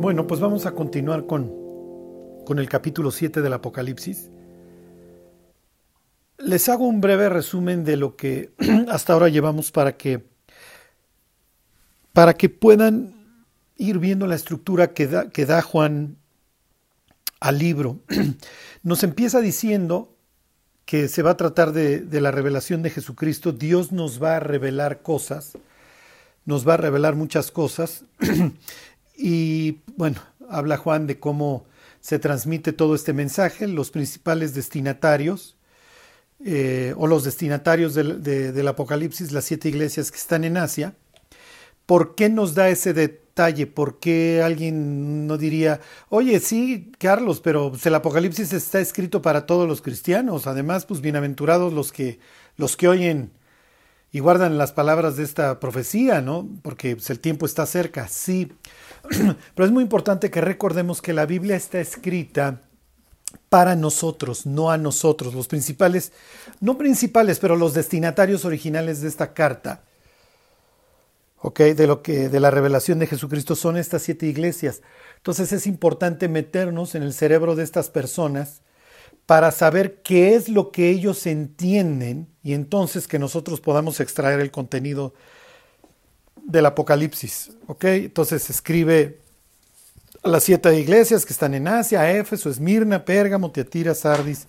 Bueno, 0.00 0.28
pues 0.28 0.38
vamos 0.38 0.64
a 0.64 0.76
continuar 0.76 1.26
con, 1.26 1.52
con 2.46 2.60
el 2.60 2.68
capítulo 2.68 3.10
7 3.10 3.42
del 3.42 3.52
Apocalipsis. 3.52 4.30
Les 6.38 6.68
hago 6.68 6.86
un 6.86 7.00
breve 7.00 7.28
resumen 7.28 7.82
de 7.82 7.96
lo 7.96 8.14
que 8.14 8.52
hasta 8.88 9.12
ahora 9.12 9.28
llevamos 9.28 9.72
para 9.72 9.96
que, 9.96 10.24
para 12.12 12.34
que 12.34 12.48
puedan 12.48 13.12
ir 13.76 13.98
viendo 13.98 14.28
la 14.28 14.36
estructura 14.36 14.94
que 14.94 15.08
da, 15.08 15.30
que 15.30 15.46
da 15.46 15.62
Juan 15.62 16.16
al 17.40 17.58
libro. 17.58 17.98
Nos 18.84 19.02
empieza 19.02 19.40
diciendo 19.40 20.14
que 20.84 21.08
se 21.08 21.22
va 21.22 21.32
a 21.32 21.36
tratar 21.36 21.72
de, 21.72 22.02
de, 22.02 22.20
la 22.20 22.30
revelación 22.30 22.82
de 22.82 22.90
Jesucristo. 22.90 23.50
Dios 23.50 23.90
nos 23.90 24.22
va 24.22 24.36
a 24.36 24.40
revelar 24.40 25.02
cosas, 25.02 25.58
nos 26.46 26.66
va 26.66 26.74
a 26.74 26.76
revelar 26.78 27.16
muchas 27.16 27.50
cosas. 27.50 28.04
y 29.18 29.80
bueno, 29.96 30.22
habla 30.48 30.76
Juan 30.76 31.06
de 31.08 31.18
cómo 31.18 31.66
se 32.00 32.20
transmite 32.20 32.72
todo 32.72 32.94
este 32.94 33.12
mensaje, 33.12 33.66
los 33.66 33.90
principales 33.90 34.54
destinatarios 34.54 35.56
eh, 36.44 36.94
o 36.96 37.08
los 37.08 37.24
destinatarios 37.24 37.94
del, 37.94 38.22
de, 38.22 38.52
del 38.52 38.68
Apocalipsis, 38.68 39.32
las 39.32 39.44
siete 39.44 39.68
iglesias 39.68 40.12
que 40.12 40.18
están 40.18 40.44
en 40.44 40.56
Asia. 40.56 40.94
¿Por 41.84 42.14
qué 42.14 42.28
nos 42.28 42.54
da 42.54 42.68
ese 42.68 42.92
detalle? 42.92 43.66
¿Por 43.66 43.98
qué 43.98 44.42
alguien 44.42 45.26
no 45.26 45.36
diría, 45.36 45.80
oye, 46.10 46.38
sí, 46.38 46.92
Carlos, 46.98 47.40
pero 47.40 47.70
pues, 47.70 47.84
el 47.86 47.94
Apocalipsis 47.94 48.52
está 48.52 48.78
escrito 48.78 49.20
para 49.20 49.46
todos 49.46 49.66
los 49.66 49.82
cristianos? 49.82 50.46
Además, 50.46 50.86
pues 50.86 51.00
bienaventurados 51.00 51.72
los 51.72 51.90
que, 51.90 52.20
los 52.56 52.76
que 52.76 52.86
oyen 52.86 53.32
y 54.10 54.20
guardan 54.20 54.58
las 54.58 54.72
palabras 54.72 55.16
de 55.16 55.24
esta 55.24 55.60
profecía, 55.60 56.20
¿no? 56.20 56.48
Porque 56.62 56.96
pues, 56.96 57.10
el 57.10 57.20
tiempo 57.20 57.46
está 57.46 57.66
cerca, 57.66 58.08
sí. 58.08 58.52
Pero 59.54 59.66
es 59.66 59.72
muy 59.72 59.82
importante 59.82 60.30
que 60.30 60.40
recordemos 60.40 61.02
que 61.02 61.12
la 61.12 61.26
Biblia 61.26 61.56
está 61.56 61.80
escrita 61.80 62.62
para 63.48 63.76
nosotros, 63.76 64.46
no 64.46 64.70
a 64.70 64.78
nosotros, 64.78 65.34
los 65.34 65.48
principales, 65.48 66.12
no 66.60 66.78
principales, 66.78 67.38
pero 67.38 67.56
los 67.56 67.74
destinatarios 67.74 68.46
originales 68.46 69.02
de 69.02 69.08
esta 69.08 69.34
carta 69.34 69.82
de 71.56 71.86
lo 71.86 72.02
que 72.02 72.28
de 72.28 72.40
la 72.40 72.50
revelación 72.50 72.98
de 72.98 73.06
Jesucristo 73.06 73.54
son 73.54 73.76
estas 73.76 74.02
siete 74.02 74.26
iglesias. 74.26 74.82
Entonces 75.16 75.52
es 75.52 75.66
importante 75.66 76.28
meternos 76.28 76.94
en 76.94 77.02
el 77.02 77.12
cerebro 77.12 77.54
de 77.54 77.64
estas 77.64 77.90
personas 77.90 78.62
para 79.26 79.50
saber 79.50 80.02
qué 80.02 80.34
es 80.34 80.48
lo 80.48 80.72
que 80.72 80.90
ellos 80.90 81.26
entienden 81.26 82.28
y 82.42 82.54
entonces 82.54 83.06
que 83.06 83.18
nosotros 83.18 83.60
podamos 83.60 84.00
extraer 84.00 84.40
el 84.40 84.50
contenido 84.50 85.14
del 86.48 86.66
Apocalipsis. 86.66 87.50
¿ok? 87.66 87.84
Entonces 87.84 88.50
escribe 88.50 89.18
a 90.22 90.28
las 90.28 90.42
siete 90.42 90.76
iglesias 90.76 91.24
que 91.24 91.32
están 91.32 91.54
en 91.54 91.68
Asia, 91.68 92.10
Éfeso, 92.10 92.50
Esmirna, 92.50 93.04
Pérgamo, 93.04 93.52
Tiatira, 93.52 93.94
Sardis, 93.94 94.48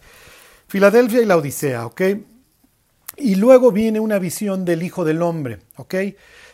Filadelfia 0.67 1.21
y 1.21 1.25
la 1.25 1.37
Odisea. 1.37 1.85
¿ok? 1.85 2.01
Y 3.17 3.35
luego 3.35 3.71
viene 3.71 3.99
una 3.99 4.17
visión 4.17 4.65
del 4.65 4.81
Hijo 4.81 5.03
del 5.03 5.21
Hombre. 5.21 5.59
¿ok? 5.75 5.95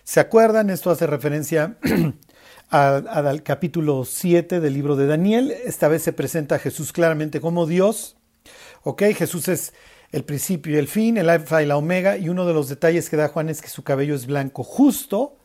¿Se 0.04 0.20
acuerdan? 0.20 0.70
Esto 0.70 0.90
hace 0.90 1.06
referencia 1.08 1.78
al 2.70 3.44
capítulo 3.44 4.04
7 4.04 4.60
del 4.60 4.74
libro 4.74 4.96
de 4.96 5.06
Daniel. 5.06 5.52
Esta 5.52 5.88
vez 5.88 6.02
se 6.02 6.12
presenta 6.12 6.56
a 6.56 6.60
Jesús 6.60 6.92
claramente 6.92 7.40
como 7.40 7.68
Dios. 7.68 8.18
¿Ok? 8.84 9.04
Jesús 9.16 9.48
es 9.48 9.74
el 10.16 10.24
principio 10.24 10.74
y 10.74 10.78
el 10.78 10.88
fin, 10.88 11.18
el 11.18 11.30
alfa 11.30 11.62
y 11.62 11.66
la 11.66 11.76
omega. 11.76 12.18
Y 12.18 12.30
uno 12.30 12.46
de 12.46 12.54
los 12.54 12.70
detalles 12.70 13.10
que 13.10 13.18
da 13.18 13.28
Juan 13.28 13.50
es 13.50 13.62
que 13.62 13.68
su 13.68 13.84
cabello 13.84 14.16
es 14.16 14.26
blanco, 14.26 14.64
justo 14.64 15.36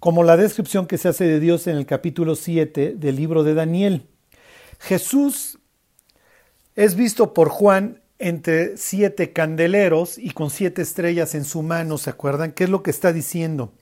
como 0.00 0.24
la 0.24 0.36
descripción 0.36 0.88
que 0.88 0.98
se 0.98 1.06
hace 1.06 1.24
de 1.24 1.38
Dios 1.38 1.68
en 1.68 1.76
el 1.76 1.86
capítulo 1.86 2.34
7 2.34 2.94
del 2.96 3.14
libro 3.14 3.44
de 3.44 3.54
Daniel. 3.54 4.08
Jesús 4.80 5.60
es 6.74 6.96
visto 6.96 7.32
por 7.32 7.48
Juan 7.48 8.02
entre 8.18 8.76
siete 8.76 9.32
candeleros 9.32 10.18
y 10.18 10.32
con 10.32 10.50
siete 10.50 10.82
estrellas 10.82 11.36
en 11.36 11.44
su 11.44 11.62
mano, 11.62 11.96
¿se 11.96 12.10
acuerdan? 12.10 12.50
¿Qué 12.50 12.64
es 12.64 12.70
lo 12.70 12.82
que 12.82 12.90
está 12.90 13.12
diciendo? 13.12 13.72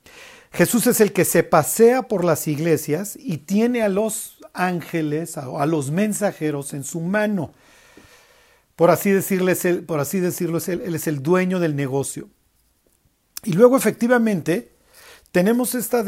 Jesús 0.53 0.87
es 0.87 1.01
el 1.01 1.15
que 1.15 1.25
se 1.25 1.45
pasea 1.45 2.03
por 2.03 2.27
las 2.27 2.47
iglesias 2.47 3.17
y 3.19 3.39
tiene 3.39 3.83
a 3.83 3.89
los 3.89 4.39
ángeles, 4.53 5.39
a, 5.39 5.65
los 5.65 5.91
mensajeros 5.91 6.75
en 6.75 6.85
su 6.85 7.01
mano. 7.01 7.55
Por 8.79 8.93
así, 8.93 9.11
decirles, 9.11 9.67
por 9.89 9.99
así 9.99 10.21
decirlo, 10.21 10.61
él 10.65 10.95
es 10.95 11.09
el 11.09 11.21
dueño 11.21 11.59
del 11.59 11.75
negocio. 11.75 12.31
Y 13.43 13.55
luego 13.55 13.77
efectivamente 13.77 14.71
tenemos 15.33 15.75
estas, 15.75 16.07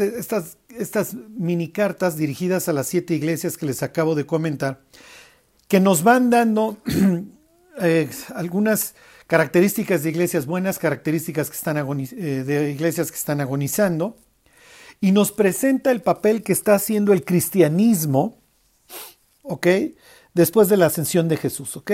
estas 0.69 1.13
mini 1.13 1.73
cartas 1.73 2.15
dirigidas 2.15 2.69
a 2.69 2.73
las 2.73 2.87
siete 2.87 3.13
iglesias 3.13 3.57
que 3.57 3.65
les 3.65 3.83
acabo 3.83 4.15
de 4.15 4.25
comentar, 4.25 4.85
que 5.67 5.81
nos 5.81 6.03
van 6.03 6.29
dando 6.29 6.77
Eh, 7.79 8.09
algunas 8.35 8.95
características 9.27 10.03
de 10.03 10.09
iglesias 10.09 10.45
buenas, 10.45 10.77
características 10.77 11.49
que 11.49 11.55
están 11.55 11.77
eh, 11.77 12.43
de 12.45 12.69
iglesias 12.69 13.09
que 13.09 13.17
están 13.17 13.39
agonizando, 13.39 14.17
y 14.99 15.13
nos 15.13 15.31
presenta 15.31 15.89
el 15.89 16.01
papel 16.01 16.43
que 16.43 16.51
está 16.51 16.75
haciendo 16.75 17.13
el 17.13 17.23
cristianismo, 17.23 18.37
¿ok? 19.41 19.67
Después 20.33 20.67
de 20.67 20.77
la 20.77 20.87
ascensión 20.87 21.29
de 21.29 21.37
Jesús, 21.37 21.77
¿ok? 21.77 21.91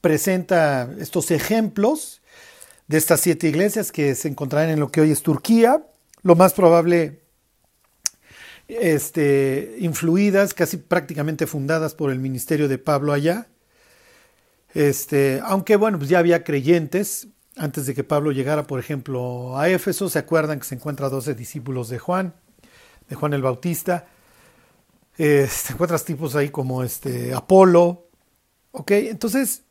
Presenta 0.00 0.90
estos 0.98 1.30
ejemplos 1.30 2.22
de 2.86 2.98
estas 2.98 3.20
siete 3.20 3.48
iglesias 3.48 3.92
que 3.92 4.14
se 4.14 4.28
encontrarán 4.28 4.70
en 4.70 4.80
lo 4.80 4.90
que 4.90 5.00
hoy 5.00 5.10
es 5.10 5.22
Turquía, 5.22 5.84
lo 6.22 6.34
más 6.36 6.52
probable 6.52 7.20
este, 8.68 9.76
influidas, 9.78 10.54
casi 10.54 10.76
prácticamente 10.76 11.46
fundadas 11.46 11.94
por 11.94 12.10
el 12.10 12.18
ministerio 12.18 12.68
de 12.68 12.78
Pablo 12.78 13.12
allá, 13.12 13.48
este, 14.74 15.40
aunque 15.44 15.76
bueno, 15.76 15.98
pues 15.98 16.10
ya 16.10 16.18
había 16.18 16.44
creyentes 16.44 17.28
antes 17.56 17.86
de 17.86 17.94
que 17.94 18.04
Pablo 18.04 18.30
llegara, 18.30 18.66
por 18.66 18.78
ejemplo, 18.78 19.58
a 19.58 19.68
Éfeso. 19.68 20.08
¿Se 20.08 20.18
acuerdan 20.18 20.60
que 20.60 20.66
se 20.66 20.76
encuentra 20.76 21.08
12 21.08 21.34
discípulos 21.34 21.88
de 21.88 21.98
Juan, 21.98 22.34
de 23.08 23.16
Juan 23.16 23.32
el 23.32 23.42
Bautista? 23.42 24.06
Eh, 25.16 25.48
se 25.50 25.72
encuentras 25.72 26.04
tipos 26.04 26.36
ahí 26.36 26.50
como 26.50 26.82
este 26.82 27.34
Apolo. 27.34 28.06
¿Ok? 28.70 28.92
Entonces, 28.92 29.62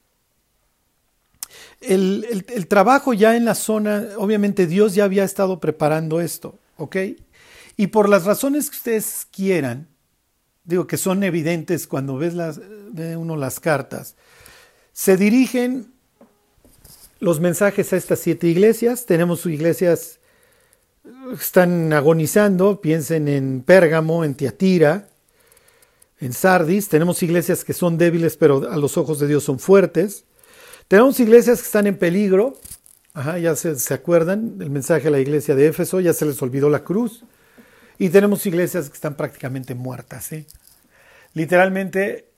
el, 1.82 2.46
el, 2.54 2.68
trabajo 2.68 3.14
ya 3.14 3.36
en 3.36 3.46
la 3.46 3.56
zona, 3.56 4.08
obviamente 4.18 4.68
Dios 4.68 4.96
ya 4.96 5.04
había 5.04 5.24
estado 5.24 5.60
preparando 5.60 6.22
esto. 6.22 6.58
¿Ok? 6.78 6.98
Y 7.76 7.88
por 7.88 8.10
las 8.10 8.26
razones 8.26 8.70
que 8.70 8.78
ustedes 8.78 9.28
quieran, 9.32 9.88
digo 10.64 10.88
que 10.88 10.98
son 10.98 11.24
evidentes 11.24 11.88
cuando 11.88 12.18
ves 12.18 12.34
las, 12.34 12.60
ve 12.92 13.16
uno 13.16 13.36
las 13.38 13.60
cartas, 13.60 14.16
se 14.94 15.16
dirigen 15.16 15.94
los 17.20 17.40
mensajes 17.40 17.94
a 17.94 17.98
estas 17.98 18.20
siete 18.20 18.48
iglesias. 18.48 19.06
Tenemos 19.06 19.46
iglesias 19.46 20.20
que 21.04 21.36
están 21.36 21.94
agonizando, 21.94 22.82
piensen 22.82 23.28
en 23.28 23.62
Pérgamo, 23.62 24.24
en 24.24 24.36
Tiatira, 24.36 25.08
en 26.20 26.34
Sardis. 26.34 26.90
Tenemos 26.90 27.22
iglesias 27.24 27.64
que 27.64 27.74
son 27.74 27.98
débiles, 27.98 28.38
pero 28.38 28.70
a 28.70 28.78
los 28.78 28.98
ojos 28.98 29.20
de 29.20 29.28
Dios 29.28 29.44
son 29.44 29.60
fuertes. 29.60 30.26
Tenemos 30.88 31.20
iglesias 31.20 31.60
que 31.60 31.66
están 31.66 31.86
en 31.88 31.98
peligro. 31.98 32.58
ya 33.42 33.56
se, 33.56 33.94
acuerdan 33.94 34.58
del 34.58 34.70
mensaje 34.70 35.10
a 35.10 35.12
la 35.12 35.20
iglesia 35.20 35.54
de 35.54 35.68
Éfeso, 35.68 36.00
ya 36.00 36.14
se 36.14 36.26
les 36.26 36.42
olvidó 36.42 36.70
la 36.70 36.84
cruz. 36.84 37.26
Y 37.98 38.10
tenemos 38.10 38.46
iglesias 38.46 38.90
que 38.90 38.96
están 38.96 39.16
prácticamente 39.16 39.76
muertas. 39.76 40.30
Literalmente 41.34 42.30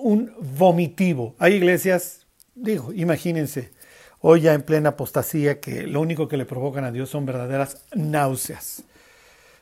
un 0.00 0.32
vomitivo. 0.40 1.36
Hay 1.38 1.54
iglesias, 1.54 2.26
digo, 2.54 2.92
imagínense, 2.92 3.70
hoy 4.20 4.40
ya 4.42 4.54
en 4.54 4.62
plena 4.62 4.90
apostasía, 4.90 5.60
que 5.60 5.86
lo 5.86 6.00
único 6.00 6.26
que 6.26 6.36
le 6.36 6.44
provocan 6.44 6.84
a 6.84 6.90
Dios 6.90 7.10
son 7.10 7.24
verdaderas 7.24 7.84
náuseas. 7.94 8.82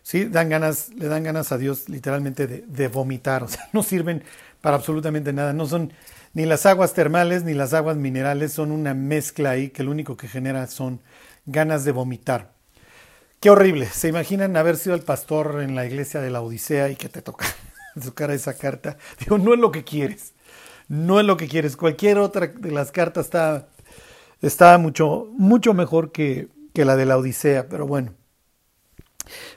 ¿Sí? 0.03 0.25
Dan 0.25 0.49
ganas, 0.49 0.89
le 0.95 1.09
dan 1.09 1.25
ganas 1.25 1.53
a 1.53 1.59
Dios 1.59 1.91
literalmente 1.91 2.47
de, 2.47 2.65
de 2.67 2.89
vomitar, 2.89 3.43
o 3.43 3.49
sea, 3.49 3.69
no 3.75 3.83
sirven 3.83 4.25
para 4.63 4.77
absolutamente 4.77 5.33
nada, 5.33 5.53
no 5.53 5.67
son 5.67 5.93
ni 6.33 6.47
las 6.47 6.67
aguas 6.67 6.95
termales 6.95 7.45
ni 7.45 7.55
las 7.55 7.75
aguas 7.75 7.97
minerales, 7.97 8.53
son 8.53 8.71
una 8.71 8.95
mezcla 8.95 9.51
ahí 9.51 9.71
que 9.71 9.83
lo 9.83 9.91
único 9.91 10.17
que 10.17 10.29
genera 10.29 10.67
son 10.67 11.01
ganas 11.47 11.85
de 11.85 11.93
vomitar. 11.93 12.53
Qué 13.41 13.51
horrible. 13.51 13.87
¿Se 13.87 14.09
imaginan 14.09 14.57
haber 14.57 14.77
sido 14.77 14.95
el 14.95 15.03
pastor 15.03 15.63
en 15.63 15.75
la 15.75 15.87
iglesia 15.87 16.21
de 16.21 16.31
la 16.31 16.43
Odisea 16.43 16.91
y 16.91 16.97
que 16.97 17.09
te 17.09 17.23
toca 17.23 17.47
su 18.01 18.15
cara 18.15 18.35
esa 18.35 18.55
carta. 18.55 18.97
Digo, 19.19 19.39
no 19.39 19.55
es 19.55 19.61
lo 19.61 19.73
que 19.73 19.85
quieres. 19.85 20.35
No 20.89 21.21
es 21.21 21.27
lo 21.27 21.37
que 21.37 21.49
quieres. 21.49 21.77
Cualquier 21.77 22.19
otra 22.19 22.49
de 22.49 22.71
las 22.71 22.93
cartas 22.93 23.27
está, 23.27 23.69
está 24.43 24.77
mucho, 24.79 25.29
mucho 25.37 25.75
mejor 25.75 26.13
que, 26.13 26.49
que 26.75 26.85
la 26.85 26.97
de 26.97 27.07
la 27.07 27.17
Odisea, 27.17 27.69
pero 27.69 27.87
bueno. 27.87 28.13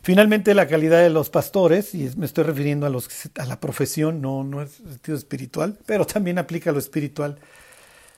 Finalmente, 0.02 0.54
la 0.54 0.68
calidad 0.68 1.02
de 1.02 1.10
los 1.10 1.30
pastores, 1.30 1.94
y 1.96 2.10
me 2.18 2.26
estoy 2.26 2.44
refiriendo 2.44 2.86
a, 2.86 2.90
los, 2.90 3.10
a 3.38 3.46
la 3.46 3.60
profesión, 3.60 4.22
no, 4.22 4.44
no 4.44 4.62
es 4.62 4.72
sentido 4.72 5.18
espiritual, 5.18 5.78
pero 5.86 6.06
también 6.06 6.38
aplica 6.38 6.72
lo 6.72 6.80
espiritual, 6.80 7.40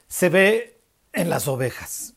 se 0.08 0.30
ve 0.30 0.80
en 1.14 1.30
las 1.30 1.48
ovejas. 1.48 2.14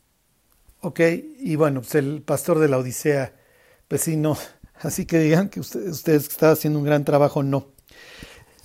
¿Ok? 0.80 1.00
Y 1.40 1.56
bueno, 1.56 1.80
pues 1.80 1.94
el 1.96 2.22
pastor 2.22 2.58
de 2.58 2.68
la 2.68 2.78
Odisea, 2.78 3.32
pues 3.88 4.02
sí, 4.02 4.16
no. 4.16 4.36
Así 4.80 5.06
que 5.06 5.18
digan 5.18 5.48
que 5.48 5.60
ustedes 5.60 6.04
están 6.06 6.52
haciendo 6.52 6.78
un 6.78 6.84
gran 6.84 7.04
trabajo, 7.04 7.42
no. 7.42 7.66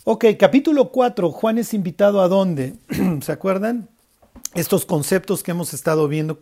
Ok, 0.06 0.26
capítulo 0.38 0.92
4, 0.92 1.32
Juan 1.32 1.58
es 1.58 1.74
invitado 1.74 2.22
a 2.22 2.28
dónde? 2.28 2.76
¿Se 3.22 3.32
acuerdan? 3.32 3.90
Estos 4.54 4.86
conceptos 4.86 5.44
que 5.44 5.52
hemos 5.52 5.74
estado 5.74 6.08
viendo. 6.08 6.40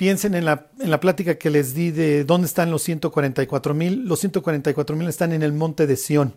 Piensen 0.00 0.34
en 0.34 0.46
la, 0.46 0.68
en 0.78 0.90
la 0.90 0.98
plática 0.98 1.34
que 1.34 1.50
les 1.50 1.74
di 1.74 1.90
de 1.90 2.24
dónde 2.24 2.46
están 2.46 2.70
los 2.70 2.82
144 2.84 3.74
mil. 3.74 4.08
Los 4.08 4.20
144 4.20 4.96
mil 4.96 5.06
están 5.06 5.30
en 5.34 5.42
el 5.42 5.52
monte 5.52 5.86
de 5.86 5.94
Sión. 5.94 6.32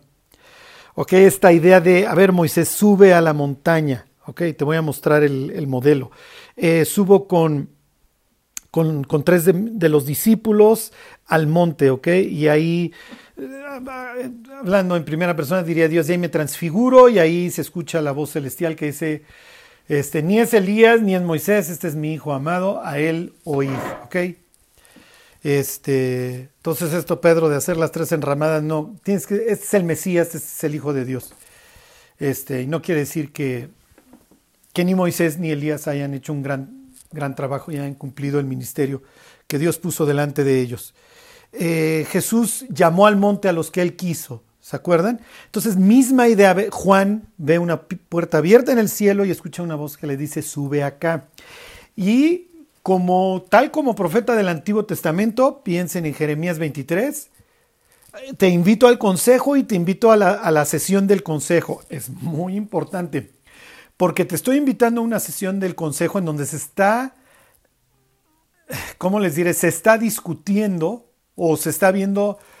Ok, 0.94 1.14
esta 1.14 1.50
idea 1.50 1.80
de, 1.80 2.06
a 2.06 2.14
ver, 2.14 2.32
Moisés, 2.32 2.68
sube 2.68 3.14
a 3.14 3.22
la 3.22 3.32
montaña. 3.32 4.04
Ok, 4.26 4.42
te 4.54 4.64
voy 4.64 4.76
a 4.76 4.82
mostrar 4.82 5.22
el, 5.22 5.66
modelo. 5.66 6.10
Eh, 6.56 6.84
subo 6.84 7.26
con, 7.26 7.70
con, 8.70 9.02
con 9.02 9.24
tres 9.24 9.46
de, 9.46 9.54
de, 9.54 9.88
los 9.88 10.04
discípulos 10.04 10.92
al 11.24 11.46
monte, 11.46 11.88
ok, 11.88 12.08
y 12.08 12.48
ahí 12.48 12.92
hablando 14.60 14.94
en 14.94 15.06
primera 15.06 15.34
persona, 15.34 15.62
diría 15.62 15.88
Dios, 15.88 16.06
y 16.10 16.12
ahí 16.12 16.18
me 16.18 16.28
transfiguro 16.28 17.08
y 17.08 17.18
ahí 17.18 17.50
se 17.50 17.62
escucha 17.62 18.02
la 18.02 18.12
voz 18.12 18.32
celestial 18.32 18.76
que 18.76 18.86
dice, 18.88 19.22
este, 19.88 20.22
ni 20.22 20.38
es 20.38 20.54
Elías 20.54 21.02
ni 21.02 21.14
es 21.14 21.22
Moisés, 21.22 21.68
este 21.68 21.88
es 21.88 21.94
mi 21.94 22.14
hijo 22.14 22.32
amado, 22.32 22.82
a 22.84 22.98
él 22.98 23.34
oír, 23.44 23.78
¿ok? 24.04 24.16
Este, 25.42 26.48
entonces 26.56 26.94
esto, 26.94 27.20
Pedro, 27.20 27.50
de 27.50 27.56
hacer 27.56 27.76
las 27.76 27.92
tres 27.92 28.10
enramadas, 28.12 28.62
no, 28.62 28.96
tienes 29.02 29.26
que, 29.26 29.34
este 29.34 29.52
es 29.52 29.74
el 29.74 29.84
Mesías, 29.84 30.28
este 30.28 30.38
es 30.38 30.64
el 30.64 30.74
Hijo 30.74 30.94
de 30.94 31.04
Dios. 31.04 31.34
Este, 32.18 32.62
y 32.62 32.66
no 32.66 32.80
quiere 32.80 33.00
decir 33.00 33.30
que, 33.30 33.68
que 34.72 34.84
ni 34.84 34.94
Moisés 34.94 35.38
ni 35.38 35.50
Elías 35.50 35.86
hayan 35.86 36.14
hecho 36.14 36.32
un 36.32 36.42
gran, 36.42 36.90
gran 37.12 37.34
trabajo 37.34 37.70
y 37.70 37.76
hayan 37.76 37.94
cumplido 37.94 38.40
el 38.40 38.46
ministerio 38.46 39.02
que 39.46 39.58
Dios 39.58 39.78
puso 39.78 40.06
delante 40.06 40.44
de 40.44 40.60
ellos. 40.60 40.94
Eh, 41.52 42.06
Jesús 42.10 42.64
llamó 42.70 43.06
al 43.06 43.16
monte 43.16 43.48
a 43.48 43.52
los 43.52 43.70
que 43.70 43.82
él 43.82 43.96
quiso. 43.96 44.42
¿Se 44.64 44.76
acuerdan? 44.76 45.20
Entonces, 45.44 45.76
misma 45.76 46.26
idea, 46.26 46.56
Juan 46.70 47.28
ve 47.36 47.58
una 47.58 47.82
puerta 47.82 48.38
abierta 48.38 48.72
en 48.72 48.78
el 48.78 48.88
cielo 48.88 49.26
y 49.26 49.30
escucha 49.30 49.62
una 49.62 49.74
voz 49.74 49.98
que 49.98 50.06
le 50.06 50.16
dice, 50.16 50.40
sube 50.40 50.82
acá. 50.82 51.26
Y 51.94 52.48
como 52.82 53.44
tal 53.50 53.70
como 53.70 53.94
profeta 53.94 54.34
del 54.34 54.48
Antiguo 54.48 54.86
Testamento, 54.86 55.62
piensen 55.62 56.06
en 56.06 56.14
Jeremías 56.14 56.58
23, 56.58 57.28
te 58.38 58.48
invito 58.48 58.88
al 58.88 58.96
consejo 58.96 59.58
y 59.58 59.64
te 59.64 59.74
invito 59.74 60.10
a 60.10 60.16
la, 60.16 60.30
a 60.30 60.50
la 60.50 60.64
sesión 60.64 61.06
del 61.06 61.22
consejo. 61.22 61.82
Es 61.90 62.08
muy 62.08 62.56
importante, 62.56 63.32
porque 63.98 64.24
te 64.24 64.34
estoy 64.34 64.56
invitando 64.56 65.02
a 65.02 65.04
una 65.04 65.20
sesión 65.20 65.60
del 65.60 65.74
consejo 65.74 66.18
en 66.18 66.24
donde 66.24 66.46
se 66.46 66.56
está, 66.56 67.14
¿cómo 68.96 69.20
les 69.20 69.34
diré? 69.34 69.52
Se 69.52 69.68
está 69.68 69.98
discutiendo 69.98 71.12
o 71.36 71.58
se 71.58 71.68
está 71.68 71.90
viendo 71.90 72.38
eh, 72.38 72.53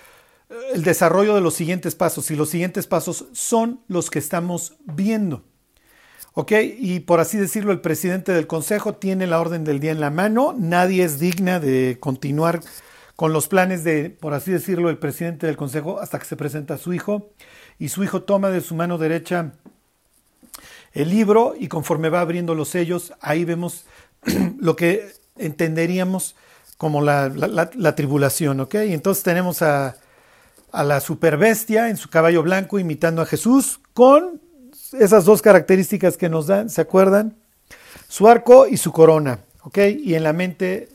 el 0.72 0.82
desarrollo 0.82 1.34
de 1.34 1.40
los 1.40 1.54
siguientes 1.54 1.94
pasos 1.94 2.30
y 2.30 2.36
los 2.36 2.48
siguientes 2.48 2.86
pasos 2.86 3.26
son 3.32 3.80
los 3.88 4.10
que 4.10 4.18
estamos 4.18 4.76
viendo. 4.84 5.44
¿Ok? 6.32 6.52
Y 6.78 7.00
por 7.00 7.20
así 7.20 7.38
decirlo, 7.38 7.72
el 7.72 7.80
presidente 7.80 8.32
del 8.32 8.46
consejo 8.46 8.94
tiene 8.94 9.26
la 9.26 9.40
orden 9.40 9.64
del 9.64 9.78
día 9.78 9.92
en 9.92 10.00
la 10.00 10.10
mano, 10.10 10.54
nadie 10.58 11.04
es 11.04 11.20
digna 11.20 11.60
de 11.60 11.98
continuar 12.00 12.60
con 13.14 13.32
los 13.32 13.46
planes 13.46 13.84
de, 13.84 14.10
por 14.10 14.34
así 14.34 14.50
decirlo, 14.50 14.90
el 14.90 14.98
presidente 14.98 15.46
del 15.46 15.56
consejo 15.56 16.00
hasta 16.00 16.18
que 16.18 16.24
se 16.24 16.36
presenta 16.36 16.76
su 16.76 16.92
hijo 16.92 17.30
y 17.78 17.88
su 17.88 18.02
hijo 18.02 18.22
toma 18.22 18.50
de 18.50 18.60
su 18.60 18.74
mano 18.74 18.98
derecha 18.98 19.52
el 20.92 21.10
libro 21.10 21.54
y 21.58 21.68
conforme 21.68 22.08
va 22.08 22.20
abriendo 22.20 22.54
los 22.54 22.68
sellos, 22.68 23.12
ahí 23.20 23.44
vemos 23.44 23.84
lo 24.58 24.76
que 24.76 25.12
entenderíamos 25.36 26.36
como 26.76 27.00
la, 27.00 27.28
la, 27.28 27.94
tribulación, 27.94 28.60
¿ok? 28.60 28.74
Y 28.86 28.92
entonces 28.92 29.22
tenemos 29.22 29.62
a, 29.62 29.96
a 30.74 30.82
la 30.84 31.00
superbestia 31.00 31.88
en 31.88 31.96
su 31.96 32.10
caballo 32.10 32.42
blanco 32.42 32.78
imitando 32.78 33.22
a 33.22 33.26
Jesús 33.26 33.80
con 33.94 34.40
esas 34.98 35.24
dos 35.24 35.40
características 35.40 36.16
que 36.16 36.28
nos 36.28 36.48
dan, 36.48 36.68
¿se 36.68 36.80
acuerdan? 36.80 37.36
Su 38.08 38.28
arco 38.28 38.66
y 38.66 38.76
su 38.76 38.92
corona, 38.92 39.40
¿ok? 39.62 39.78
Y 39.98 40.14
en 40.14 40.24
la 40.24 40.32
mente 40.32 40.88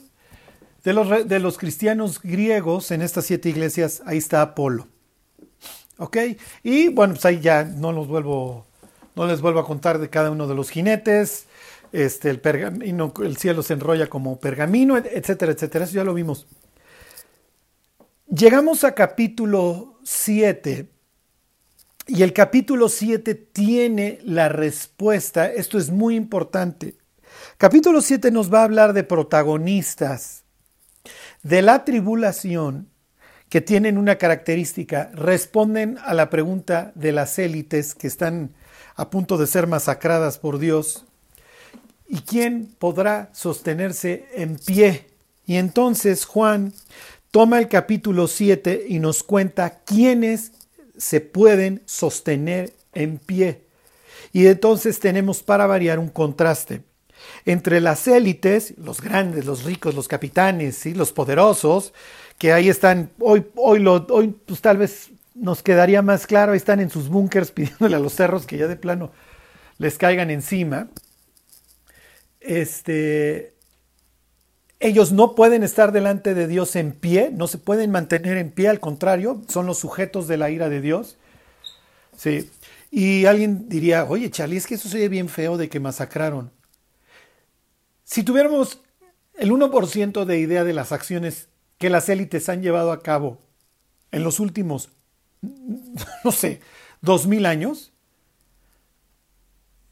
de 0.84 0.94
los, 0.94 1.28
de 1.28 1.40
los 1.40 1.58
cristianos 1.58 2.22
griegos 2.22 2.92
en 2.92 3.02
estas 3.02 3.26
siete 3.26 3.50
iglesias, 3.50 4.02
ahí 4.06 4.18
está 4.18 4.42
Apolo, 4.42 4.88
¿ok? 5.98 6.18
Y 6.64 6.90
bueno, 6.90 7.14
pues 7.14 7.26
ahí 7.26 7.40
ya 7.40 7.64
no 7.64 7.92
los 7.92 8.08
vuelvo, 8.08 8.66
no 9.16 9.28
les 9.28 9.42
vuelvo 9.42 9.60
a 9.60 9.66
contar 9.66 9.98
de 10.00 10.10
cada 10.10 10.30
uno 10.30 10.48
de 10.48 10.56
los 10.56 10.70
jinetes, 10.70 11.46
este, 11.92 12.30
el, 12.30 12.40
pergamino, 12.40 13.14
el 13.24 13.38
cielo 13.38 13.64
se 13.64 13.74
enrolla 13.74 14.08
como 14.08 14.40
pergamino, 14.40 14.98
etcétera, 14.98 15.54
etcétera. 15.54 15.86
Eso 15.86 15.96
ya 15.96 16.04
lo 16.04 16.14
vimos. 16.14 16.46
Llegamos 18.30 18.84
a 18.84 18.94
capítulo 18.94 20.00
7 20.04 20.90
y 22.08 22.24
el 22.24 22.34
capítulo 22.34 22.90
7 22.90 23.34
tiene 23.36 24.20
la 24.24 24.50
respuesta. 24.50 25.52
Esto 25.52 25.78
es 25.78 25.90
muy 25.90 26.16
importante. 26.16 26.96
Capítulo 27.58 28.02
7 28.02 28.32
nos 28.32 28.54
va 28.54 28.62
a 28.62 28.66
hablar 28.66 28.94
de 28.94 29.04
protagonistas 29.04 30.44
de 31.44 31.62
la 31.62 31.86
tribulación 31.86 32.90
que 33.50 33.62
tienen 33.62 33.98
una 33.98 34.18
característica, 34.18 35.10
responden 35.14 35.98
a 36.04 36.14
la 36.14 36.30
pregunta 36.30 36.92
de 36.96 37.12
las 37.12 37.40
élites 37.40 37.96
que 37.96 38.08
están 38.08 38.54
a 38.96 39.10
punto 39.10 39.38
de 39.38 39.48
ser 39.48 39.66
masacradas 39.66 40.38
por 40.38 40.60
Dios 40.60 41.06
¿Y 42.12 42.22
quién 42.22 42.76
podrá 42.80 43.30
sostenerse 43.34 44.26
en 44.34 44.58
pie? 44.58 45.06
Y 45.46 45.58
entonces 45.58 46.26
Juan 46.26 46.74
toma 47.32 47.60
el 47.60 47.68
capítulo 47.68 48.28
7 48.28 48.86
y 48.88 49.00
nos 49.00 49.24
cuenta 49.24 49.82
quiénes 49.86 50.52
se 50.98 51.22
pueden 51.22 51.82
sostener 51.86 52.74
en 52.94 53.18
pie. 53.18 53.62
Y 54.34 54.48
entonces 54.48 55.00
tenemos 55.00 55.44
para 55.44 55.68
variar 55.68 56.00
un 56.00 56.10
contraste 56.10 56.82
entre 57.46 57.82
las 57.82 58.08
élites, 58.08 58.74
los 58.78 59.02
grandes, 59.02 59.46
los 59.46 59.64
ricos, 59.64 59.96
los 59.96 60.08
capitanes, 60.08 60.86
y 60.86 60.94
los 60.94 61.12
poderosos, 61.12 61.94
que 62.38 62.54
ahí 62.54 62.70
están, 62.70 63.12
hoy, 63.20 63.46
hoy, 63.56 63.80
lo, 63.80 64.06
hoy 64.10 64.36
pues 64.46 64.62
tal 64.62 64.78
vez 64.78 65.10
nos 65.36 65.62
quedaría 65.64 66.02
más 66.02 66.28
claro, 66.28 66.54
están 66.54 66.80
en 66.80 66.90
sus 66.90 67.10
búnkers 67.10 67.52
pidiéndole 67.54 67.96
a 67.96 68.00
los 68.00 68.14
cerros 68.14 68.46
que 68.46 68.58
ya 68.58 68.68
de 68.68 68.76
plano 68.76 69.12
les 69.78 69.98
caigan 69.98 70.30
encima 70.30 70.90
este, 72.40 73.54
ellos 74.80 75.12
no 75.12 75.36
pueden 75.36 75.64
estar 75.64 75.92
delante 75.92 76.34
de 76.34 76.48
Dios 76.48 76.76
en 76.76 76.94
pie, 76.94 77.32
no 77.34 77.48
se 77.48 77.58
pueden 77.58 77.92
mantener 77.92 78.38
en 78.38 78.52
pie, 78.52 78.70
al 78.70 78.80
contrario, 78.80 79.42
son 79.50 79.66
los 79.66 79.78
sujetos 79.78 80.28
de 80.28 80.38
la 80.38 80.50
ira 80.50 80.70
de 80.70 80.80
Dios. 80.80 81.18
Sí. 82.16 82.50
Y 82.90 83.26
alguien 83.26 83.68
diría, 83.68 84.06
oye, 84.06 84.32
Charlie, 84.32 84.58
es 84.58 84.68
que 84.68 84.76
eso 84.76 84.88
se 84.88 85.00
ve 85.00 85.10
bien 85.10 85.28
feo 85.28 85.58
de 85.58 85.70
que 85.70 85.80
masacraron. 85.80 86.52
Si 88.06 88.24
tuviéramos 88.24 88.82
el 89.38 89.52
1% 89.52 90.26
de 90.26 90.40
idea 90.40 90.64
de 90.64 90.74
las 90.74 90.92
acciones 90.92 91.50
que 91.78 91.90
las 91.90 92.10
élites 92.10 92.50
han 92.50 92.62
llevado 92.62 92.92
a 92.92 93.04
cabo 93.04 93.38
en 94.12 94.24
los 94.24 94.40
últimos, 94.40 94.90
no 96.24 96.32
sé, 96.32 96.62
dos 97.02 97.28
mil 97.28 97.46
años, 97.46 97.92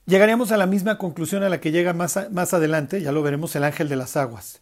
llegaríamos 0.06 0.52
a 0.54 0.58
la 0.58 0.66
misma 0.66 0.98
conclusión 0.98 1.44
a 1.44 1.50
la 1.50 1.60
que 1.60 1.72
llega 1.72 1.94
más, 1.94 2.32
más 2.32 2.54
adelante, 2.54 3.02
ya 3.02 3.12
lo 3.12 3.22
veremos, 3.22 3.56
el 3.58 3.66
ángel 3.66 3.90
de 3.90 3.98
las 3.98 4.16
aguas. 4.16 4.62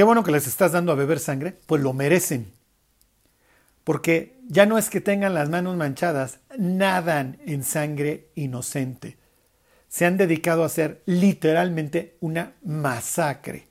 Qué 0.00 0.04
bueno 0.04 0.24
que 0.24 0.32
les 0.32 0.46
estás 0.46 0.72
dando 0.72 0.92
a 0.92 0.94
beber 0.94 1.18
sangre, 1.18 1.54
pues 1.66 1.82
lo 1.82 1.92
merecen. 1.92 2.50
Porque 3.84 4.40
ya 4.48 4.64
no 4.64 4.78
es 4.78 4.88
que 4.88 5.02
tengan 5.02 5.34
las 5.34 5.50
manos 5.50 5.76
manchadas, 5.76 6.38
nadan 6.56 7.36
en 7.44 7.62
sangre 7.62 8.30
inocente. 8.34 9.18
Se 9.88 10.06
han 10.06 10.16
dedicado 10.16 10.62
a 10.62 10.66
hacer 10.68 11.02
literalmente 11.04 12.16
una 12.20 12.54
masacre. 12.64 13.68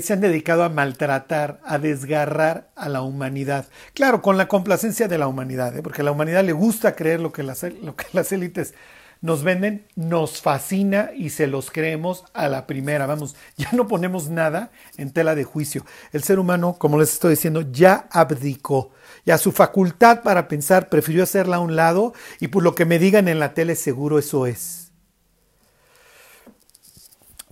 Se 0.00 0.14
han 0.14 0.22
dedicado 0.22 0.64
a 0.64 0.70
maltratar, 0.70 1.60
a 1.62 1.78
desgarrar 1.78 2.70
a 2.74 2.88
la 2.88 3.02
humanidad. 3.02 3.68
Claro, 3.92 4.22
con 4.22 4.38
la 4.38 4.48
complacencia 4.48 5.08
de 5.08 5.18
la 5.18 5.26
humanidad, 5.26 5.76
¿eh? 5.76 5.82
porque 5.82 6.00
a 6.00 6.04
la 6.06 6.12
humanidad 6.12 6.42
le 6.42 6.54
gusta 6.54 6.96
creer 6.96 7.20
lo 7.20 7.32
que, 7.32 7.42
las, 7.42 7.64
lo 7.82 7.96
que 7.96 8.06
las 8.14 8.32
élites 8.32 8.72
nos 9.20 9.42
venden, 9.42 9.86
nos 9.96 10.40
fascina 10.40 11.10
y 11.14 11.30
se 11.30 11.46
los 11.46 11.70
creemos 11.70 12.24
a 12.32 12.48
la 12.48 12.66
primera. 12.66 13.06
Vamos, 13.06 13.36
ya 13.56 13.70
no 13.72 13.86
ponemos 13.86 14.28
nada 14.30 14.70
en 14.96 15.12
tela 15.12 15.34
de 15.34 15.44
juicio. 15.44 15.84
El 16.12 16.22
ser 16.22 16.38
humano, 16.38 16.76
como 16.78 16.98
les 16.98 17.12
estoy 17.12 17.30
diciendo, 17.30 17.62
ya 17.70 18.08
abdicó. 18.10 18.92
Ya 19.26 19.38
su 19.38 19.52
facultad 19.52 20.22
para 20.22 20.48
pensar 20.48 20.88
prefirió 20.88 21.22
hacerla 21.22 21.56
a 21.56 21.60
un 21.60 21.76
lado 21.76 22.14
y 22.40 22.48
por 22.48 22.62
lo 22.62 22.74
que 22.74 22.84
me 22.84 22.98
digan 22.98 23.28
en 23.28 23.38
la 23.38 23.54
tele 23.54 23.76
seguro 23.76 24.18
eso 24.18 24.46
es. 24.46 24.92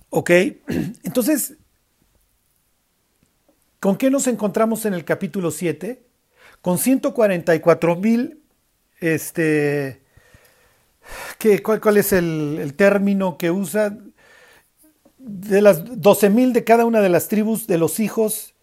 ¿Ok? 0.09 0.29
Entonces, 1.03 1.53
¿Con 3.79 3.95
qué 3.95 4.09
nos 4.09 4.27
encontramos 4.27 4.85
en 4.85 4.93
el 4.93 5.05
capítulo 5.05 5.51
7? 5.51 6.03
Con 6.61 6.77
144 6.77 7.95
mil, 7.95 8.43
este, 8.99 9.98
cuál, 11.63 11.97
es 11.97 12.13
el, 12.13 12.73
término 12.75 13.37
que 13.37 13.51
usa? 13.51 13.97
De 15.17 15.61
las 15.61 16.01
12 16.01 16.29
mil 16.29 16.53
de 16.53 16.63
cada 16.63 16.85
una 16.85 17.01
de 17.01 17.09
las 17.09 17.27
tribus 17.27 17.67
de 17.67 17.77
los 17.77 17.99
hijos 17.99 18.53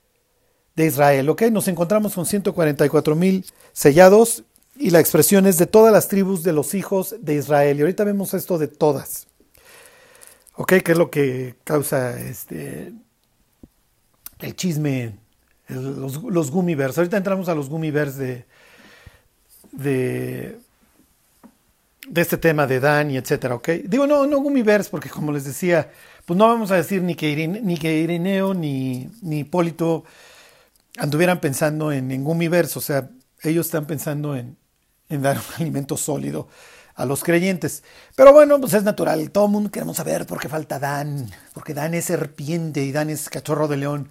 de 0.75 0.87
Israel, 0.87 1.29
¿ok? 1.29 1.43
Nos 1.53 1.69
encontramos 1.69 2.15
con 2.15 2.27
144 2.27 3.17
mil 3.17 3.45
sellados 3.73 4.45
y 4.79 4.91
la 4.91 5.01
expresión 5.01 5.47
es 5.47 5.59
de 5.59 5.67
todas 5.67 5.93
las 5.93 6.09
tribus 6.09 6.43
de 6.43 6.53
los 6.53 6.75
hijos 6.75 7.17
de 7.21 7.35
Israel. 7.35 7.79
Y 7.79 7.81
ahorita 7.83 8.05
vemos 8.05 8.35
esto 8.35 8.59
de 8.59 8.69
todas. 8.69 9.27
¿Ok? 10.55 10.75
¿Qué 10.85 10.93
es 10.93 10.99
lo 10.99 11.11
que 11.11 11.57
causa 11.65 12.19
este, 12.21 12.93
el 14.41 14.57
chisme, 14.57 15.19
los, 15.69 16.23
los 16.23 16.51
Ahorita 16.51 17.17
entramos 17.17 17.49
a 17.49 17.55
los 17.55 17.69
Gummibers 17.69 18.17
de, 18.17 18.45
de, 19.73 20.59
de 22.09 22.21
este 22.21 22.37
tema 22.39 22.67
de 22.67 22.81
Dan 22.81 23.11
y 23.11 23.17
etcétera, 23.17 23.55
¿ok? 23.57 23.69
Digo, 23.85 24.07
no, 24.07 24.27
no 24.27 24.39
Gummibers, 24.39 24.89
porque 24.89 25.11
como 25.11 25.33
les 25.33 25.45
decía, 25.45 25.91
pues 26.25 26.37
no 26.37 26.47
vamos 26.47 26.71
a 26.71 26.77
decir 26.77 27.03
ni 27.03 27.15
que, 27.15 27.49
ni 27.49 27.77
que 27.77 27.99
Irineo 27.99 28.55
ni, 28.55 29.09
ni 29.23 29.41
Hipólito 29.41 30.05
anduvieran 30.99 31.41
pensando 31.41 31.93
en, 31.93 32.11
en 32.11 32.25
Gummibers, 32.25 32.77
o 32.77 32.81
sea, 32.81 33.11
ellos 33.43 33.67
están 33.67 33.87
pensando 33.87 34.37
en, 34.37 34.57
en 35.09 35.23
dar 35.23 35.37
un 35.37 35.45
alimento 35.63 35.97
sólido 35.97 36.49
a 36.95 37.05
los 37.05 37.23
creyentes. 37.23 37.83
Pero 38.15 38.33
bueno, 38.33 38.59
pues 38.61 38.75
es 38.75 38.83
natural, 38.83 39.31
todo 39.31 39.47
el 39.47 39.53
mundo 39.53 39.71
queremos 39.71 39.97
saber 39.97 40.27
por 40.27 40.41
qué 40.41 40.49
falta 40.49 40.79
Dan, 40.79 41.31
porque 41.53 41.75
Dan 41.75 41.95
es 41.95 42.07
serpiente 42.07 42.83
y 42.83 42.93
Dan 42.93 43.11
es 43.11 43.29
cachorro 43.29 43.69
de 43.69 43.77
león. 43.77 44.09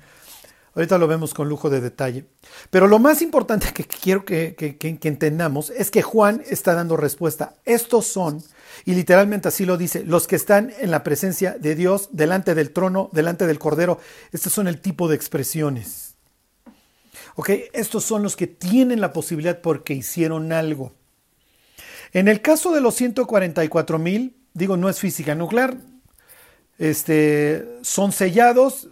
Ahorita 0.76 0.98
lo 0.98 1.08
vemos 1.08 1.34
con 1.34 1.48
lujo 1.48 1.70
de 1.70 1.80
detalle. 1.80 2.26
Pero 2.70 2.88
lo 2.88 3.00
más 3.00 3.22
importante 3.22 3.72
que 3.74 3.86
quiero 3.86 4.26
que, 4.26 4.56
entendamos 4.82 5.70
es 5.70 5.90
que 5.90 6.02
Juan 6.02 6.44
está 6.50 6.76
dando 6.76 6.98
respuesta. 6.98 7.56
Estos 7.64 8.08
son, 8.08 8.44
y 8.84 8.94
literalmente 8.94 9.48
así 9.48 9.66
lo 9.66 9.78
dice, 9.78 10.04
los 10.04 10.28
que 10.28 10.36
están 10.36 10.74
en 10.80 10.92
la 10.92 11.02
presencia 11.04 11.58
de 11.58 11.76
Dios, 11.76 12.10
delante 12.12 12.56
del 12.56 12.72
trono, 12.72 13.10
delante 13.14 13.48
del 13.48 13.58
Cordero. 13.58 14.00
Estos 14.34 14.52
son 14.52 14.68
el 14.68 14.82
tipo 14.82 15.08
de 15.08 15.16
expresiones. 15.16 16.16
¿Ok? 17.36 17.52
Estos 17.72 18.04
son 18.04 18.22
los 18.22 18.36
que 18.36 18.48
tienen 18.48 19.00
la 19.00 19.14
posibilidad 19.14 19.62
porque 19.62 19.94
hicieron 19.94 20.52
algo. 20.52 20.94
En 22.12 22.28
el 22.28 22.42
caso 22.42 22.74
de 22.74 22.82
los 22.82 22.96
144 22.96 23.98
mil, 23.98 24.38
digo, 24.54 24.76
no 24.76 24.90
es 24.90 25.00
física 25.00 25.36
nuclear, 25.36 25.78
este, 26.78 27.80
son 27.82 28.12
sellados, 28.12 28.90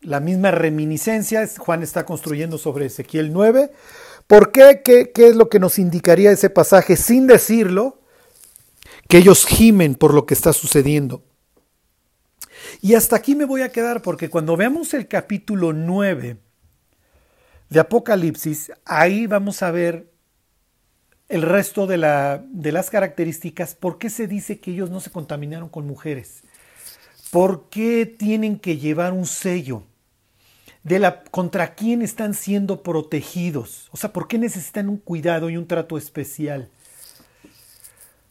la 0.00 0.20
misma 0.20 0.50
reminiscencia, 0.50 1.48
Juan 1.58 1.82
está 1.82 2.04
construyendo 2.04 2.58
sobre 2.58 2.86
Ezequiel 2.86 3.32
9. 3.32 3.70
¿Por 4.26 4.52
qué? 4.52 4.82
¿Qué, 4.84 5.12
qué 5.12 5.28
es 5.28 5.36
lo 5.36 5.48
que 5.48 5.58
nos 5.58 5.78
indicaría 5.78 6.30
ese 6.30 6.50
pasaje 6.50 6.96
sin 6.96 7.26
decirlo? 7.26 8.00
Que 9.08 9.18
ellos 9.18 9.44
gimen 9.44 9.94
por 9.94 10.14
lo 10.14 10.26
que 10.26 10.34
está 10.34 10.52
sucediendo. 10.52 11.22
Y 12.80 12.94
hasta 12.94 13.16
aquí 13.16 13.34
me 13.34 13.44
voy 13.44 13.62
a 13.62 13.72
quedar 13.72 14.02
porque 14.02 14.30
cuando 14.30 14.56
veamos 14.56 14.94
el 14.94 15.08
capítulo 15.08 15.72
9 15.72 16.36
de 17.68 17.80
Apocalipsis, 17.80 18.72
ahí 18.84 19.26
vamos 19.26 19.62
a 19.62 19.70
ver 19.70 20.10
el 21.28 21.42
resto 21.42 21.86
de, 21.86 21.96
la, 21.96 22.44
de 22.50 22.72
las 22.72 22.90
características, 22.90 23.76
¿por 23.76 23.98
qué 23.98 24.10
se 24.10 24.26
dice 24.26 24.58
que 24.58 24.72
ellos 24.72 24.90
no 24.90 24.98
se 24.98 25.10
contaminaron 25.10 25.68
con 25.68 25.86
mujeres? 25.86 26.42
¿Por 27.30 27.68
qué 27.70 28.04
tienen 28.04 28.58
que 28.58 28.78
llevar 28.78 29.12
un 29.12 29.26
sello? 29.26 29.84
De 30.82 30.98
la, 30.98 31.24
¿Contra 31.24 31.74
quién 31.74 32.02
están 32.02 32.34
siendo 32.34 32.82
protegidos? 32.82 33.88
O 33.92 33.96
sea, 33.96 34.12
¿por 34.12 34.28
qué 34.28 34.38
necesitan 34.38 34.88
un 34.88 34.96
cuidado 34.96 35.50
y 35.50 35.56
un 35.56 35.66
trato 35.66 35.98
especial? 35.98 36.70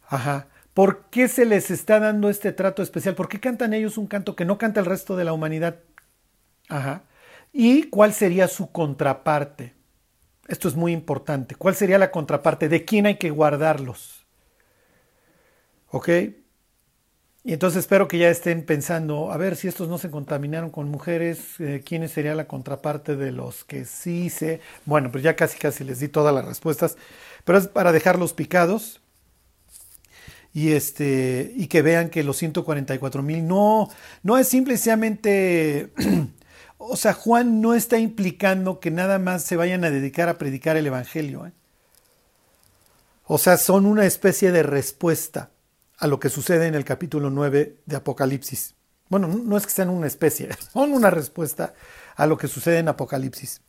Ajá. 0.07 0.47
¿Por 0.73 1.05
qué 1.09 1.27
se 1.27 1.45
les 1.45 1.71
está 1.71 1.99
dando 1.99 2.29
este 2.29 2.51
trato 2.51 2.81
especial? 2.81 3.15
¿Por 3.15 3.27
qué 3.29 3.39
cantan 3.39 3.73
ellos 3.73 3.97
un 3.97 4.07
canto 4.07 4.35
que 4.35 4.45
no 4.45 4.57
canta 4.57 4.79
el 4.79 4.85
resto 4.85 5.15
de 5.15 5.25
la 5.25 5.33
humanidad? 5.33 5.79
Ajá. 6.69 7.03
¿Y 7.53 7.83
cuál 7.89 8.13
sería 8.13 8.47
su 8.47 8.71
contraparte? 8.71 9.73
Esto 10.47 10.67
es 10.67 10.75
muy 10.75 10.93
importante. 10.93 11.55
¿Cuál 11.55 11.75
sería 11.75 11.99
la 11.99 12.11
contraparte? 12.11 12.69
¿De 12.69 12.85
quién 12.85 13.05
hay 13.05 13.17
que 13.17 13.29
guardarlos? 13.29 14.25
¿Ok? 15.91 16.09
Y 17.43 17.53
entonces 17.53 17.79
espero 17.79 18.07
que 18.07 18.17
ya 18.17 18.29
estén 18.29 18.63
pensando, 18.65 19.31
a 19.31 19.37
ver 19.37 19.55
si 19.55 19.67
estos 19.67 19.87
no 19.87 19.97
se 19.97 20.11
contaminaron 20.11 20.69
con 20.69 20.89
mujeres, 20.89 21.59
eh, 21.59 21.81
¿quién 21.85 22.07
sería 22.09 22.35
la 22.35 22.47
contraparte 22.47 23.15
de 23.15 23.31
los 23.31 23.63
que 23.63 23.85
sí 23.85 24.29
se... 24.29 24.59
Bueno, 24.85 25.11
pues 25.11 25.23
ya 25.23 25.35
casi 25.35 25.57
casi 25.57 25.83
les 25.83 25.99
di 25.99 26.09
todas 26.09 26.35
las 26.35 26.45
respuestas, 26.45 26.97
pero 27.45 27.57
es 27.57 27.67
para 27.67 27.93
dejarlos 27.93 28.33
picados 28.33 29.01
y, 30.53 30.73
este, 30.73 31.53
y 31.55 31.67
que 31.67 31.81
vean 31.81 32.09
que 32.09 32.23
los 32.23 32.37
144 32.37 33.23
mil 33.23 33.47
no, 33.47 33.89
no 34.23 34.37
es 34.37 34.47
simplemente 34.47 35.91
O 36.81 36.95
sea, 36.95 37.13
Juan 37.13 37.59
no 37.59 37.75
está 37.75 37.99
implicando 37.99 38.79
que 38.79 38.89
nada 38.89 39.19
más 39.19 39.43
se 39.43 39.57
vayan 39.57 39.83
a 39.83 39.91
dedicar 39.91 40.29
a 40.29 40.37
predicar 40.37 40.77
el 40.77 40.87
Evangelio. 40.87 41.45
¿eh? 41.45 41.51
O 43.25 43.37
sea, 43.37 43.57
son 43.57 43.85
una 43.85 44.05
especie 44.05 44.53
de 44.53 44.63
respuesta 44.63 45.51
a 45.99 46.07
lo 46.07 46.19
que 46.19 46.29
sucede 46.29 46.67
en 46.67 46.75
el 46.75 46.85
capítulo 46.85 47.29
9 47.29 47.81
de 47.85 47.95
Apocalipsis. 47.95 48.75
Bueno, 49.09 49.27
no 49.27 49.57
es 49.57 49.65
que 49.65 49.71
sean 49.71 49.89
una 49.89 50.07
especie, 50.07 50.49
son 50.73 50.93
una 50.93 51.09
respuesta 51.09 51.73
a 52.15 52.25
lo 52.25 52.37
que 52.37 52.47
sucede 52.47 52.79
en 52.79 52.87
Apocalipsis. 52.87 53.61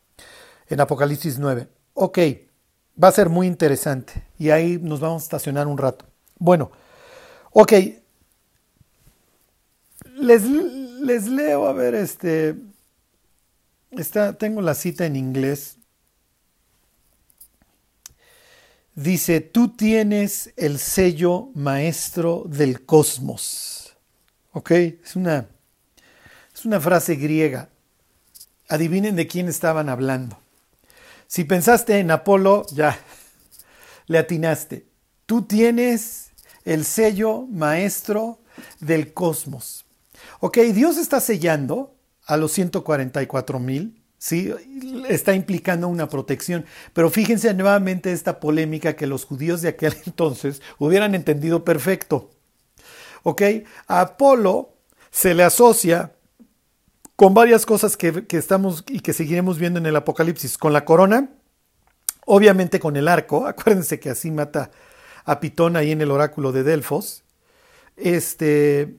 En 0.68 0.80
Apocalipsis 0.80 1.38
9. 1.38 1.68
Ok, 1.94 2.18
va 3.02 3.08
a 3.08 3.12
ser 3.12 3.28
muy 3.28 3.46
interesante 3.46 4.24
y 4.38 4.50
ahí 4.50 4.78
nos 4.80 5.00
vamos 5.00 5.22
a 5.22 5.24
estacionar 5.24 5.66
un 5.66 5.78
rato. 5.78 6.06
Bueno, 6.38 6.70
ok. 7.50 7.72
Les, 10.14 10.44
les 10.44 11.26
leo, 11.26 11.66
a 11.66 11.72
ver, 11.72 11.94
este, 11.94 12.54
tengo 14.38 14.60
la 14.60 14.74
cita 14.74 15.06
en 15.06 15.16
inglés. 15.16 15.78
Dice, 19.00 19.40
tú 19.40 19.68
tienes 19.68 20.52
el 20.58 20.78
sello 20.78 21.48
maestro 21.54 22.44
del 22.46 22.84
cosmos. 22.84 23.96
¿Ok? 24.52 24.72
Es 24.72 25.16
una, 25.16 25.48
es 26.54 26.66
una 26.66 26.78
frase 26.78 27.14
griega. 27.14 27.70
Adivinen 28.68 29.16
de 29.16 29.26
quién 29.26 29.48
estaban 29.48 29.88
hablando. 29.88 30.38
Si 31.26 31.44
pensaste 31.44 31.98
en 31.98 32.10
Apolo, 32.10 32.66
ya, 32.74 32.98
le 34.06 34.18
atinaste. 34.18 34.84
Tú 35.24 35.46
tienes 35.46 36.32
el 36.66 36.84
sello 36.84 37.46
maestro 37.46 38.42
del 38.80 39.14
cosmos. 39.14 39.86
Ok, 40.40 40.58
Dios 40.74 40.98
está 40.98 41.20
sellando 41.20 41.96
a 42.26 42.36
los 42.36 42.52
144 42.52 43.60
mil, 43.60 43.99
¿sí? 44.20 44.52
está 45.08 45.34
implicando 45.34 45.88
una 45.88 46.08
protección. 46.08 46.66
Pero 46.92 47.10
fíjense 47.10 47.52
nuevamente 47.54 48.12
esta 48.12 48.38
polémica 48.38 48.94
que 48.94 49.08
los 49.08 49.24
judíos 49.24 49.62
de 49.62 49.70
aquel 49.70 49.96
entonces 50.06 50.62
hubieran 50.78 51.16
entendido 51.16 51.64
perfecto. 51.64 52.30
¿Ok? 53.24 53.42
A 53.88 54.02
Apolo 54.02 54.76
se 55.10 55.34
le 55.34 55.42
asocia 55.42 56.12
con 57.16 57.34
varias 57.34 57.66
cosas 57.66 57.96
que, 57.96 58.26
que 58.26 58.36
estamos 58.36 58.84
y 58.88 59.00
que 59.00 59.12
seguiremos 59.12 59.58
viendo 59.58 59.78
en 59.78 59.86
el 59.86 59.96
Apocalipsis. 59.96 60.56
Con 60.56 60.72
la 60.72 60.84
corona, 60.84 61.30
obviamente 62.26 62.78
con 62.78 62.96
el 62.96 63.08
arco, 63.08 63.46
acuérdense 63.48 63.98
que 63.98 64.10
así 64.10 64.30
mata 64.30 64.70
a 65.24 65.40
Pitón 65.40 65.76
ahí 65.76 65.90
en 65.90 66.00
el 66.02 66.10
oráculo 66.10 66.52
de 66.52 66.62
Delfos. 66.62 67.24
Este, 67.96 68.96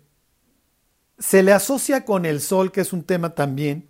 se 1.19 1.43
le 1.43 1.53
asocia 1.53 2.05
con 2.05 2.25
el 2.25 2.41
sol, 2.41 2.71
que 2.71 2.81
es 2.81 2.91
un 2.93 3.03
tema 3.03 3.33
también. 3.35 3.87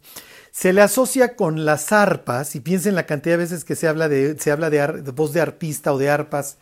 Se 0.51 0.73
le 0.73 0.81
asocia 0.81 1.35
con 1.35 1.65
las 1.65 1.91
arpas, 1.93 2.55
y 2.55 2.59
piensen 2.59 2.95
la 2.95 3.05
cantidad 3.05 3.35
de 3.35 3.43
veces 3.43 3.63
que 3.63 3.75
se 3.75 3.87
habla 3.87 4.09
de, 4.09 4.37
se 4.37 4.51
habla 4.51 4.69
de, 4.69 5.01
voz 5.11 5.33
de 5.33 5.41
arpista 5.41 5.93
o 5.93 5.97
de 5.97 6.09
arpas 6.09 6.57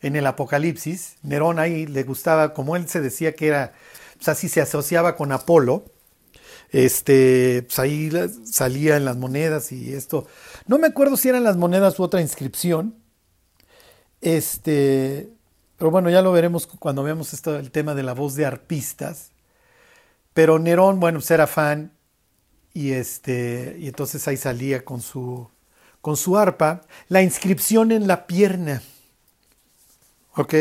en 0.00 0.14
el 0.16 0.26
Apocalipsis. 0.26 1.16
Nerón 1.22 1.58
ahí 1.58 1.86
le 1.86 2.04
gustaba, 2.04 2.54
como 2.54 2.76
él 2.76 2.88
se 2.88 3.00
decía 3.00 3.34
que 3.34 3.48
era, 3.48 3.72
pues 4.16 4.28
así 4.28 4.48
se 4.48 4.60
asociaba 4.60 5.16
con 5.16 5.32
Apolo, 5.32 5.84
este, 6.70 7.64
pues 7.66 7.78
ahí 7.78 8.10
salía 8.44 8.96
en 8.96 9.04
las 9.04 9.16
monedas 9.16 9.72
y 9.72 9.92
esto. 9.92 10.26
No 10.66 10.78
me 10.78 10.86
acuerdo 10.86 11.16
si 11.16 11.28
eran 11.28 11.44
las 11.44 11.56
monedas 11.56 11.98
u 11.98 12.04
otra 12.04 12.20
inscripción. 12.20 12.94
Este, 14.20 15.30
pero 15.78 15.90
bueno, 15.90 16.10
ya 16.10 16.22
lo 16.22 16.32
veremos 16.32 16.66
cuando 16.66 17.02
veamos 17.02 17.32
esto, 17.32 17.56
el 17.56 17.70
tema 17.70 17.94
de 17.94 18.02
la 18.02 18.14
voz 18.14 18.34
de 18.34 18.46
arpistas. 18.46 19.30
Pero 20.32 20.58
Nerón, 20.58 21.00
bueno, 21.00 21.18
pues 21.18 21.30
era 21.30 21.46
fan 21.46 21.95
y, 22.76 22.92
este, 22.92 23.78
y 23.80 23.88
entonces 23.88 24.28
ahí 24.28 24.36
salía 24.36 24.84
con 24.84 25.00
su, 25.00 25.48
con 26.02 26.18
su 26.18 26.36
arpa, 26.36 26.82
la 27.08 27.22
inscripción 27.22 27.90
en 27.90 28.06
la 28.06 28.26
pierna. 28.26 28.82
¿Ok? 30.34 30.54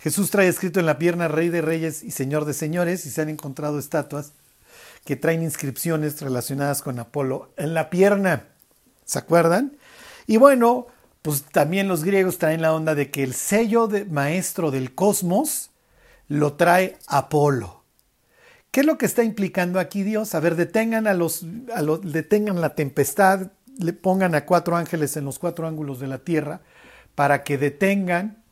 Jesús 0.00 0.32
trae 0.32 0.48
escrito 0.48 0.80
en 0.80 0.86
la 0.86 0.98
pierna 0.98 1.28
Rey 1.28 1.48
de 1.48 1.62
Reyes 1.62 2.02
y 2.02 2.10
Señor 2.10 2.46
de 2.46 2.52
Señores 2.52 3.06
y 3.06 3.10
se 3.10 3.22
han 3.22 3.28
encontrado 3.28 3.78
estatuas 3.78 4.32
que 5.04 5.14
traen 5.14 5.44
inscripciones 5.44 6.20
relacionadas 6.20 6.82
con 6.82 6.98
Apolo 6.98 7.52
en 7.56 7.74
la 7.74 7.90
pierna. 7.90 8.48
¿Se 9.04 9.20
acuerdan? 9.20 9.76
Y 10.26 10.38
bueno, 10.38 10.88
pues 11.22 11.44
también 11.44 11.86
los 11.86 12.02
griegos 12.02 12.38
traen 12.38 12.60
la 12.60 12.74
onda 12.74 12.96
de 12.96 13.12
que 13.12 13.22
el 13.22 13.34
sello 13.34 13.86
de 13.86 14.04
maestro 14.04 14.72
del 14.72 14.96
cosmos 14.96 15.70
lo 16.26 16.54
trae 16.54 16.98
Apolo. 17.06 17.75
¿Qué 18.76 18.80
es 18.80 18.86
lo 18.86 18.98
que 18.98 19.06
está 19.06 19.24
implicando 19.24 19.80
aquí 19.80 20.02
Dios? 20.02 20.34
A 20.34 20.40
ver, 20.40 20.54
detengan 20.54 21.06
a 21.06 21.14
los, 21.14 21.46
detengan 22.02 22.60
la 22.60 22.74
tempestad, 22.74 23.52
le 23.78 23.94
pongan 23.94 24.34
a 24.34 24.44
cuatro 24.44 24.76
ángeles 24.76 25.16
en 25.16 25.24
los 25.24 25.38
cuatro 25.38 25.66
ángulos 25.66 25.98
de 25.98 26.06
la 26.06 26.18
tierra 26.18 26.60
para 27.14 27.42
que 27.42 27.56
detengan, 27.56 28.42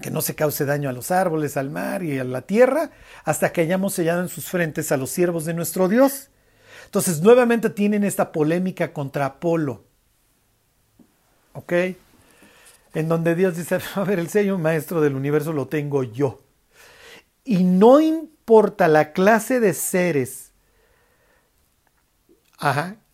que 0.00 0.12
no 0.12 0.20
se 0.20 0.36
cause 0.36 0.64
daño 0.64 0.88
a 0.88 0.92
los 0.92 1.10
árboles, 1.10 1.56
al 1.56 1.70
mar 1.70 2.04
y 2.04 2.16
a 2.16 2.22
la 2.22 2.42
tierra, 2.42 2.92
hasta 3.24 3.50
que 3.50 3.62
hayamos 3.62 3.94
sellado 3.94 4.22
en 4.22 4.28
sus 4.28 4.44
frentes 4.44 4.92
a 4.92 4.96
los 4.96 5.10
siervos 5.10 5.44
de 5.46 5.54
nuestro 5.54 5.88
Dios. 5.88 6.28
Entonces, 6.84 7.20
nuevamente 7.20 7.70
tienen 7.70 8.04
esta 8.04 8.30
polémica 8.30 8.92
contra 8.92 9.26
Apolo. 9.26 9.82
¿Ok? 11.54 11.72
En 12.94 13.08
donde 13.08 13.34
Dios 13.34 13.56
dice, 13.56 13.80
a 13.96 14.04
ver, 14.04 14.20
el 14.20 14.28
sello 14.28 14.58
maestro 14.58 15.00
del 15.00 15.16
universo 15.16 15.52
lo 15.52 15.66
tengo 15.66 16.04
yo. 16.04 16.40
Y 17.42 17.64
no 17.64 18.00
importa 18.00 18.33
la 18.88 19.12
clase 19.12 19.60
de 19.60 19.74
seres 19.74 20.52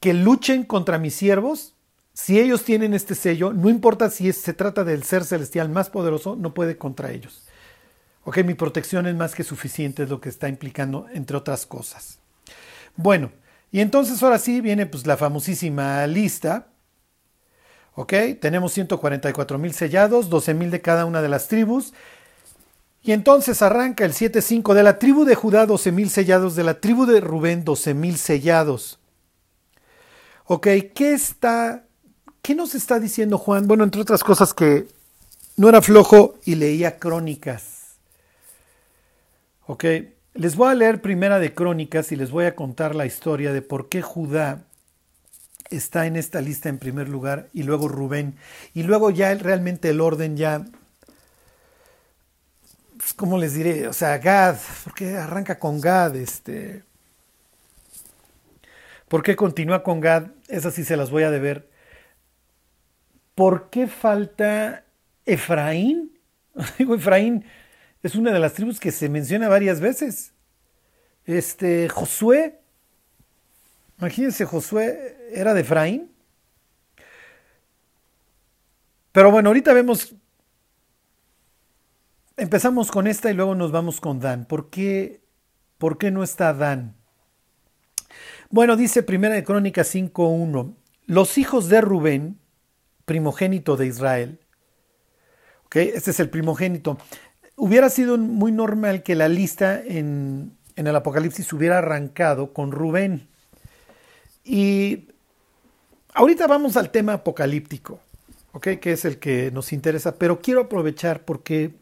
que 0.01 0.15
luchen 0.15 0.65
contra 0.65 0.99
mis 0.99 1.15
siervos, 1.15 1.75
si 2.13 2.39
ellos 2.39 2.65
tienen 2.65 2.95
este 2.95 3.15
sello, 3.15 3.53
no 3.53 3.69
importa 3.69 4.11
si 4.11 4.33
se 4.33 4.53
trata 4.53 4.85
del 4.85 5.05
ser 5.05 5.25
celestial 5.25 5.69
más 5.69 5.91
poderoso, 5.91 6.37
no 6.37 6.55
puede 6.55 6.77
contra 6.77 7.11
ellos. 7.11 7.45
Ok, 8.25 8.39
mi 8.45 8.55
protección 8.55 9.07
es 9.07 9.15
más 9.15 9.35
que 9.35 9.45
suficiente, 9.45 10.03
es 10.03 10.11
lo 10.11 10.21
que 10.21 10.29
está 10.29 10.49
implicando, 10.49 11.07
entre 11.13 11.37
otras 11.37 11.67
cosas. 11.67 12.19
Bueno, 12.97 13.33
y 13.73 13.81
entonces 13.81 14.23
ahora 14.23 14.39
sí 14.39 14.61
viene 14.61 14.87
pues 14.87 15.07
la 15.07 15.17
famosísima 15.17 16.07
lista. 16.07 16.69
Ok, 17.95 18.13
tenemos 18.41 18.73
144 18.73 19.59
mil 19.59 19.73
sellados, 19.73 20.29
12 20.29 20.55
mil 20.55 20.71
de 20.71 20.81
cada 20.81 21.07
una 21.07 21.23
de 21.23 21.29
las 21.29 21.49
tribus. 21.49 21.93
Y 23.02 23.12
entonces 23.12 23.62
arranca 23.62 24.04
el 24.04 24.12
7.5 24.12 24.75
de 24.75 24.83
la 24.83 24.99
tribu 24.99 25.25
de 25.25 25.35
Judá, 25.35 25.66
12 25.66 25.92
mil 25.92 26.11
sellados, 26.11 26.54
de 26.54 26.64
la 26.64 26.80
tribu 26.80 27.07
de 27.07 27.21
Rubén, 27.21 27.64
12 27.64 27.95
mil 27.95 28.19
sellados. 28.19 28.99
Ok, 30.45 30.66
¿qué 30.95 31.12
está, 31.12 31.85
qué 32.42 32.54
nos 32.54 32.75
está 32.75 32.99
diciendo 33.00 33.38
Juan? 33.38 33.66
Bueno, 33.66 33.85
entre 33.85 34.02
otras 34.02 34.23
cosas 34.23 34.52
que 34.52 34.87
no 35.57 35.69
era 35.69 35.80
flojo 35.80 36.35
y 36.45 36.57
leía 36.57 36.99
crónicas. 36.99 37.97
Ok, 39.66 39.85
les 40.35 40.57
voy 40.57 40.71
a 40.71 40.75
leer 40.75 41.00
primera 41.00 41.38
de 41.38 41.54
crónicas 41.54 42.12
y 42.12 42.16
les 42.16 42.30
voy 42.30 42.47
a 42.47 42.54
contar 42.54 42.95
la 42.95 43.07
historia 43.07 43.52
de 43.52 43.62
por 43.62 43.88
qué 43.88 44.02
Judá 44.02 44.64
está 45.71 46.07
en 46.07 46.16
esta 46.16 46.40
lista 46.40 46.69
en 46.69 46.78
primer 46.78 47.09
lugar 47.09 47.49
y 47.52 47.62
luego 47.62 47.88
Rubén 47.88 48.37
y 48.75 48.83
luego 48.83 49.11
ya 49.11 49.33
realmente 49.35 49.90
el 49.90 50.00
orden 50.00 50.37
ya 50.37 50.66
¿cómo 53.12 53.38
les 53.38 53.55
diré? 53.55 53.88
O 53.88 53.93
sea, 53.93 54.19
Gad, 54.19 54.57
¿por 54.85 54.95
qué 54.95 55.17
arranca 55.17 55.59
con 55.59 55.81
Gad? 55.81 56.17
Este, 56.17 56.83
¿Por 59.11 59.25
qué 59.25 59.35
continúa 59.35 59.83
con 59.83 60.00
Gad? 60.00 60.29
Esas 60.47 60.75
sí 60.75 60.85
se 60.85 60.97
las 60.97 61.11
voy 61.11 61.25
a 61.25 61.33
deber. 61.33 61.69
¿Por 63.35 63.69
qué 63.69 63.88
falta 63.88 64.85
Efraín? 65.26 66.17
Digo, 66.79 66.95
Efraín 66.95 67.45
es 68.05 68.14
una 68.14 68.33
de 68.33 68.38
las 68.38 68.52
tribus 68.52 68.79
que 68.79 68.93
se 68.93 69.09
menciona 69.09 69.49
varias 69.49 69.81
veces. 69.81 70.33
Este, 71.26 71.88
Josué, 71.88 72.61
imagínense, 73.99 74.45
Josué 74.45 75.17
era 75.33 75.55
de 75.55 75.62
Efraín. 75.62 76.12
Pero 79.11 79.33
bueno, 79.33 79.49
ahorita 79.49 79.73
vemos, 79.73 80.14
empezamos 82.40 82.90
con 82.90 83.06
esta 83.06 83.30
y 83.30 83.35
luego 83.35 83.54
nos 83.54 83.70
vamos 83.70 84.00
con 84.00 84.18
Dan. 84.18 84.47
¿Por 84.47 84.70
qué, 84.70 85.20
por 85.78 85.99
qué 85.99 86.11
no 86.11 86.23
está 86.23 86.54
Dan? 86.54 86.97
Bueno, 88.49 88.76
dice 88.76 89.02
Primera 89.02 89.35
de 89.35 89.44
Crónicas 89.44 89.94
5.1, 89.94 90.75
los 91.06 91.38
hijos 91.38 91.68
de 91.68 91.80
Rubén, 91.80 92.38
primogénito 93.04 93.76
de 93.76 93.87
Israel, 93.87 94.40
¿okay? 95.66 95.92
este 95.94 96.11
es 96.11 96.18
el 96.18 96.31
primogénito, 96.31 96.98
hubiera 97.57 97.90
sido 97.90 98.16
muy 98.18 98.50
normal 98.50 99.03
que 99.03 99.14
la 99.14 99.29
lista 99.29 99.81
en, 99.81 100.57
el 100.74 100.96
Apocalipsis 100.96 101.53
hubiera 101.53 101.79
arrancado 101.79 102.53
con 102.55 102.72
Rubén. 102.72 103.29
Y 104.42 105.09
ahorita 106.14 106.46
vamos 106.46 106.76
al 106.76 106.90
tema 106.90 107.12
apocalíptico, 107.12 108.00
¿ok? 108.53 108.66
que 108.81 108.92
es 108.92 109.05
el 109.05 109.18
que 109.18 109.50
nos 109.53 109.72
interesa, 109.72 110.16
pero 110.16 110.40
quiero 110.40 110.62
aprovechar 110.62 111.24
porque 111.24 111.79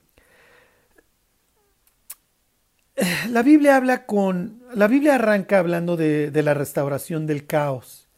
la 3.30 3.42
Biblia 3.42 3.76
habla 3.76 4.06
con. 4.06 4.62
La 4.74 4.88
Biblia 4.88 5.14
arranca 5.14 5.58
hablando 5.58 5.96
de, 5.96 6.30
la 6.42 6.54
restauración 6.54 7.26
del 7.26 7.46
caos. 7.46 8.08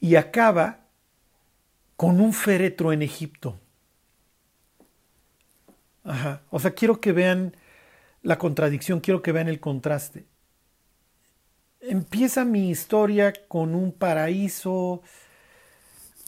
Y 0.00 0.16
acaba 0.16 0.80
con 1.96 2.20
un 2.20 2.32
féretro 2.32 2.92
en 2.92 3.02
Egipto. 3.02 3.58
Ajá. 6.04 6.42
O 6.50 6.60
sea, 6.60 6.72
quiero 6.72 7.00
que 7.00 7.12
vean 7.12 7.56
la 8.22 8.38
contradicción, 8.38 9.00
quiero 9.00 9.22
que 9.22 9.32
vean 9.32 9.48
el 9.48 9.60
contraste. 9.60 10.26
Empieza 11.80 12.44
mi 12.44 12.70
historia 12.70 13.32
con 13.48 13.74
un 13.74 13.92
paraíso, 13.92 15.02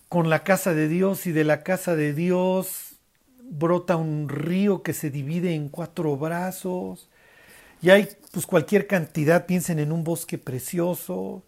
con 0.08 0.30
la 0.30 0.44
casa 0.44 0.72
de 0.72 0.88
Dios 0.88 1.26
y 1.26 1.32
de 1.32 1.44
la 1.44 1.62
casa 1.62 1.96
de 1.96 2.14
Dios 2.14 2.95
brota 3.48 3.96
un 3.96 4.28
río 4.28 4.82
que 4.82 4.92
se 4.92 5.10
divide 5.10 5.54
en 5.54 5.68
cuatro 5.68 6.16
brazos, 6.16 7.08
y 7.82 7.90
hay 7.90 8.08
pues 8.32 8.46
cualquier 8.46 8.86
cantidad, 8.86 9.46
piensen 9.46 9.78
en 9.78 9.92
un 9.92 10.04
bosque 10.04 10.38
precioso, 10.38 11.42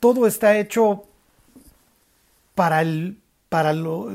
todo 0.00 0.26
está 0.26 0.56
hecho 0.58 1.04
para 2.54 2.82
el, 2.82 3.18
para 3.48 3.72
lo, 3.72 4.10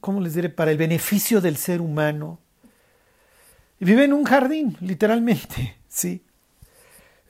¿cómo 0.00 0.20
les 0.20 0.34
diré? 0.34 0.48
Para 0.48 0.70
el 0.70 0.78
beneficio 0.78 1.40
del 1.40 1.56
ser 1.56 1.80
humano. 1.80 2.38
Y 3.78 3.84
vive 3.84 4.04
en 4.04 4.12
un 4.12 4.24
jardín, 4.24 4.76
literalmente, 4.80 5.76
sí. 5.88 6.22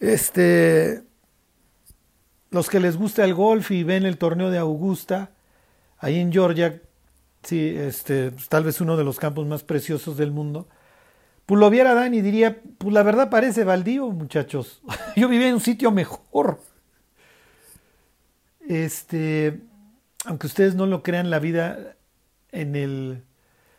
Este, 0.01 1.03
los 2.51 2.69
que 2.69 2.81
les 2.81 2.97
gusta 2.97 3.25
el 3.25 3.35
golf 3.35 3.71
y 3.71 3.85
ven 3.85 4.05
el 4.05 4.19
torneo 4.19 4.51
de 4.51 4.59
Augusta, 4.59 5.31
ahí 5.99 6.19
en 6.19 6.33
Georgia, 6.33 6.81
sí, 7.43 7.75
este, 7.77 8.33
tal 8.49 8.65
vez 8.65 8.81
uno 8.81 8.97
de 8.97 9.05
los 9.05 9.19
campos 9.19 9.47
más 9.47 9.63
preciosos 9.63 10.17
del 10.17 10.31
mundo, 10.31 10.69
pues 11.47 11.59
lo 11.59 11.69
viera 11.71 11.95
Dan 11.95 12.15
y 12.15 12.21
diría, 12.21 12.61
pues 12.79 12.95
la 12.95 13.03
verdad 13.03 13.31
parece 13.31 13.65
baldío, 13.65 14.09
muchachos. 14.11 14.83
Yo 15.17 15.29
vivía 15.29 15.49
en 15.49 15.55
un 15.55 15.61
sitio 15.61 15.91
mejor. 15.91 16.61
Este, 18.69 19.61
aunque 20.25 20.47
ustedes 20.47 20.75
no 20.77 20.87
lo 20.87 21.03
crean, 21.03 21.29
la 21.29 21.41
vida 21.41 21.97
en 22.53 22.77
el, 22.77 23.25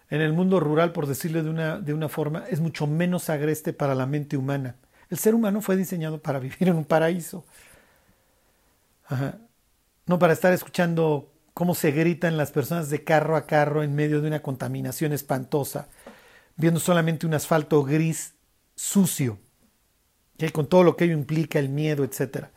en 0.09 0.21
el 0.21 0.33
mundo 0.33 0.59
rural, 0.59 0.91
por 0.91 1.07
decirlo 1.07 1.41
de 1.43 1.49
una, 1.49 1.79
de 1.79 1.93
una 1.93 2.09
forma, 2.09 2.43
es 2.49 2.59
mucho 2.59 2.87
menos 2.87 3.29
agreste 3.29 3.71
para 3.71 3.95
la 3.95 4.05
mente 4.05 4.35
humana. 4.35 4.75
El 5.09 5.17
ser 5.17 5.35
humano 5.35 5.61
fue 5.61 5.75
diseñado 5.77 6.21
para 6.21 6.39
vivir 6.39 6.67
en 6.67 6.75
un 6.75 6.85
paraíso. 6.85 7.45
No 10.05 10.19
para 10.19 10.33
estar 10.33 10.53
escuchando 10.53 11.30
cómo 11.53 11.75
se 11.75 11.91
gritan 11.91 12.37
las 12.37 12.51
personas 12.51 12.89
de 12.89 13.03
carro 13.03 13.35
a 13.35 13.45
carro 13.45 13.83
en 13.83 13.95
medio 13.95 14.21
de 14.21 14.27
una 14.27 14.41
contaminación 14.41 15.13
espantosa, 15.13 15.87
viendo 16.55 16.79
solamente 16.79 17.25
un 17.25 17.33
asfalto 17.33 17.83
gris 17.83 18.33
sucio, 18.75 19.39
con 20.53 20.67
todo 20.67 20.83
lo 20.83 20.95
que 20.95 21.05
ello 21.05 21.13
implica, 21.13 21.59
el 21.59 21.69
miedo, 21.69 22.03
etc. 22.03 22.47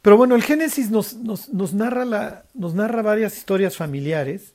Pero 0.00 0.16
bueno, 0.16 0.34
el 0.36 0.42
Génesis 0.42 0.90
nos, 0.90 1.14
nos, 1.16 1.74
narra 1.74 2.04
la, 2.04 2.44
nos 2.54 2.74
narra 2.74 3.02
varias 3.02 3.36
historias 3.36 3.76
familiares 3.76 4.54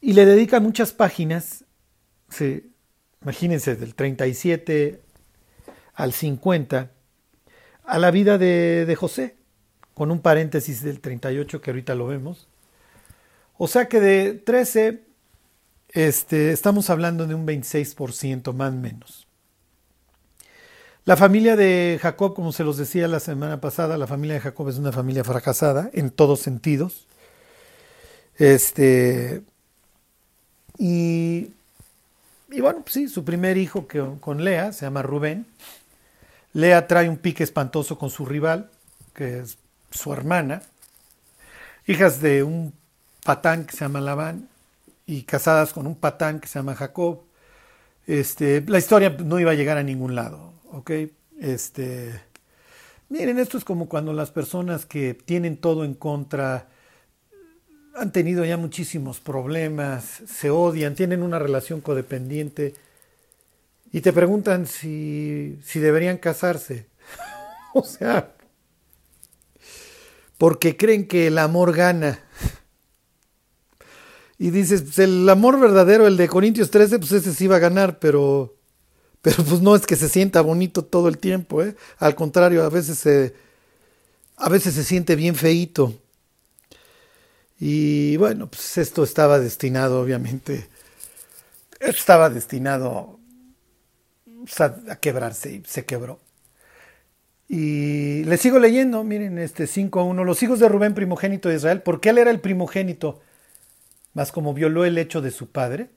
y 0.00 0.12
le 0.12 0.26
dedica 0.26 0.60
muchas 0.60 0.92
páginas, 0.92 1.64
imagínense, 3.22 3.76
del 3.76 3.94
37 3.94 5.00
al 5.94 6.12
50, 6.12 6.90
a 7.84 7.98
la 7.98 8.10
vida 8.10 8.38
de, 8.38 8.84
de 8.84 8.96
José 8.96 9.35
con 9.96 10.10
un 10.10 10.20
paréntesis 10.20 10.82
del 10.82 11.00
38 11.00 11.62
que 11.62 11.70
ahorita 11.70 11.94
lo 11.94 12.06
vemos. 12.06 12.46
O 13.56 13.66
sea 13.66 13.88
que 13.88 13.98
de 13.98 14.34
13 14.34 15.00
este, 15.92 16.52
estamos 16.52 16.90
hablando 16.90 17.26
de 17.26 17.34
un 17.34 17.46
26% 17.46 18.52
más 18.52 18.74
o 18.74 18.76
menos. 18.76 19.26
La 21.06 21.16
familia 21.16 21.56
de 21.56 21.98
Jacob, 22.02 22.34
como 22.34 22.52
se 22.52 22.62
los 22.62 22.76
decía 22.76 23.08
la 23.08 23.20
semana 23.20 23.62
pasada, 23.62 23.96
la 23.96 24.06
familia 24.06 24.34
de 24.34 24.40
Jacob 24.40 24.68
es 24.68 24.76
una 24.76 24.92
familia 24.92 25.24
fracasada 25.24 25.88
en 25.94 26.10
todos 26.10 26.40
sentidos. 26.40 27.06
Este, 28.36 29.44
y, 30.76 31.52
y 32.50 32.60
bueno, 32.60 32.80
pues 32.82 32.92
sí, 32.92 33.08
su 33.08 33.24
primer 33.24 33.56
hijo 33.56 33.86
que, 33.86 34.04
con 34.20 34.44
Lea 34.44 34.74
se 34.74 34.84
llama 34.84 35.00
Rubén. 35.00 35.46
Lea 36.52 36.86
trae 36.86 37.08
un 37.08 37.16
pique 37.16 37.44
espantoso 37.44 37.96
con 37.96 38.10
su 38.10 38.26
rival, 38.26 38.68
que 39.14 39.38
es 39.38 39.56
su 39.90 40.12
hermana, 40.12 40.62
hijas 41.86 42.20
de 42.20 42.42
un 42.42 42.72
patán 43.24 43.64
que 43.64 43.72
se 43.72 43.84
llama 43.84 44.00
Labán 44.00 44.48
y 45.06 45.22
casadas 45.22 45.72
con 45.72 45.86
un 45.86 45.96
patán 45.96 46.40
que 46.40 46.48
se 46.48 46.58
llama 46.58 46.74
Jacob. 46.74 47.22
Este, 48.06 48.62
la 48.66 48.78
historia 48.78 49.10
no 49.10 49.40
iba 49.40 49.50
a 49.50 49.54
llegar 49.54 49.78
a 49.78 49.82
ningún 49.82 50.14
lado, 50.14 50.52
¿ok? 50.70 50.90
Este, 51.40 52.20
miren, 53.08 53.38
esto 53.38 53.58
es 53.58 53.64
como 53.64 53.88
cuando 53.88 54.12
las 54.12 54.30
personas 54.30 54.86
que 54.86 55.14
tienen 55.14 55.56
todo 55.56 55.84
en 55.84 55.94
contra 55.94 56.68
han 57.96 58.12
tenido 58.12 58.44
ya 58.44 58.56
muchísimos 58.56 59.20
problemas, 59.20 60.22
se 60.26 60.50
odian, 60.50 60.94
tienen 60.94 61.22
una 61.22 61.38
relación 61.38 61.80
codependiente 61.80 62.74
y 63.90 64.02
te 64.02 64.12
preguntan 64.12 64.66
si, 64.66 65.58
si 65.64 65.80
deberían 65.80 66.18
casarse. 66.18 66.86
o 67.74 67.82
sea, 67.82 68.35
porque 70.38 70.76
creen 70.76 71.06
que 71.06 71.28
el 71.28 71.38
amor 71.38 71.74
gana. 71.74 72.20
Y 74.38 74.50
dices, 74.50 74.82
pues 74.82 74.98
el 74.98 75.28
amor 75.28 75.58
verdadero, 75.58 76.06
el 76.06 76.16
de 76.16 76.28
Corintios 76.28 76.70
13, 76.70 76.98
pues 76.98 77.12
ese 77.12 77.32
sí 77.32 77.46
va 77.46 77.56
a 77.56 77.60
ganar, 77.60 77.98
pero, 77.98 78.54
pero 79.22 79.42
pues 79.44 79.62
no 79.62 79.74
es 79.74 79.86
que 79.86 79.96
se 79.96 80.08
sienta 80.08 80.42
bonito 80.42 80.84
todo 80.84 81.08
el 81.08 81.18
tiempo, 81.18 81.62
¿eh? 81.62 81.74
Al 81.98 82.14
contrario, 82.14 82.62
a 82.64 82.68
veces 82.68 82.98
se, 82.98 83.34
a 84.36 84.48
veces 84.50 84.74
se 84.74 84.84
siente 84.84 85.16
bien 85.16 85.34
feíto. 85.34 85.94
Y 87.58 88.18
bueno, 88.18 88.48
pues 88.50 88.76
esto 88.76 89.02
estaba 89.02 89.38
destinado, 89.38 90.02
obviamente, 90.02 90.68
estaba 91.80 92.28
destinado 92.28 93.18
a 94.88 94.96
quebrarse 94.96 95.54
y 95.54 95.62
se 95.66 95.86
quebró. 95.86 96.20
Y 97.48 98.24
le 98.24 98.36
sigo 98.38 98.58
leyendo, 98.58 99.04
miren, 99.04 99.38
este 99.38 99.66
5 99.66 100.00
a 100.00 100.04
1, 100.04 100.24
los 100.24 100.42
hijos 100.42 100.58
de 100.58 100.68
Rubén, 100.68 100.94
primogénito 100.94 101.48
de 101.48 101.56
Israel, 101.56 101.82
porque 101.82 102.08
él 102.08 102.18
era 102.18 102.30
el 102.30 102.40
primogénito, 102.40 103.20
mas 104.14 104.32
como 104.32 104.52
violó 104.52 104.84
el 104.84 104.98
hecho 104.98 105.20
de 105.20 105.30
su 105.30 105.50
padre, 105.50 105.90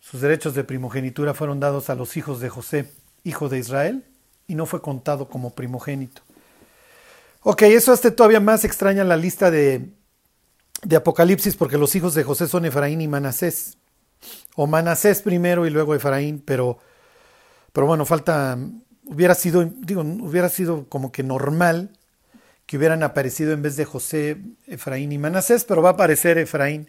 sus 0.00 0.20
derechos 0.20 0.54
de 0.54 0.64
primogenitura 0.64 1.34
fueron 1.34 1.60
dados 1.60 1.90
a 1.90 1.94
los 1.94 2.16
hijos 2.16 2.40
de 2.40 2.48
José, 2.48 2.90
hijo 3.24 3.48
de 3.48 3.58
Israel, 3.58 4.04
y 4.46 4.54
no 4.54 4.64
fue 4.64 4.80
contado 4.80 5.28
como 5.28 5.54
primogénito. 5.54 6.22
Ok, 7.42 7.62
eso 7.62 7.92
hace 7.92 8.10
todavía 8.10 8.40
más 8.40 8.64
extraña 8.64 9.04
la 9.04 9.16
lista 9.16 9.50
de, 9.50 9.90
de 10.82 10.96
Apocalipsis, 10.96 11.56
porque 11.56 11.76
los 11.76 11.94
hijos 11.94 12.14
de 12.14 12.24
José 12.24 12.48
son 12.48 12.64
Efraín 12.64 13.02
y 13.02 13.08
Manasés. 13.08 13.76
O 14.56 14.66
Manasés 14.66 15.20
primero 15.20 15.66
y 15.66 15.70
luego 15.70 15.94
Efraín, 15.94 16.42
pero, 16.44 16.78
pero 17.72 17.86
bueno, 17.86 18.06
falta 18.06 18.58
hubiera 19.08 19.34
sido, 19.34 19.64
digo, 19.64 20.02
hubiera 20.02 20.48
sido 20.48 20.86
como 20.88 21.12
que 21.12 21.22
normal 21.22 21.90
que 22.66 22.76
hubieran 22.76 23.02
aparecido 23.02 23.52
en 23.52 23.62
vez 23.62 23.76
de 23.76 23.86
José, 23.86 24.36
Efraín 24.66 25.10
y 25.12 25.18
Manasés, 25.18 25.64
pero 25.64 25.80
va 25.80 25.90
a 25.90 25.92
aparecer 25.94 26.36
Efraín, 26.36 26.88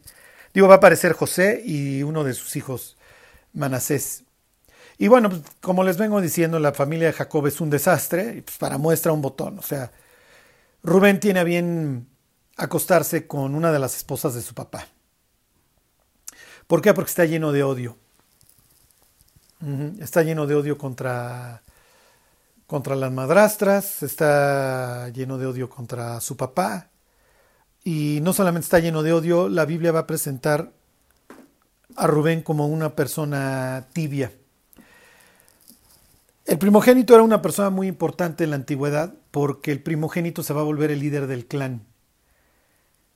digo, 0.54 0.68
va 0.68 0.76
a 0.76 0.78
aparecer 0.78 1.14
José 1.14 1.62
y 1.66 2.04
uno 2.04 2.24
de 2.26 2.34
sus 2.34 2.56
hijos, 2.58 2.98
Manasés. 3.54 4.24
Y 4.98 5.08
bueno, 5.08 5.30
pues, 5.30 5.42
como 5.62 5.86
les 5.86 5.98
vengo 5.98 6.20
diciendo, 6.20 6.60
la 6.60 6.74
familia 6.74 7.08
de 7.08 7.14
Jacob 7.14 7.48
es 7.48 7.62
un 7.62 7.70
desastre, 7.70 8.44
pues 8.44 8.58
para 8.58 8.78
muestra 8.78 9.14
un 9.14 9.22
botón, 9.22 9.58
o 9.58 9.62
sea, 9.62 9.92
Rubén 10.84 11.20
tiene 11.20 11.40
a 11.40 11.44
bien 11.46 12.08
acostarse 12.58 13.26
con 13.26 13.56
una 13.56 13.72
de 13.72 13.80
las 13.80 13.96
esposas 13.96 14.34
de 14.34 14.42
su 14.42 14.54
papá. 14.54 14.88
¿Por 16.68 16.82
qué? 16.82 16.94
Porque 16.94 17.10
está 17.10 17.26
lleno 17.26 17.52
de 17.52 17.64
odio. 17.64 17.98
Está 20.00 20.24
lleno 20.24 20.46
de 20.46 20.56
odio 20.56 20.78
contra 20.78 21.64
contra 22.70 22.96
las 22.96 23.12
madrastras, 23.12 24.04
está 24.04 25.10
lleno 25.10 25.40
de 25.40 25.48
odio 25.48 25.72
contra 25.72 26.22
su 26.22 26.38
papá. 26.38 26.92
Y 27.84 28.20
no 28.22 28.32
solamente 28.32 28.66
está 28.66 28.78
lleno 28.78 29.02
de 29.02 29.12
odio, 29.12 29.50
la 29.50 29.66
Biblia 29.66 29.92
va 29.92 30.02
a 30.02 30.08
presentar 30.08 30.72
a 31.96 32.06
Rubén 32.06 32.44
como 32.44 32.68
una 32.68 32.96
persona 32.96 33.88
tibia. 33.92 34.32
El 36.46 36.60
primogénito 36.60 37.16
era 37.16 37.24
una 37.24 37.42
persona 37.42 37.72
muy 37.72 37.88
importante 37.88 38.44
en 38.44 38.52
la 38.52 38.58
antigüedad 38.58 39.16
porque 39.32 39.72
el 39.72 39.82
primogénito 39.82 40.44
se 40.44 40.54
va 40.54 40.62
a 40.62 40.66
volver 40.66 40.92
el 40.92 41.00
líder 41.00 41.26
del 41.26 41.48
clan. 41.48 41.82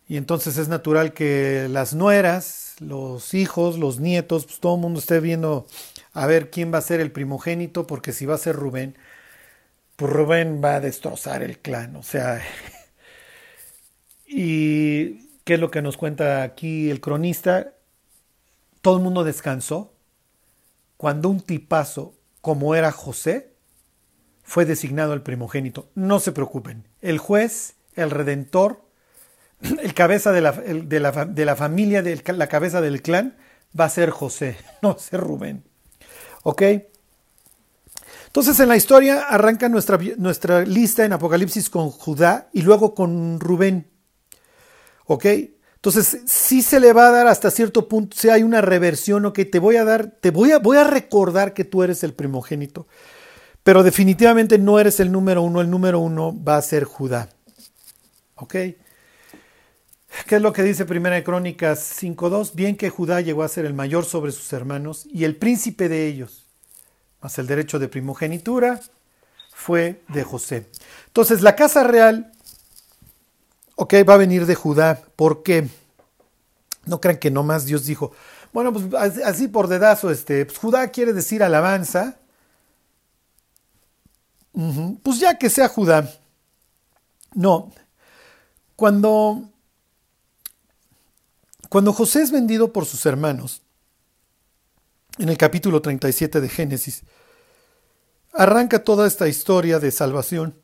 Y 0.07 0.17
entonces 0.17 0.57
es 0.57 0.67
natural 0.67 1.13
que 1.13 1.67
las 1.69 1.93
nueras, 1.93 2.73
los 2.79 3.35
hijos, 3.35 3.77
los 3.77 3.99
nietos, 3.99 4.45
pues 4.45 4.59
todo 4.59 4.73
el 4.75 4.81
mundo 4.81 4.99
esté 4.99 5.19
viendo 5.19 5.67
a 6.11 6.25
ver 6.25 6.49
quién 6.49 6.73
va 6.73 6.79
a 6.79 6.81
ser 6.81 7.01
el 7.01 7.11
primogénito, 7.11 7.85
porque 7.85 8.13
si 8.13 8.25
va 8.25 8.33
a 8.33 8.39
ser 8.39 8.55
Rubén, 8.55 8.95
pues 9.95 10.11
Rubén 10.11 10.61
va 10.63 10.75
a 10.75 10.79
destrozar 10.79 11.43
el 11.43 11.59
clan, 11.59 11.95
o 11.95 12.03
sea, 12.03 12.41
y 14.27 15.29
qué 15.43 15.55
es 15.55 15.59
lo 15.59 15.71
que 15.71 15.81
nos 15.81 15.97
cuenta 15.97 16.43
aquí 16.43 16.89
el 16.89 17.01
cronista, 17.01 17.73
todo 18.81 18.97
el 18.97 19.03
mundo 19.03 19.23
descansó 19.23 19.93
cuando 20.97 21.29
un 21.29 21.41
tipazo 21.41 22.15
como 22.41 22.75
era 22.75 22.91
José 22.91 23.53
fue 24.43 24.65
designado 24.65 25.13
el 25.13 25.21
primogénito. 25.21 25.89
No 25.95 26.19
se 26.19 26.33
preocupen, 26.33 26.87
el 27.01 27.17
juez, 27.17 27.75
el 27.95 28.11
redentor, 28.11 28.81
el 29.61 29.93
cabeza 29.93 30.31
de 30.31 30.41
la, 30.41 30.51
de 30.51 30.99
la, 30.99 31.11
de 31.25 31.45
la 31.45 31.55
familia, 31.55 32.01
de 32.01 32.21
la 32.33 32.47
cabeza 32.47 32.81
del 32.81 33.01
clan, 33.01 33.37
va 33.79 33.85
a 33.85 33.89
ser 33.89 34.09
José, 34.09 34.57
no 34.81 34.97
ser 34.97 35.21
Rubén. 35.21 35.63
¿Ok? 36.43 36.61
Entonces 38.33 38.59
en 38.61 38.67
la 38.67 38.75
historia 38.75 39.27
arranca 39.29 39.69
nuestra, 39.69 39.99
nuestra 40.17 40.65
lista 40.65 41.05
en 41.05 41.13
Apocalipsis 41.13 41.69
con 41.69 41.91
Judá 41.91 42.49
y 42.51 42.63
luego 42.63 42.95
con 42.95 43.39
Rubén. 43.39 43.91
¿Ok? 45.05 45.25
Entonces 45.75 46.21
sí 46.25 46.63
se 46.63 46.79
le 46.79 46.93
va 46.93 47.09
a 47.09 47.11
dar 47.11 47.27
hasta 47.27 47.51
cierto 47.51 47.87
punto, 47.87 48.17
si 48.17 48.29
hay 48.29 48.41
una 48.41 48.61
reversión, 48.61 49.27
ok, 49.27 49.41
te 49.51 49.59
voy 49.59 49.75
a 49.75 49.83
dar, 49.83 50.15
te 50.19 50.31
voy 50.31 50.51
a, 50.51 50.57
voy 50.57 50.77
a 50.77 50.83
recordar 50.83 51.53
que 51.53 51.63
tú 51.63 51.83
eres 51.83 52.03
el 52.03 52.15
primogénito, 52.15 52.87
pero 53.61 53.83
definitivamente 53.83 54.57
no 54.57 54.79
eres 54.79 54.99
el 54.99 55.11
número 55.11 55.43
uno, 55.43 55.61
el 55.61 55.69
número 55.69 55.99
uno 55.99 56.35
va 56.35 56.57
a 56.57 56.61
ser 56.63 56.85
Judá. 56.85 57.29
¿Ok? 58.33 58.53
¿Qué 58.53 58.77
es 60.27 60.41
lo 60.41 60.53
que 60.53 60.63
dice 60.63 60.85
Primera 60.85 61.17
de 61.17 61.23
Crónicas 61.23 62.01
5.2? 62.01 62.55
Bien 62.55 62.77
que 62.77 62.89
Judá 62.89 63.21
llegó 63.21 63.43
a 63.43 63.47
ser 63.47 63.65
el 63.65 63.75
mayor 63.75 64.05
sobre 64.05 64.31
sus 64.31 64.51
hermanos 64.53 65.05
y 65.05 65.23
el 65.23 65.35
príncipe 65.35 65.87
de 65.87 66.07
ellos 66.07 66.42
más 67.23 67.39
el 67.39 67.47
derecho 67.47 67.79
de 67.79 67.87
primogenitura, 67.87 68.81
fue 69.53 70.03
de 70.09 70.23
José. 70.23 70.69
Entonces, 71.07 71.41
la 71.41 71.55
casa 71.55 71.83
real, 71.83 72.33
ok, 73.75 73.93
va 74.07 74.15
a 74.15 74.17
venir 74.17 74.45
de 74.45 74.55
Judá. 74.55 75.01
¿Por 75.15 75.41
qué? 75.41 75.69
No 76.85 76.99
crean 76.99 77.17
que 77.17 77.31
nomás 77.31 77.65
Dios 77.65 77.85
dijo, 77.85 78.11
bueno, 78.51 78.73
pues 78.73 78.93
así 79.23 79.47
por 79.47 79.67
dedazo, 79.67 80.11
este, 80.11 80.45
pues 80.45 80.57
Judá 80.57 80.89
quiere 80.89 81.13
decir 81.13 81.41
alabanza. 81.43 82.17
Pues 85.01 85.19
ya 85.19 85.37
que 85.37 85.49
sea 85.49 85.69
Judá. 85.69 86.13
No. 87.33 87.71
Cuando, 88.75 89.49
cuando 91.69 91.93
José 91.93 92.21
es 92.21 92.31
vendido 92.31 92.73
por 92.73 92.85
sus 92.85 93.05
hermanos, 93.05 93.61
en 95.17 95.29
el 95.29 95.37
capítulo 95.37 95.81
37 95.81 96.41
de 96.41 96.49
Génesis, 96.49 97.03
arranca 98.33 98.83
toda 98.83 99.07
esta 99.07 99.27
historia 99.27 99.79
de 99.79 99.91
salvación, 99.91 100.59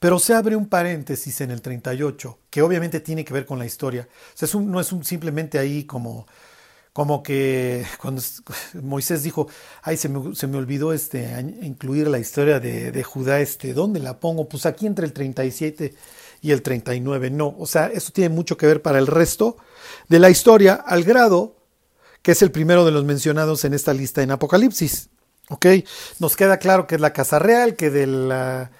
pero 0.00 0.18
se 0.18 0.34
abre 0.34 0.56
un 0.56 0.68
paréntesis 0.68 1.40
en 1.40 1.50
el 1.50 1.62
38, 1.62 2.38
que 2.50 2.62
obviamente 2.62 3.00
tiene 3.00 3.24
que 3.24 3.34
ver 3.34 3.46
con 3.46 3.58
la 3.58 3.66
historia. 3.66 4.08
O 4.34 4.46
sea, 4.46 4.60
no 4.60 4.80
es 4.80 4.92
un, 4.92 5.04
simplemente 5.04 5.58
ahí 5.58 5.84
como, 5.84 6.26
como 6.92 7.22
que 7.22 7.84
cuando 8.00 8.22
Moisés 8.82 9.22
dijo, 9.22 9.48
ay, 9.82 9.96
se 9.96 10.08
me, 10.08 10.34
se 10.34 10.46
me 10.46 10.56
olvidó 10.56 10.92
este, 10.92 11.38
incluir 11.62 12.08
la 12.08 12.18
historia 12.18 12.60
de, 12.60 12.90
de, 12.90 13.02
Judá, 13.02 13.40
este, 13.40 13.74
¿dónde 13.74 14.00
la 14.00 14.18
pongo? 14.18 14.48
Pues 14.48 14.66
aquí 14.66 14.86
entre 14.86 15.06
el 15.06 15.12
37 15.12 15.94
y 16.40 16.52
el 16.52 16.62
39. 16.62 17.30
No, 17.30 17.54
o 17.58 17.66
sea, 17.66 17.86
eso 17.88 18.12
tiene 18.12 18.34
mucho 18.34 18.56
que 18.56 18.66
ver 18.66 18.82
para 18.82 18.98
el 18.98 19.06
resto 19.06 19.56
de 20.08 20.18
la 20.18 20.30
historia, 20.30 20.74
al 20.74 21.04
grado 21.04 21.55
que 22.26 22.32
es 22.32 22.42
el 22.42 22.50
primero 22.50 22.84
de 22.84 22.90
los 22.90 23.04
mencionados 23.04 23.64
en 23.64 23.72
esta 23.72 23.94
lista 23.94 24.20
en 24.20 24.32
Apocalipsis. 24.32 25.10
¿Ok? 25.48 25.64
Nos 26.18 26.34
queda 26.34 26.56
claro 26.56 26.88
que 26.88 26.96
es 26.96 27.00
la 27.00 27.12
casa 27.12 27.38
real, 27.38 27.76
que 27.76 27.88
de 27.88 28.08
la, 28.08 28.72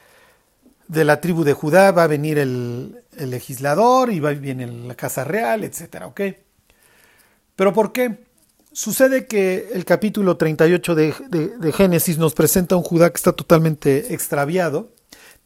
de 0.89 1.05
la 1.05 1.21
tribu 1.21 1.45
de 1.45 1.53
Judá 1.53 1.93
va 1.93 2.03
a 2.03 2.07
venir 2.09 2.39
el, 2.39 3.05
legislador 3.17 4.13
y 4.13 4.19
va 4.19 4.33
viene 4.33 4.67
la 4.67 4.97
casa 4.97 5.23
real, 5.23 5.63
etc. 5.63 6.07
¿Ok? 6.07 6.23
Pero 7.55 7.73
¿por 7.73 7.93
qué? 7.93 8.19
Sucede 8.73 9.29
que 9.29 9.69
el 9.75 9.85
capítulo 9.85 10.37
38 10.37 10.95
de, 10.97 11.15
de 11.57 11.73
Génesis 11.73 12.19
nos 12.19 12.35
presenta 12.35 12.75
un 12.75 12.83
Judá 12.83 13.11
que 13.11 13.17
está 13.17 13.31
totalmente 13.31 14.13
extraviado. 14.13 14.91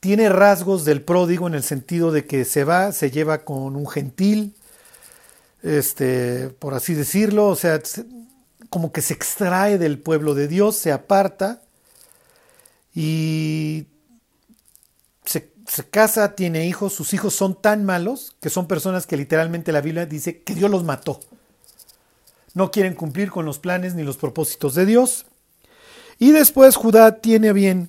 Tiene 0.00 0.30
rasgos 0.30 0.86
del 0.86 1.02
pródigo 1.02 1.48
en 1.48 1.54
el 1.54 1.64
sentido 1.64 2.12
de 2.12 2.24
que 2.24 2.46
se 2.46 2.64
va, 2.64 2.92
se 2.92 3.10
lleva 3.10 3.44
con 3.44 3.76
un 3.76 3.86
gentil, 3.86 4.54
este, 5.62 6.48
por 6.58 6.74
así 6.74 6.94
decirlo, 6.94 7.48
o 7.48 7.56
sea, 7.56 7.80
como 8.70 8.92
que 8.92 9.02
se 9.02 9.14
extrae 9.14 9.78
del 9.78 9.98
pueblo 9.98 10.34
de 10.34 10.48
Dios, 10.48 10.76
se 10.76 10.92
aparta 10.92 11.62
y 12.94 13.86
se, 15.24 15.50
casa, 15.90 16.34
tiene 16.34 16.66
hijos, 16.66 16.92
sus 16.92 17.14
hijos 17.14 17.34
son 17.34 17.60
tan 17.60 17.84
malos 17.84 18.34
que 18.40 18.50
son 18.50 18.66
personas 18.66 19.06
que 19.06 19.16
literalmente 19.16 19.70
la 19.72 19.80
Biblia 19.80 20.06
dice 20.06 20.42
que 20.42 20.54
Dios 20.54 20.70
los 20.70 20.82
mató. 20.82 21.20
No 22.54 22.72
quieren 22.72 22.94
cumplir 22.94 23.30
con 23.30 23.44
los 23.44 23.60
planes 23.60 23.94
ni 23.94 24.02
los 24.02 24.16
propósitos 24.16 24.74
de 24.74 24.86
Dios. 24.86 25.26
Y 26.18 26.32
después 26.32 26.74
Judá 26.74 27.20
tiene 27.20 27.52
bien, 27.52 27.88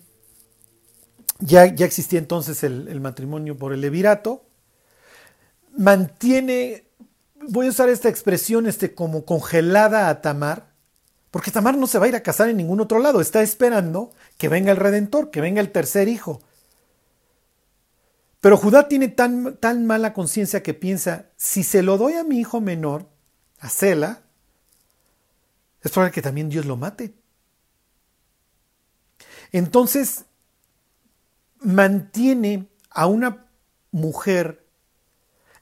ya, 1.39 1.65
ya 1.65 1.85
existía 1.85 2.19
entonces 2.19 2.63
el, 2.63 2.87
el 2.87 3.01
matrimonio 3.01 3.57
por 3.57 3.73
el 3.73 3.81
levirato, 3.81 4.45
mantiene 5.75 6.85
voy 7.49 7.67
a 7.67 7.69
usar 7.69 7.89
esta 7.89 8.09
expresión 8.09 8.67
este, 8.67 8.93
como 8.93 9.25
congelada 9.25 10.09
a 10.09 10.21
Tamar, 10.21 10.71
porque 11.31 11.51
Tamar 11.51 11.77
no 11.77 11.87
se 11.87 11.99
va 11.99 12.05
a 12.05 12.09
ir 12.09 12.15
a 12.15 12.23
casar 12.23 12.49
en 12.49 12.57
ningún 12.57 12.81
otro 12.81 12.99
lado, 12.99 13.21
está 13.21 13.41
esperando 13.41 14.11
que 14.37 14.49
venga 14.49 14.71
el 14.71 14.77
Redentor, 14.77 15.31
que 15.31 15.41
venga 15.41 15.61
el 15.61 15.71
tercer 15.71 16.07
hijo. 16.07 16.41
Pero 18.41 18.57
Judá 18.57 18.87
tiene 18.87 19.07
tan, 19.07 19.55
tan 19.57 19.85
mala 19.85 20.13
conciencia 20.13 20.63
que 20.63 20.73
piensa, 20.73 21.27
si 21.37 21.63
se 21.63 21.83
lo 21.83 21.97
doy 21.97 22.13
a 22.13 22.23
mi 22.23 22.39
hijo 22.39 22.59
menor, 22.59 23.07
a 23.59 23.69
Sela, 23.69 24.23
es 25.81 25.91
probable 25.91 26.13
que 26.13 26.21
también 26.21 26.49
Dios 26.49 26.65
lo 26.65 26.75
mate. 26.75 27.13
Entonces, 29.51 30.25
mantiene 31.59 32.67
a 32.89 33.05
una 33.07 33.45
mujer 33.91 34.60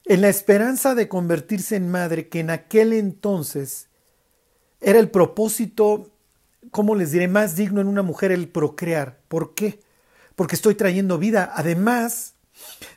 en 0.09 0.21
la 0.21 0.29
esperanza 0.29 0.95
de 0.95 1.07
convertirse 1.07 1.75
en 1.75 1.89
madre 1.89 2.29
que 2.29 2.39
en 2.39 2.49
aquel 2.49 2.93
entonces 2.93 3.89
era 4.81 4.97
el 4.97 5.11
propósito, 5.11 6.09
¿cómo 6.71 6.95
les 6.95 7.11
diré?, 7.11 7.27
más 7.27 7.55
digno 7.55 7.79
en 7.79 7.87
una 7.87 8.01
mujer 8.01 8.31
el 8.31 8.47
procrear. 8.47 9.19
¿Por 9.27 9.53
qué? 9.53 9.79
Porque 10.35 10.55
estoy 10.55 10.73
trayendo 10.73 11.19
vida. 11.19 11.51
Además 11.53 12.33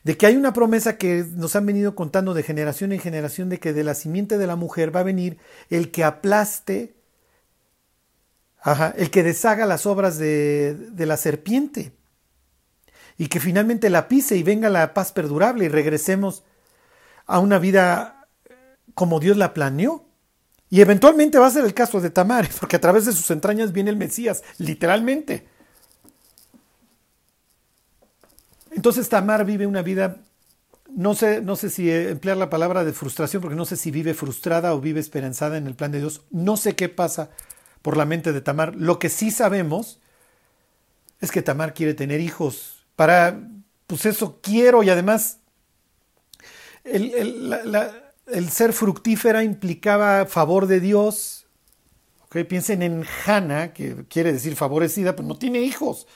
de 0.04 0.16
que 0.16 0.24
hay 0.24 0.36
una 0.36 0.54
promesa 0.54 0.96
que 0.96 1.26
nos 1.34 1.54
han 1.54 1.66
venido 1.66 1.94
contando 1.94 2.32
de 2.32 2.42
generación 2.42 2.92
en 2.92 2.98
generación 2.98 3.50
de 3.50 3.60
que 3.60 3.74
de 3.74 3.84
la 3.84 3.94
simiente 3.94 4.38
de 4.38 4.46
la 4.46 4.56
mujer 4.56 4.96
va 4.96 5.00
a 5.00 5.04
venir 5.04 5.36
el 5.68 5.90
que 5.90 6.04
aplaste, 6.04 6.94
el 8.96 9.10
que 9.10 9.22
deshaga 9.22 9.66
las 9.66 9.84
obras 9.84 10.16
de 10.16 10.94
la 10.96 11.18
serpiente 11.18 11.92
y 13.18 13.26
que 13.26 13.38
finalmente 13.38 13.90
la 13.90 14.08
pise 14.08 14.34
y 14.36 14.42
venga 14.42 14.70
la 14.70 14.94
paz 14.94 15.12
perdurable 15.12 15.66
y 15.66 15.68
regresemos 15.68 16.44
a 17.26 17.38
una 17.38 17.58
vida 17.58 18.26
como 18.94 19.20
Dios 19.20 19.36
la 19.36 19.54
planeó. 19.54 20.04
Y 20.70 20.80
eventualmente 20.80 21.38
va 21.38 21.46
a 21.46 21.50
ser 21.50 21.64
el 21.64 21.74
caso 21.74 22.00
de 22.00 22.10
Tamar, 22.10 22.48
porque 22.60 22.76
a 22.76 22.80
través 22.80 23.04
de 23.04 23.12
sus 23.12 23.30
entrañas 23.30 23.72
viene 23.72 23.90
el 23.90 23.96
Mesías, 23.96 24.42
literalmente. 24.58 25.46
Entonces 28.70 29.08
Tamar 29.08 29.44
vive 29.44 29.66
una 29.66 29.82
vida, 29.82 30.16
no 30.90 31.14
sé, 31.14 31.42
no 31.42 31.56
sé 31.56 31.68
si 31.68 31.90
emplear 31.90 32.38
la 32.38 32.48
palabra 32.48 32.84
de 32.84 32.94
frustración, 32.94 33.42
porque 33.42 33.56
no 33.56 33.66
sé 33.66 33.76
si 33.76 33.90
vive 33.90 34.14
frustrada 34.14 34.74
o 34.74 34.80
vive 34.80 34.98
esperanzada 34.98 35.58
en 35.58 35.66
el 35.66 35.74
plan 35.74 35.92
de 35.92 35.98
Dios. 35.98 36.22
No 36.30 36.56
sé 36.56 36.74
qué 36.74 36.88
pasa 36.88 37.28
por 37.82 37.98
la 37.98 38.06
mente 38.06 38.32
de 38.32 38.40
Tamar. 38.40 38.74
Lo 38.74 38.98
que 38.98 39.10
sí 39.10 39.30
sabemos 39.30 40.00
es 41.20 41.30
que 41.30 41.42
Tamar 41.42 41.74
quiere 41.74 41.92
tener 41.92 42.20
hijos. 42.20 42.86
Para, 42.96 43.40
pues 43.86 44.06
eso 44.06 44.40
quiero 44.42 44.82
y 44.82 44.88
además 44.88 45.38
el, 46.84 48.50
ser 48.50 48.72
fructífera 48.72 49.44
implicaba 49.44 50.26
favor 50.26 50.66
de 50.66 50.80
Dios. 50.80 51.46
Piensen 52.48 52.82
en 52.82 53.04
Hannah, 53.26 53.74
que 53.74 54.06
quiere 54.08 54.32
decir 54.32 54.56
favorecida, 54.56 55.14
pero 55.14 55.28
no 55.28 55.36
tiene 55.36 55.60
hijos. 55.60 56.06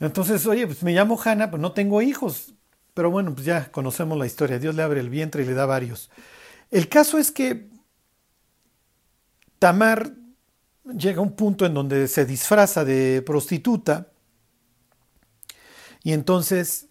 Entonces, 0.00 0.46
oye, 0.46 0.66
pues 0.66 0.82
me 0.82 0.92
llamo 0.92 1.20
Hannah, 1.22 1.50
pues 1.50 1.62
no 1.62 1.72
tengo 1.72 2.02
hijos. 2.02 2.54
Pero 2.92 3.10
bueno, 3.10 3.34
pues 3.34 3.46
ya 3.46 3.70
conocemos 3.70 4.18
la 4.18 4.26
historia. 4.26 4.58
Dios 4.58 4.74
le 4.74 4.82
abre 4.82 5.00
el 5.00 5.10
vientre 5.10 5.42
y 5.42 5.46
le 5.46 5.54
da 5.54 5.66
varios. 5.66 6.10
El 6.70 6.88
caso 6.88 7.18
es 7.18 7.30
que 7.30 7.68
Tamar 9.58 10.12
llega 10.84 11.18
a 11.18 11.22
un 11.22 11.36
punto 11.36 11.66
en 11.66 11.74
donde 11.74 12.08
se 12.08 12.24
disfraza 12.24 12.84
de 12.84 13.22
prostituta 13.22 14.08
y 16.02 16.12
entonces 16.12 16.88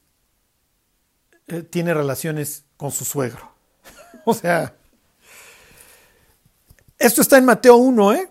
eh, 1.48 1.62
tiene 1.62 1.94
relaciones 1.94 2.66
con 2.78 2.92
su 2.92 3.06
suegro. 3.06 3.52
o 4.26 4.34
sea, 4.34 4.76
esto 6.98 7.22
está 7.22 7.38
en 7.38 7.46
Mateo 7.46 7.76
1, 7.76 8.14
¿eh? 8.14 8.30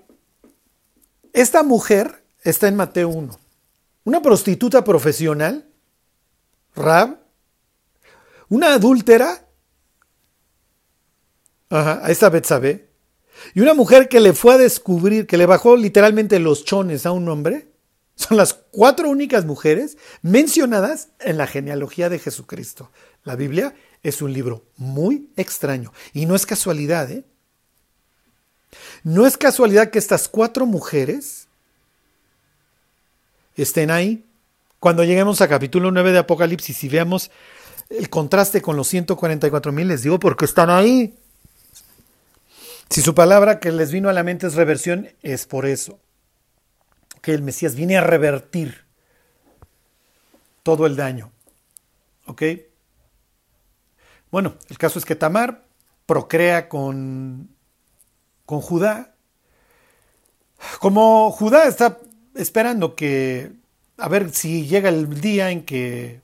Esta 1.33 1.63
mujer 1.63 2.25
está 2.43 2.69
en 2.69 2.77
Mateo 2.77 3.09
1. 3.09 3.39
Una 4.05 4.23
prostituta 4.23 4.85
profesional, 4.85 5.67
Rab, 6.75 7.19
una 8.49 8.75
adúltera, 8.75 9.47
ajá, 11.71 12.01
a 12.05 12.11
esta 12.11 12.29
Betsabé, 12.29 12.89
y 13.55 13.61
una 13.61 13.75
mujer 13.75 14.09
que 14.09 14.21
le 14.21 14.33
fue 14.33 14.55
a 14.55 14.59
descubrir, 14.59 15.27
que 15.27 15.37
le 15.37 15.47
bajó 15.47 15.77
literalmente 15.77 16.39
los 16.39 16.65
chones 16.65 17.07
a 17.07 17.13
un 17.13 17.29
hombre, 17.29 17.74
son 18.17 18.37
las 18.37 18.55
cuatro 18.55 19.09
únicas 19.09 19.45
mujeres 19.45 19.97
mencionadas 20.23 21.09
en 21.21 21.37
la 21.37 21.47
genealogía 21.47 22.09
de 22.09 22.19
Jesucristo. 22.19 22.91
La 23.25 23.37
Biblia 23.37 23.75
es 24.03 24.23
un 24.23 24.33
libro 24.33 24.65
muy 24.77 25.31
extraño 25.37 25.93
y 26.13 26.27
no 26.27 26.35
es 26.35 26.47
casualidad, 26.47 27.11
¿eh? 27.11 27.25
No 29.03 29.27
es 29.27 29.37
casualidad 29.37 29.91
que 29.91 29.99
estas 29.99 30.29
cuatro 30.29 30.67
mujeres 30.67 31.47
estén 33.57 33.91
ahí. 33.91 34.25
Cuando 34.81 35.05
lleguemos 35.05 35.41
a 35.41 35.49
capítulo 35.49 35.91
9 35.91 36.13
de 36.13 36.19
Apocalipsis 36.19 36.85
y 36.85 36.89
veamos 36.89 37.31
el 37.89 38.11
contraste 38.11 38.61
con 38.61 38.77
los 38.77 38.89
144 38.89 39.73
mil, 39.73 39.89
les 39.89 40.03
digo 40.03 40.19
porque 40.19 40.45
están 40.45 40.71
ahí. 40.71 41.15
Si 42.91 43.01
su 43.01 43.15
palabra 43.15 43.61
que 43.61 43.73
les 43.73 43.91
vino 43.91 44.09
a 44.09 44.13
la 44.13 44.23
mente 44.23 44.47
es 44.47 44.55
reversión, 44.55 45.09
es 45.23 45.47
por 45.47 45.67
eso. 45.67 45.99
Que 47.25 47.33
el 47.33 47.41
Mesías 47.41 47.75
viene 47.75 47.97
a 47.97 48.03
revertir 48.03 48.85
todo 50.63 50.85
el 50.85 50.95
daño. 50.95 51.33
¿Ok? 52.27 52.43
Bueno, 54.31 54.57
el 54.69 54.77
caso 54.77 54.99
es 54.99 55.07
que 55.07 55.17
Tamar 55.17 55.65
procrea 56.05 56.69
con, 56.69 57.49
con 58.45 58.61
Judá. 58.61 59.15
Como 60.81 61.31
Judá 61.31 61.65
está 61.65 61.99
esperando 62.35 62.95
que, 62.95 63.53
a 63.97 64.09
ver 64.11 64.31
si 64.35 64.67
llega 64.67 64.91
el 64.91 65.19
día 65.23 65.51
en 65.51 65.65
que, 65.65 66.21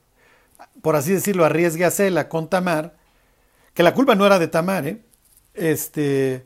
por 0.83 0.95
así 0.95 1.13
decirlo, 1.13 1.45
arriesgue 1.45 1.83
a 1.83 1.89
Cela 1.89 2.29
con 2.29 2.47
Tamar, 2.47 2.95
que 3.73 3.81
la 3.81 3.95
culpa 3.95 4.13
no 4.13 4.27
era 4.27 4.37
de 4.37 4.49
Tamar, 4.49 4.85
¿eh? 4.85 5.01
este, 5.55 6.45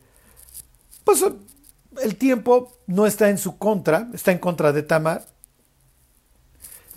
pues 1.04 1.26
el 2.02 2.16
tiempo 2.16 2.78
no 2.88 3.06
está 3.06 3.30
en 3.30 3.38
su 3.38 3.58
contra, 3.58 4.10
está 4.14 4.32
en 4.32 4.40
contra 4.40 4.72
de 4.72 4.84
Tamar, 4.84 5.26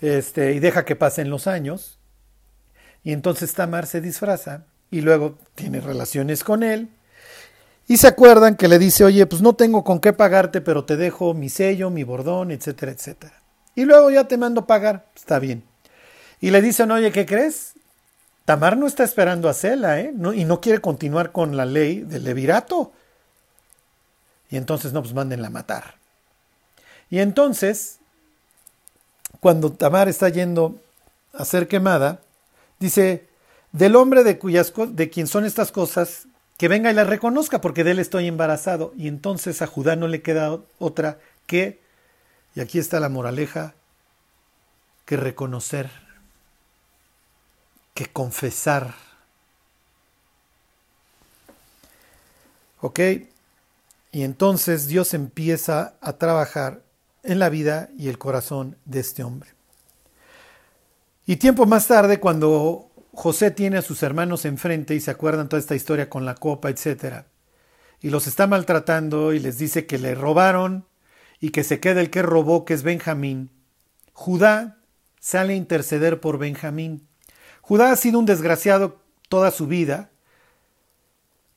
este, 0.01 0.53
y 0.53 0.59
deja 0.59 0.85
que 0.85 0.95
pasen 0.95 1.29
los 1.29 1.47
años, 1.47 1.99
y 3.03 3.13
entonces 3.13 3.53
Tamar 3.53 3.87
se 3.87 4.01
disfraza 4.01 4.65
y 4.91 5.01
luego 5.01 5.37
tiene 5.55 5.81
relaciones 5.81 6.43
con 6.43 6.63
él. 6.63 6.89
Y 7.87 7.97
se 7.97 8.07
acuerdan 8.07 8.55
que 8.55 8.67
le 8.67 8.77
dice, 8.77 9.03
oye, 9.03 9.25
pues 9.25 9.41
no 9.41 9.53
tengo 9.53 9.83
con 9.83 9.99
qué 9.99 10.13
pagarte, 10.13 10.61
pero 10.61 10.85
te 10.85 10.95
dejo 10.95 11.33
mi 11.33 11.49
sello, 11.49 11.89
mi 11.89 12.03
bordón, 12.03 12.51
etcétera, 12.51 12.91
etcétera. 12.91 13.41
Y 13.73 13.85
luego 13.85 14.11
ya 14.11 14.27
te 14.27 14.37
mando 14.37 14.67
pagar, 14.67 15.07
está 15.15 15.39
bien. 15.39 15.63
Y 16.39 16.51
le 16.51 16.61
dicen, 16.61 16.91
oye, 16.91 17.11
¿qué 17.11 17.25
crees? 17.25 17.73
Tamar 18.45 18.77
no 18.77 18.87
está 18.87 19.03
esperando 19.03 19.49
a 19.49 19.53
Cela, 19.53 19.99
¿eh? 19.99 20.13
y 20.35 20.45
no 20.45 20.61
quiere 20.61 20.79
continuar 20.79 21.31
con 21.31 21.57
la 21.57 21.65
ley 21.65 22.01
del 22.01 22.23
levirato. 22.23 22.93
Y 24.49 24.57
entonces, 24.57 24.93
no, 24.93 25.01
pues 25.01 25.13
mándenla 25.13 25.47
a 25.47 25.51
matar. 25.51 25.95
Y 27.09 27.19
entonces, 27.19 27.99
cuando 29.39 29.71
Tamar 29.71 30.09
está 30.09 30.29
yendo 30.29 30.79
a 31.33 31.45
ser 31.45 31.67
quemada, 31.67 32.19
Dice, 32.79 33.27
del 33.73 33.95
hombre 33.95 34.23
de, 34.23 34.39
cuyas, 34.39 34.73
de 34.75 35.09
quien 35.09 35.27
son 35.27 35.45
estas 35.45 35.71
cosas, 35.71 36.27
que 36.57 36.67
venga 36.67 36.89
y 36.89 36.93
las 36.93 37.07
reconozca, 37.07 37.61
porque 37.61 37.83
de 37.83 37.91
él 37.91 37.99
estoy 37.99 38.27
embarazado. 38.27 38.93
Y 38.97 39.07
entonces 39.07 39.61
a 39.61 39.67
Judá 39.67 39.95
no 39.95 40.07
le 40.07 40.21
queda 40.21 40.57
otra 40.79 41.19
que, 41.45 41.79
y 42.55 42.61
aquí 42.61 42.79
está 42.79 42.99
la 42.99 43.09
moraleja, 43.09 43.75
que 45.05 45.17
reconocer, 45.17 45.89
que 47.93 48.07
confesar. 48.07 48.95
¿Ok? 52.81 52.99
Y 54.11 54.23
entonces 54.23 54.87
Dios 54.87 55.13
empieza 55.13 55.97
a 56.01 56.13
trabajar 56.13 56.83
en 57.23 57.39
la 57.39 57.49
vida 57.49 57.89
y 57.97 58.07
el 58.09 58.17
corazón 58.17 58.77
de 58.85 58.99
este 59.01 59.23
hombre. 59.23 59.51
Y 61.25 61.35
tiempo 61.35 61.65
más 61.65 61.87
tarde, 61.87 62.19
cuando 62.19 62.89
José 63.13 63.51
tiene 63.51 63.77
a 63.77 63.81
sus 63.83 64.01
hermanos 64.01 64.45
enfrente 64.45 64.95
y 64.95 64.99
se 64.99 65.11
acuerdan 65.11 65.47
toda 65.49 65.59
esta 65.59 65.75
historia 65.75 66.09
con 66.09 66.25
la 66.25 66.35
copa, 66.35 66.69
etc., 66.69 67.25
y 68.01 68.09
los 68.09 68.27
está 68.27 68.47
maltratando 68.47 69.33
y 69.33 69.39
les 69.39 69.57
dice 69.57 69.85
que 69.85 69.97
le 69.97 70.15
robaron 70.15 70.87
y 71.41 71.49
que 71.49 71.65
se 71.65 71.81
queda 71.81 71.99
el 71.99 72.09
que 72.09 72.21
robó, 72.21 72.63
que 72.63 72.73
es 72.73 72.83
Benjamín, 72.83 73.51
Judá 74.13 74.79
sale 75.19 75.53
a 75.53 75.55
interceder 75.57 76.19
por 76.19 76.37
Benjamín. 76.37 77.07
Judá 77.61 77.91
ha 77.91 77.95
sido 77.95 78.19
un 78.19 78.25
desgraciado 78.25 79.01
toda 79.29 79.51
su 79.51 79.67
vida, 79.67 80.11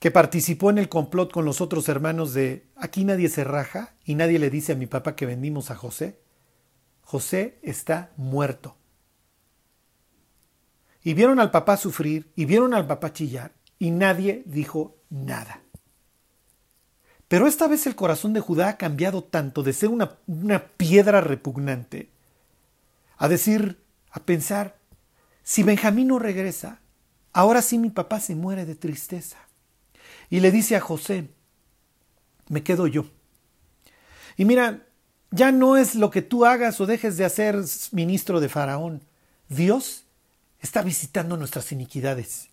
que 0.02 0.10
participó 0.10 0.68
en 0.68 0.78
el 0.78 0.88
complot 0.88 1.30
con 1.30 1.44
los 1.44 1.60
otros 1.60 1.88
hermanos 1.88 2.34
de 2.34 2.66
aquí 2.74 3.04
nadie 3.04 3.28
se 3.28 3.44
raja 3.44 3.94
y 4.04 4.16
nadie 4.16 4.40
le 4.40 4.50
dice 4.50 4.72
a 4.72 4.74
mi 4.74 4.86
papá 4.86 5.14
que 5.14 5.26
vendimos 5.26 5.70
a 5.70 5.76
José. 5.76 6.18
José 7.02 7.60
está 7.62 8.10
muerto 8.16 8.76
y 11.04 11.14
vieron 11.14 11.38
al 11.38 11.52
papá 11.52 11.76
sufrir, 11.76 12.32
y 12.34 12.46
vieron 12.46 12.74
al 12.74 12.88
papá 12.88 13.12
chillar, 13.12 13.52
y 13.78 13.92
nadie 13.92 14.42
dijo 14.44 14.96
nada. 15.08 15.60
Pero 17.28 17.46
esta 17.46 17.68
vez 17.68 17.86
el 17.86 17.94
corazón 17.94 18.32
de 18.32 18.40
Judá 18.40 18.70
ha 18.70 18.76
cambiado 18.78 19.22
tanto 19.22 19.62
de 19.62 19.72
ser 19.72 19.90
una, 19.90 20.18
una 20.26 20.64
piedra 20.66 21.20
repugnante 21.20 22.10
a 23.18 23.28
decir, 23.28 23.80
a 24.10 24.18
pensar, 24.18 24.78
si 25.44 25.62
Benjamín 25.62 26.08
no 26.08 26.18
regresa, 26.18 26.80
ahora 27.32 27.62
sí 27.62 27.78
mi 27.78 27.90
papá 27.90 28.18
se 28.18 28.34
muere 28.34 28.66
de 28.66 28.74
tristeza. 28.74 29.38
Y 30.32 30.40
le 30.40 30.50
dice 30.50 30.76
a 30.76 30.80
José, 30.80 31.28
me 32.48 32.62
quedo 32.62 32.86
yo. 32.86 33.04
Y 34.38 34.46
mira, 34.46 34.86
ya 35.30 35.52
no 35.52 35.76
es 35.76 35.94
lo 35.94 36.10
que 36.10 36.22
tú 36.22 36.46
hagas 36.46 36.80
o 36.80 36.86
dejes 36.86 37.18
de 37.18 37.26
hacer 37.26 37.62
ministro 37.90 38.40
de 38.40 38.48
Faraón. 38.48 39.02
Dios 39.50 40.04
está 40.58 40.80
visitando 40.80 41.36
nuestras 41.36 41.70
iniquidades. 41.70 42.48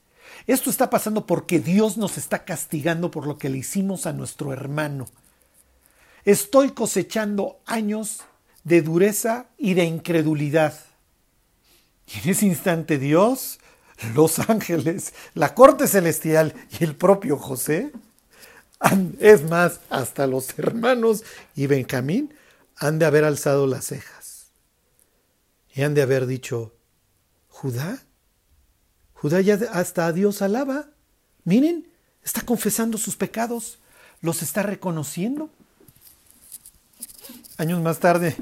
Esto 0.45 0.69
está 0.69 0.89
pasando 0.89 1.25
porque 1.25 1.61
Dios 1.61 1.95
nos 1.95 2.17
está 2.17 2.43
castigando 2.43 3.11
por 3.11 3.25
lo 3.25 3.37
que 3.37 3.47
le 3.47 3.59
hicimos 3.59 4.05
a 4.05 4.11
nuestro 4.11 4.51
hermano. 4.51 5.05
Estoy 6.25 6.71
cosechando 6.71 7.61
años 7.65 8.23
de 8.65 8.81
dureza 8.81 9.45
y 9.57 9.73
de 9.75 9.85
incredulidad. 9.85 10.77
Y 12.07 12.19
en 12.25 12.31
ese 12.31 12.45
instante 12.45 12.97
Dios, 12.97 13.61
los 14.15 14.39
ángeles, 14.39 15.13
la 15.33 15.53
corte 15.53 15.87
celestial 15.87 16.53
y 16.79 16.83
el 16.83 16.95
propio 16.95 17.37
José, 17.37 17.91
es 19.19 19.43
más, 19.49 19.81
hasta 19.89 20.25
los 20.25 20.57
hermanos 20.57 21.23
y 21.55 21.67
Benjamín 21.67 22.33
han 22.77 22.97
de 22.97 23.05
haber 23.05 23.25
alzado 23.25 23.67
las 23.67 23.85
cejas 23.85 24.47
y 25.73 25.83
han 25.83 25.93
de 25.93 26.01
haber 26.01 26.25
dicho, 26.27 26.73
Judá, 27.49 28.01
Judá 29.13 29.41
ya 29.41 29.59
hasta 29.73 30.07
a 30.07 30.13
Dios 30.13 30.41
alaba. 30.41 30.87
Miren, 31.43 31.87
está 32.23 32.41
confesando 32.41 32.97
sus 32.97 33.17
pecados, 33.17 33.79
los 34.21 34.41
está 34.41 34.63
reconociendo. 34.63 35.49
Años 37.57 37.81
más 37.81 37.99
tarde, 37.99 38.37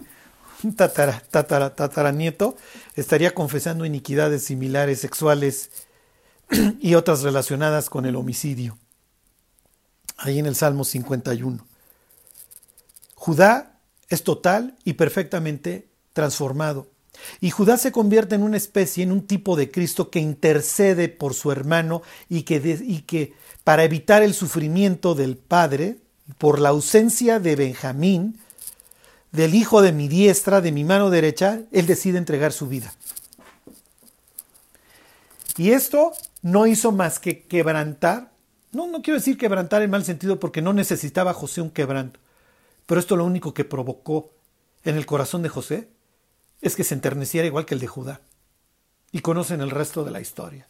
tatara, 0.75 1.23
tatara, 1.29 1.75
tataranieto 1.75 2.57
estaría 2.95 3.33
confesando 3.33 3.85
iniquidades 3.85 4.43
similares 4.43 4.99
sexuales 4.99 5.71
y 6.79 6.95
otras 6.95 7.21
relacionadas 7.23 7.89
con 7.89 8.05
el 8.05 8.15
homicidio. 8.15 8.77
Ahí 10.17 10.39
en 10.39 10.45
el 10.45 10.55
Salmo 10.55 10.83
51. 10.83 11.65
Judá 13.15 13.79
es 14.09 14.23
total 14.23 14.75
y 14.83 14.93
perfectamente 14.93 15.89
transformado. 16.13 16.87
Y 17.41 17.49
Judá 17.49 17.77
se 17.77 17.91
convierte 17.91 18.35
en 18.35 18.43
una 18.43 18.57
especie, 18.57 19.03
en 19.03 19.11
un 19.11 19.25
tipo 19.25 19.55
de 19.55 19.71
Cristo 19.71 20.09
que 20.09 20.19
intercede 20.19 21.09
por 21.09 21.33
su 21.33 21.51
hermano 21.51 22.03
y 22.29 22.43
que, 22.43 22.79
y 22.81 23.01
que 23.01 23.33
para 23.63 23.83
evitar 23.83 24.23
el 24.23 24.33
sufrimiento 24.33 25.15
del 25.15 25.35
padre, 25.35 25.97
por 26.37 26.59
la 26.59 26.69
ausencia 26.69 27.39
de 27.39 27.55
Benjamín, 27.55 28.39
del 29.31 29.55
hijo 29.55 29.81
de 29.81 29.91
mi 29.91 30.07
diestra, 30.07 30.61
de 30.61 30.71
mi 30.71 30.83
mano 30.83 31.09
derecha, 31.09 31.61
él 31.71 31.85
decide 31.85 32.17
entregar 32.17 32.51
su 32.51 32.67
vida. 32.67 32.93
Y 35.57 35.71
esto 35.71 36.13
no 36.41 36.67
hizo 36.67 36.91
más 36.91 37.19
que 37.19 37.43
quebrantar, 37.43 38.31
no, 38.71 38.87
no 38.87 39.01
quiero 39.01 39.19
decir 39.19 39.37
quebrantar 39.37 39.81
en 39.81 39.89
mal 39.89 40.05
sentido 40.05 40.39
porque 40.39 40.61
no 40.61 40.73
necesitaba 40.73 41.33
José 41.33 41.61
un 41.61 41.71
quebranto, 41.71 42.19
pero 42.85 42.99
esto 42.99 43.15
lo 43.15 43.25
único 43.25 43.53
que 43.53 43.65
provocó 43.65 44.31
en 44.83 44.95
el 44.95 45.05
corazón 45.05 45.41
de 45.41 45.49
José 45.49 45.89
es 46.61 46.75
que 46.75 46.83
se 46.83 46.93
enterneciera 46.93 47.47
igual 47.47 47.65
que 47.65 47.73
el 47.73 47.79
de 47.79 47.87
Judá. 47.87 48.21
Y 49.11 49.19
conocen 49.21 49.61
el 49.61 49.71
resto 49.71 50.03
de 50.03 50.11
la 50.11 50.21
historia. 50.21 50.67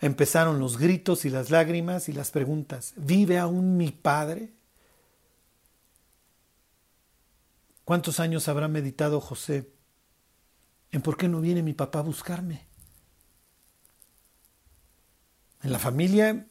Empezaron 0.00 0.58
los 0.58 0.78
gritos 0.78 1.24
y 1.24 1.30
las 1.30 1.50
lágrimas 1.50 2.08
y 2.08 2.12
las 2.12 2.30
preguntas. 2.30 2.92
¿Vive 2.96 3.38
aún 3.38 3.76
mi 3.76 3.90
padre? 3.90 4.50
¿Cuántos 7.84 8.20
años 8.20 8.48
habrá 8.48 8.68
meditado 8.68 9.20
José 9.20 9.68
en 10.92 11.02
por 11.02 11.16
qué 11.16 11.28
no 11.28 11.40
viene 11.40 11.62
mi 11.62 11.72
papá 11.72 11.98
a 12.00 12.02
buscarme? 12.02 12.66
En 15.62 15.72
la 15.72 15.78
familia 15.78 16.46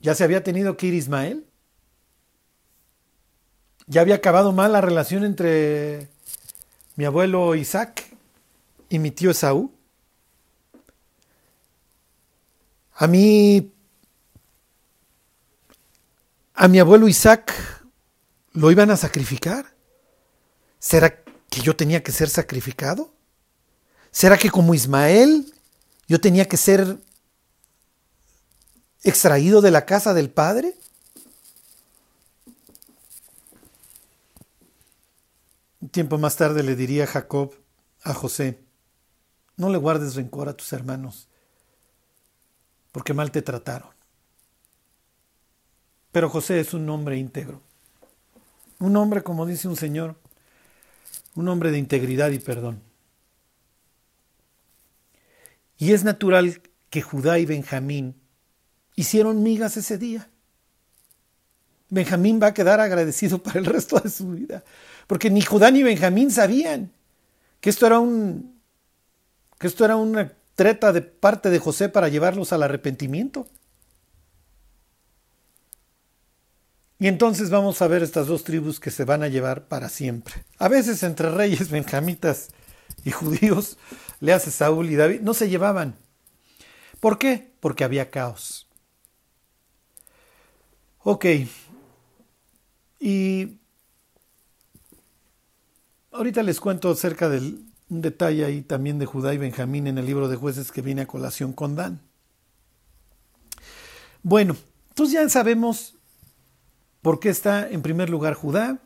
ya 0.00 0.14
se 0.14 0.24
había 0.24 0.42
tenido 0.42 0.76
que 0.76 0.86
ir 0.86 0.94
Ismael. 0.94 1.46
Ya 3.86 4.00
había 4.00 4.16
acabado 4.16 4.52
mal 4.52 4.72
la 4.72 4.80
relación 4.80 5.24
entre 5.24 6.08
mi 6.96 7.04
abuelo 7.04 7.54
Isaac 7.54 8.04
y 8.88 8.98
mi 8.98 9.10
tío 9.10 9.30
Esaú. 9.30 9.72
A 12.94 13.06
mí, 13.06 13.72
a 16.54 16.68
mi 16.68 16.78
abuelo 16.78 17.08
Isaac 17.08 17.75
lo 18.56 18.70
iban 18.70 18.90
a 18.90 18.96
sacrificar. 18.96 19.74
¿Será 20.78 21.22
que 21.50 21.60
yo 21.60 21.76
tenía 21.76 22.02
que 22.02 22.10
ser 22.10 22.30
sacrificado? 22.30 23.12
¿Será 24.10 24.38
que 24.38 24.50
como 24.50 24.74
Ismael 24.74 25.52
yo 26.08 26.20
tenía 26.20 26.46
que 26.46 26.56
ser 26.56 26.98
extraído 29.02 29.60
de 29.60 29.70
la 29.70 29.84
casa 29.84 30.14
del 30.14 30.30
Padre? 30.30 30.74
Un 35.82 35.90
tiempo 35.90 36.16
más 36.16 36.36
tarde 36.36 36.62
le 36.62 36.74
diría 36.74 37.06
Jacob 37.06 37.54
a 38.02 38.14
José, 38.14 38.58
no 39.56 39.68
le 39.68 39.76
guardes 39.76 40.14
rencor 40.14 40.48
a 40.48 40.56
tus 40.56 40.72
hermanos, 40.72 41.28
porque 42.90 43.12
mal 43.12 43.30
te 43.30 43.42
trataron. 43.42 43.90
Pero 46.10 46.30
José 46.30 46.60
es 46.60 46.72
un 46.72 46.88
hombre 46.88 47.18
íntegro, 47.18 47.65
un 48.78 48.96
hombre, 48.96 49.22
como 49.22 49.46
dice 49.46 49.68
un 49.68 49.76
señor, 49.76 50.16
un 51.34 51.48
hombre 51.48 51.70
de 51.70 51.78
integridad 51.78 52.30
y 52.30 52.38
perdón. 52.38 52.80
Y 55.78 55.92
es 55.92 56.04
natural 56.04 56.62
que 56.90 57.02
Judá 57.02 57.38
y 57.38 57.46
Benjamín 57.46 58.14
hicieron 58.94 59.42
migas 59.42 59.76
ese 59.76 59.98
día. 59.98 60.30
Benjamín 61.88 62.40
va 62.42 62.48
a 62.48 62.54
quedar 62.54 62.80
agradecido 62.80 63.38
para 63.42 63.58
el 63.58 63.66
resto 63.66 63.98
de 64.00 64.10
su 64.10 64.30
vida 64.30 64.64
porque 65.06 65.30
ni 65.30 65.40
Judá 65.40 65.70
ni 65.70 65.82
Benjamín 65.82 66.30
sabían 66.30 66.92
que 67.60 67.70
esto 67.70 67.86
era 67.86 67.98
un 67.98 68.56
que 69.58 69.66
esto 69.66 69.84
era 69.84 69.96
una 69.96 70.32
treta 70.54 70.92
de 70.92 71.02
parte 71.02 71.50
de 71.50 71.58
José 71.58 71.88
para 71.88 72.08
llevarlos 72.08 72.52
al 72.52 72.62
arrepentimiento. 72.62 73.46
Y 76.98 77.08
entonces 77.08 77.50
vamos 77.50 77.82
a 77.82 77.88
ver 77.88 78.02
estas 78.02 78.26
dos 78.26 78.44
tribus 78.44 78.80
que 78.80 78.90
se 78.90 79.04
van 79.04 79.22
a 79.22 79.28
llevar 79.28 79.68
para 79.68 79.88
siempre. 79.88 80.34
A 80.58 80.68
veces 80.68 81.02
entre 81.02 81.30
reyes 81.30 81.70
benjamitas 81.70 82.48
y 83.04 83.10
judíos, 83.10 83.78
le 84.20 84.32
hace 84.32 84.50
Saúl 84.50 84.90
y 84.90 84.96
David, 84.96 85.20
no 85.20 85.34
se 85.34 85.48
llevaban. 85.48 85.96
¿Por 87.00 87.18
qué? 87.18 87.52
Porque 87.60 87.84
había 87.84 88.10
caos. 88.10 88.68
Ok. 91.02 91.26
Y 92.98 93.58
Ahorita 96.16 96.42
les 96.42 96.60
cuento 96.60 96.90
acerca 96.90 97.28
de 97.28 97.40
un 97.40 98.00
detalle 98.00 98.46
ahí 98.46 98.62
también 98.62 98.98
de 98.98 99.04
Judá 99.04 99.34
y 99.34 99.38
Benjamín 99.38 99.86
en 99.86 99.98
el 99.98 100.06
libro 100.06 100.28
de 100.28 100.36
jueces 100.36 100.72
que 100.72 100.80
viene 100.80 101.02
a 101.02 101.06
colación 101.06 101.52
con 101.52 101.76
Dan. 101.76 102.00
Bueno, 104.22 104.56
entonces 104.88 105.12
ya 105.12 105.28
sabemos 105.28 105.95
por 107.06 107.20
qué 107.20 107.28
está 107.28 107.68
en 107.68 107.82
primer 107.82 108.10
lugar 108.10 108.34
Judá, 108.34 108.80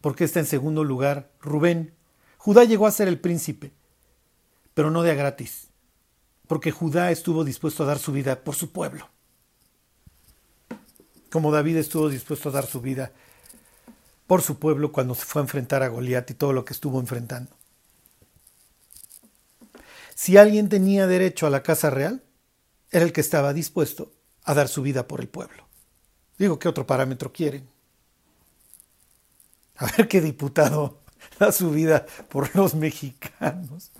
por 0.00 0.16
qué 0.16 0.24
está 0.24 0.40
en 0.40 0.46
segundo 0.46 0.82
lugar 0.82 1.30
Rubén. 1.42 1.92
Judá 2.38 2.64
llegó 2.64 2.86
a 2.86 2.90
ser 2.90 3.06
el 3.06 3.20
príncipe, 3.20 3.70
pero 4.72 4.90
no 4.90 5.02
de 5.02 5.10
a 5.10 5.14
gratis, 5.14 5.68
porque 6.46 6.70
Judá 6.70 7.10
estuvo 7.10 7.44
dispuesto 7.44 7.82
a 7.82 7.86
dar 7.86 7.98
su 7.98 8.12
vida 8.12 8.42
por 8.42 8.54
su 8.54 8.72
pueblo, 8.72 9.10
como 11.30 11.52
David 11.52 11.76
estuvo 11.76 12.08
dispuesto 12.08 12.48
a 12.48 12.52
dar 12.52 12.64
su 12.64 12.80
vida 12.80 13.12
por 14.26 14.40
su 14.40 14.58
pueblo 14.58 14.90
cuando 14.90 15.14
se 15.14 15.26
fue 15.26 15.42
a 15.42 15.44
enfrentar 15.44 15.82
a 15.82 15.88
Goliat 15.88 16.30
y 16.30 16.32
todo 16.32 16.54
lo 16.54 16.64
que 16.64 16.72
estuvo 16.72 16.98
enfrentando. 16.98 17.50
Si 20.14 20.38
alguien 20.38 20.70
tenía 20.70 21.06
derecho 21.06 21.46
a 21.46 21.50
la 21.50 21.62
casa 21.62 21.90
real, 21.90 22.22
era 22.90 23.04
el 23.04 23.12
que 23.12 23.20
estaba 23.20 23.52
dispuesto 23.52 24.14
a 24.44 24.54
dar 24.54 24.68
su 24.68 24.80
vida 24.80 25.06
por 25.06 25.20
el 25.20 25.28
pueblo. 25.28 25.65
Digo, 26.38 26.58
¿qué 26.58 26.68
otro 26.68 26.86
parámetro 26.86 27.32
quieren? 27.32 27.68
A 29.76 29.86
ver 29.96 30.08
qué 30.08 30.20
diputado 30.20 31.00
da 31.38 31.52
su 31.52 31.70
vida 31.70 32.06
por 32.28 32.54
los 32.56 32.74
mexicanos. 32.74 33.92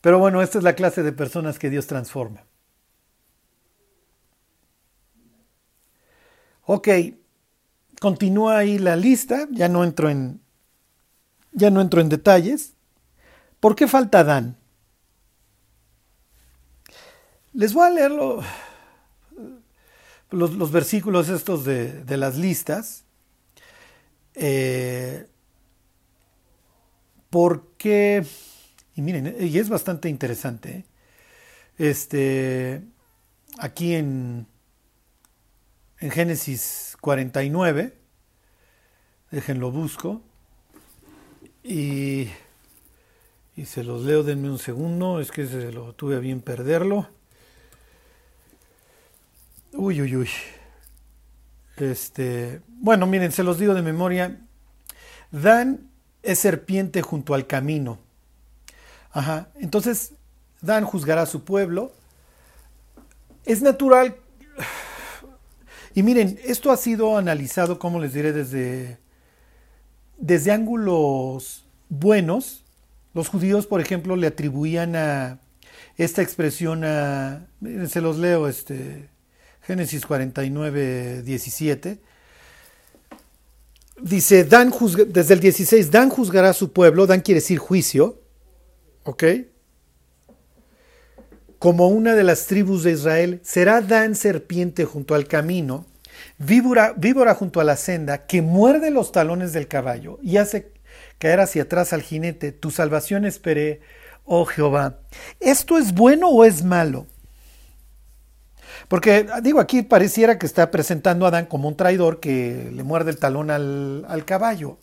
Pero 0.00 0.18
bueno, 0.18 0.42
esta 0.42 0.58
es 0.58 0.64
la 0.64 0.74
clase 0.74 1.02
de 1.02 1.12
personas 1.12 1.58
que 1.58 1.70
Dios 1.70 1.86
transforma. 1.86 2.44
Ok, 6.64 6.88
continúa 8.00 8.58
ahí 8.58 8.78
la 8.78 8.96
lista, 8.96 9.48
ya 9.50 9.68
no 9.68 9.84
entro 9.84 10.08
en, 10.08 10.40
ya 11.52 11.70
no 11.70 11.80
entro 11.80 12.00
en 12.00 12.08
detalles. 12.08 12.74
¿Por 13.58 13.74
qué 13.74 13.88
falta 13.88 14.24
Dan? 14.24 14.56
Les 17.52 17.74
voy 17.74 17.86
a 17.86 17.90
leer 17.90 18.12
los, 20.30 20.72
versículos 20.72 21.28
estos 21.28 21.64
de, 21.64 22.16
las 22.16 22.36
listas. 22.36 23.04
Eh, 24.34 25.26
porque, 27.30 28.24
y 28.96 29.02
miren, 29.02 29.36
y 29.40 29.58
es 29.58 29.68
bastante 29.68 30.08
interesante. 30.08 30.70
¿eh? 30.70 30.84
Este, 31.78 32.82
aquí 33.58 33.94
en, 33.94 34.46
en 35.98 36.10
Génesis 36.10 36.96
49, 37.00 37.94
déjenlo 39.30 39.70
busco, 39.70 40.22
y, 41.62 42.28
y 43.56 43.64
se 43.66 43.84
los 43.84 44.02
leo, 44.02 44.22
denme 44.22 44.50
un 44.50 44.58
segundo, 44.58 45.20
es 45.20 45.30
que 45.30 45.46
se 45.46 45.72
lo 45.72 45.94
tuve 45.94 46.16
a 46.16 46.18
bien 46.18 46.40
perderlo. 46.40 47.08
Uy, 49.72 50.00
uy, 50.00 50.16
uy. 50.16 50.28
Este, 51.76 52.60
bueno, 52.68 53.06
miren, 53.06 53.32
se 53.32 53.44
los 53.44 53.58
digo 53.58 53.74
de 53.74 53.82
memoria. 53.82 54.40
Dan 55.30 55.90
es 56.22 56.38
serpiente 56.38 57.02
junto 57.02 57.34
al 57.34 57.46
camino. 57.46 57.98
Ajá. 59.12 59.48
Entonces, 59.56 60.12
Dan 60.60 60.84
juzgará 60.84 61.22
a 61.22 61.26
su 61.26 61.44
pueblo. 61.44 61.92
Es 63.44 63.62
natural. 63.62 64.16
Y 65.94 66.02
miren, 66.02 66.38
esto 66.44 66.70
ha 66.70 66.76
sido 66.76 67.16
analizado, 67.16 67.78
como 67.78 67.98
les 67.98 68.12
diré, 68.12 68.32
desde, 68.32 68.98
desde 70.18 70.52
ángulos 70.52 71.64
buenos. 71.88 72.64
Los 73.14 73.28
judíos, 73.28 73.66
por 73.66 73.80
ejemplo, 73.80 74.16
le 74.16 74.28
atribuían 74.28 74.94
a 74.94 75.40
esta 75.96 76.22
expresión 76.22 76.84
a. 76.84 77.48
Miren, 77.60 77.88
se 77.88 78.00
los 78.00 78.18
leo, 78.18 78.46
este. 78.46 79.08
Génesis 79.62 80.06
49, 80.06 81.22
17. 81.22 81.98
Dice, 84.02 84.44
Dan 84.44 84.72
desde 85.08 85.34
el 85.34 85.40
16, 85.40 85.90
Dan 85.90 86.08
juzgará 86.08 86.50
a 86.50 86.54
su 86.54 86.72
pueblo, 86.72 87.06
Dan 87.06 87.20
quiere 87.20 87.40
decir 87.40 87.58
juicio, 87.58 88.22
¿ok? 89.04 89.24
Como 91.58 91.88
una 91.88 92.14
de 92.14 92.24
las 92.24 92.46
tribus 92.46 92.84
de 92.84 92.92
Israel, 92.92 93.40
será 93.44 93.82
Dan 93.82 94.14
serpiente 94.14 94.86
junto 94.86 95.14
al 95.14 95.28
camino, 95.28 95.84
víbora, 96.38 96.94
víbora 96.96 97.34
junto 97.34 97.60
a 97.60 97.64
la 97.64 97.76
senda, 97.76 98.26
que 98.26 98.40
muerde 98.40 98.90
los 98.90 99.12
talones 99.12 99.52
del 99.52 99.68
caballo 99.68 100.18
y 100.22 100.38
hace 100.38 100.72
caer 101.18 101.40
hacia 101.40 101.64
atrás 101.64 101.92
al 101.92 102.00
jinete. 102.00 102.52
Tu 102.52 102.70
salvación 102.70 103.26
esperé, 103.26 103.82
oh 104.24 104.46
Jehová. 104.46 105.00
¿Esto 105.38 105.76
es 105.76 105.92
bueno 105.92 106.28
o 106.28 106.44
es 106.44 106.64
malo? 106.64 107.06
Porque, 108.90 109.24
digo, 109.44 109.60
aquí 109.60 109.82
pareciera 109.82 110.36
que 110.36 110.46
está 110.46 110.72
presentando 110.72 111.24
a 111.24 111.28
Adán 111.28 111.46
como 111.46 111.68
un 111.68 111.76
traidor 111.76 112.18
que 112.18 112.72
le 112.74 112.82
muerde 112.82 113.12
el 113.12 113.18
talón 113.18 113.48
al, 113.52 114.24
caballo. 114.26 114.78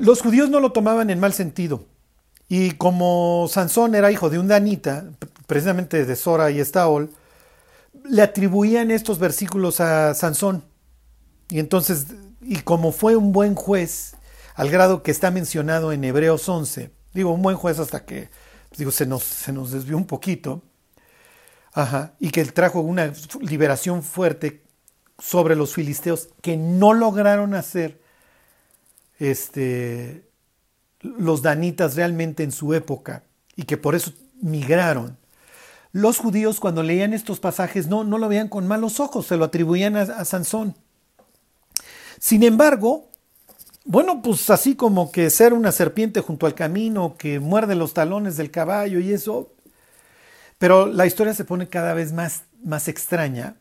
Los 0.00 0.22
judíos 0.22 0.48
no 0.48 0.58
lo 0.58 0.72
tomaban 0.72 1.10
en 1.10 1.20
mal 1.20 1.34
sentido. 1.34 1.84
Y 2.48 2.70
como 2.70 3.46
Sansón 3.50 3.94
era 3.94 4.10
hijo 4.10 4.30
de 4.30 4.38
un 4.38 4.48
danita, 4.48 5.04
precisamente 5.46 6.06
de 6.06 6.16
Sora 6.16 6.50
y 6.50 6.60
Estaol, 6.60 7.10
le 8.08 8.22
atribuían 8.22 8.90
estos 8.90 9.18
versículos 9.18 9.78
a 9.80 10.14
Sansón. 10.14 10.64
Y 11.50 11.58
entonces, 11.58 12.06
y 12.40 12.56
como 12.60 12.90
fue 12.90 13.16
un 13.16 13.32
buen 13.32 13.54
juez, 13.54 14.16
al 14.54 14.70
grado 14.70 15.02
que 15.02 15.10
está 15.10 15.30
mencionado 15.30 15.92
en 15.92 16.04
Hebreos 16.04 16.48
11, 16.48 16.90
digo, 17.12 17.32
un 17.32 17.42
buen 17.42 17.58
juez 17.58 17.78
hasta 17.78 18.06
que, 18.06 18.30
digo, 18.78 18.90
se 18.92 19.04
nos, 19.04 19.24
se 19.24 19.52
nos 19.52 19.72
desvió 19.72 19.98
un 19.98 20.06
poquito, 20.06 20.62
Ajá, 21.76 22.14
y 22.18 22.30
que 22.30 22.42
trajo 22.46 22.80
una 22.80 23.12
liberación 23.42 24.02
fuerte 24.02 24.62
sobre 25.18 25.54
los 25.56 25.74
filisteos 25.74 26.30
que 26.40 26.56
no 26.56 26.94
lograron 26.94 27.52
hacer 27.52 28.00
este, 29.18 30.26
los 31.02 31.42
danitas 31.42 31.94
realmente 31.94 32.44
en 32.44 32.50
su 32.50 32.72
época 32.72 33.24
y 33.56 33.64
que 33.64 33.76
por 33.76 33.94
eso 33.94 34.10
migraron. 34.40 35.18
Los 35.92 36.16
judíos 36.16 36.60
cuando 36.60 36.82
leían 36.82 37.12
estos 37.12 37.40
pasajes 37.40 37.88
no, 37.88 38.04
no 38.04 38.16
lo 38.16 38.30
veían 38.30 38.48
con 38.48 38.66
malos 38.66 38.98
ojos, 38.98 39.26
se 39.26 39.36
lo 39.36 39.44
atribuían 39.44 39.98
a, 39.98 40.00
a 40.00 40.24
Sansón. 40.24 40.74
Sin 42.18 42.42
embargo, 42.42 43.10
bueno, 43.84 44.22
pues 44.22 44.48
así 44.48 44.76
como 44.76 45.12
que 45.12 45.28
ser 45.28 45.52
una 45.52 45.72
serpiente 45.72 46.22
junto 46.22 46.46
al 46.46 46.54
camino 46.54 47.16
que 47.18 47.38
muerde 47.38 47.74
los 47.74 47.92
talones 47.92 48.38
del 48.38 48.50
caballo 48.50 48.98
y 48.98 49.12
eso, 49.12 49.52
pero 50.58 50.86
la 50.86 51.06
historia 51.06 51.34
se 51.34 51.44
pone 51.44 51.68
cada 51.68 51.94
vez 51.94 52.12
más, 52.12 52.44
más 52.64 52.88
extraña 52.88 53.56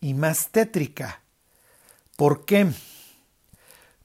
y 0.00 0.14
más 0.14 0.48
tétrica. 0.48 1.20
¿Por 2.16 2.44
qué? 2.44 2.70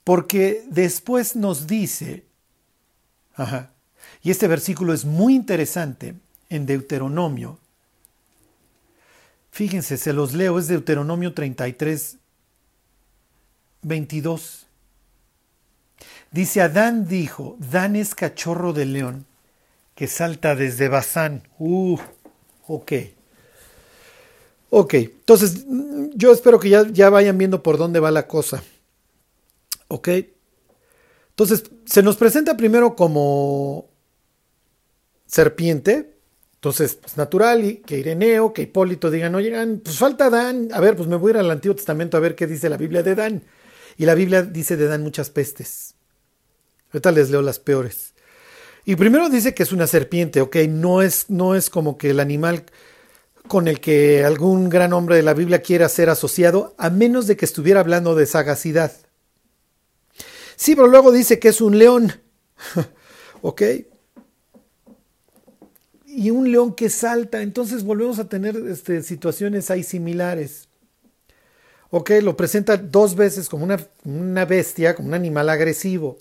Porque 0.04 0.64
después 0.70 1.36
nos 1.36 1.68
dice, 1.68 2.26
y 4.24 4.32
este 4.32 4.48
versículo 4.48 4.94
es 4.94 5.06
muy 5.06 5.36
interesante 5.36 6.16
en 6.50 6.66
Deuteronomio. 6.66 7.60
Fíjense, 9.52 9.98
se 9.98 10.14
los 10.14 10.34
leo, 10.34 10.58
es 10.58 10.68
Deuteronomio 10.68 11.34
33, 11.34 12.18
22. 13.84 14.66
Dice, 16.32 16.62
Adán 16.62 17.08
dijo, 17.08 17.56
Dan 17.60 17.96
es 17.96 18.16
cachorro 18.16 18.74
de 18.74 18.86
león 18.86 19.27
que 19.98 20.06
salta 20.06 20.56
desde 20.56 20.90
Bazán. 20.90 21.42
Uh, 21.58 21.98
ok. 22.68 22.94
Ok, 24.70 24.94
entonces 24.94 25.66
yo 26.14 26.32
espero 26.32 26.60
que 26.60 26.70
ya, 26.70 26.88
ya 26.88 27.10
vayan 27.10 27.38
viendo 27.40 27.64
por 27.64 27.80
dónde 27.80 28.00
va 28.00 28.12
la 28.12 28.28
cosa. 28.28 28.64
Ok. 29.88 30.10
Entonces, 31.30 31.64
se 31.86 32.04
nos 32.04 32.16
presenta 32.16 32.56
primero 32.56 32.96
como 32.96 33.90
serpiente. 35.26 36.14
Entonces, 36.56 36.92
es 36.92 36.98
pues, 36.98 37.18
natural 37.18 37.82
que 37.84 37.98
Ireneo, 37.98 38.54
que 38.54 38.64
Hipólito 38.64 39.10
digan, 39.10 39.34
oigan, 39.34 39.82
pues 39.84 39.98
falta 39.98 40.30
Dan. 40.30 40.70
A 40.74 40.80
ver, 40.80 40.96
pues 40.96 41.10
me 41.10 41.16
voy 41.16 41.32
a 41.32 41.34
ir 41.36 41.38
al 41.40 41.50
Antiguo 41.50 41.76
Testamento 41.76 42.18
a 42.18 42.20
ver 42.20 42.36
qué 42.36 42.46
dice 42.46 42.70
la 42.70 42.78
Biblia 42.78 43.02
de 43.02 43.16
Dan. 43.16 43.44
Y 43.98 44.06
la 44.06 44.14
Biblia 44.14 44.44
dice 44.44 44.78
de 44.78 44.86
Dan 44.86 45.02
muchas 45.02 45.32
pestes. 45.32 45.96
Ahorita 46.92 47.12
les 47.12 47.32
leo 47.32 47.42
las 47.42 47.58
peores. 47.58 48.14
Y 48.88 48.96
primero 48.96 49.28
dice 49.28 49.54
que 49.54 49.64
es 49.64 49.74
una 49.74 49.86
serpiente, 49.86 50.40
ok, 50.40 50.56
no 50.70 51.02
es, 51.02 51.30
no 51.30 51.56
es 51.56 51.70
como 51.70 51.98
que 51.98 52.12
el 52.12 52.22
animal 52.22 52.64
con 53.50 53.68
el 53.68 53.82
que 53.82 54.24
algún 54.24 54.70
gran 54.70 54.94
hombre 54.94 55.18
de 55.18 55.24
la 55.24 55.34
Biblia 55.34 55.62
quiera 55.62 55.90
ser 55.90 56.10
asociado, 56.10 56.74
a 56.78 56.90
menos 56.90 57.28
de 57.28 57.36
que 57.36 57.44
estuviera 57.44 57.82
hablando 57.82 58.16
de 58.16 58.26
sagacidad. 58.26 58.94
Sí, 60.56 60.74
pero 60.74 60.88
luego 60.88 61.12
dice 61.12 61.38
que 61.38 61.50
es 61.50 61.60
un 61.60 61.78
león, 61.78 62.14
ok. 63.42 63.62
Y 66.06 66.32
un 66.32 66.50
león 66.50 66.74
que 66.74 66.90
salta, 66.90 67.42
entonces 67.42 67.84
volvemos 67.84 68.20
a 68.20 68.30
tener 68.30 68.56
este, 68.56 69.04
situaciones 69.04 69.70
ahí 69.70 69.84
similares. 69.84 70.70
Ok, 71.90 72.12
lo 72.22 72.38
presenta 72.38 72.78
dos 72.78 73.18
veces 73.18 73.50
como 73.50 73.66
una, 73.66 73.86
una 74.06 74.46
bestia, 74.46 74.96
como 74.96 75.10
un 75.10 75.14
animal 75.14 75.50
agresivo. 75.50 76.20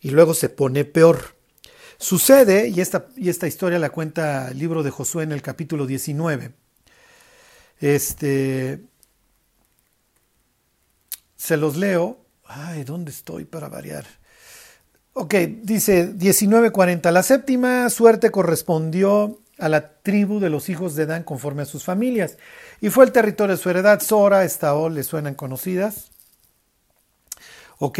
Y 0.00 0.10
luego 0.10 0.34
se 0.34 0.50
pone 0.50 0.84
peor. 0.84 1.36
Sucede, 1.98 2.68
y 2.68 2.80
esta, 2.80 3.08
y 3.16 3.28
esta 3.28 3.48
historia 3.48 3.78
la 3.80 3.90
cuenta 3.90 4.48
el 4.50 4.58
libro 4.58 4.84
de 4.84 4.90
Josué 4.90 5.24
en 5.24 5.32
el 5.32 5.42
capítulo 5.42 5.84
19. 5.84 6.52
Este, 7.80 8.80
se 11.36 11.56
los 11.56 11.76
leo. 11.76 12.24
Ay, 12.44 12.84
¿dónde 12.84 13.10
estoy 13.10 13.44
para 13.44 13.68
variar? 13.68 14.06
Ok, 15.12 15.34
dice 15.62 16.14
19:40. 16.14 17.10
La 17.10 17.24
séptima 17.24 17.90
suerte 17.90 18.30
correspondió 18.30 19.40
a 19.58 19.68
la 19.68 20.00
tribu 20.00 20.38
de 20.38 20.50
los 20.50 20.68
hijos 20.68 20.94
de 20.94 21.06
Dan 21.06 21.24
conforme 21.24 21.62
a 21.62 21.66
sus 21.66 21.82
familias, 21.82 22.38
y 22.80 22.90
fue 22.90 23.04
el 23.04 23.12
territorio 23.12 23.56
de 23.56 23.62
su 23.62 23.70
heredad. 23.70 24.00
Sora, 24.00 24.44
Estaol, 24.44 24.94
le 24.94 25.02
suenan 25.02 25.34
conocidas. 25.34 26.12
Ok, 27.78 27.98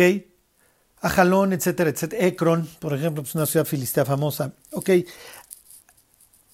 Ajalón, 1.00 1.52
etcétera, 1.52 1.90
etcétera. 1.90 2.26
Ekron, 2.26 2.68
por 2.80 2.94
ejemplo, 2.94 3.22
es 3.22 3.34
una 3.34 3.46
ciudad 3.46 3.66
filistea 3.66 4.04
famosa. 4.04 4.52
Ok. 4.72 4.90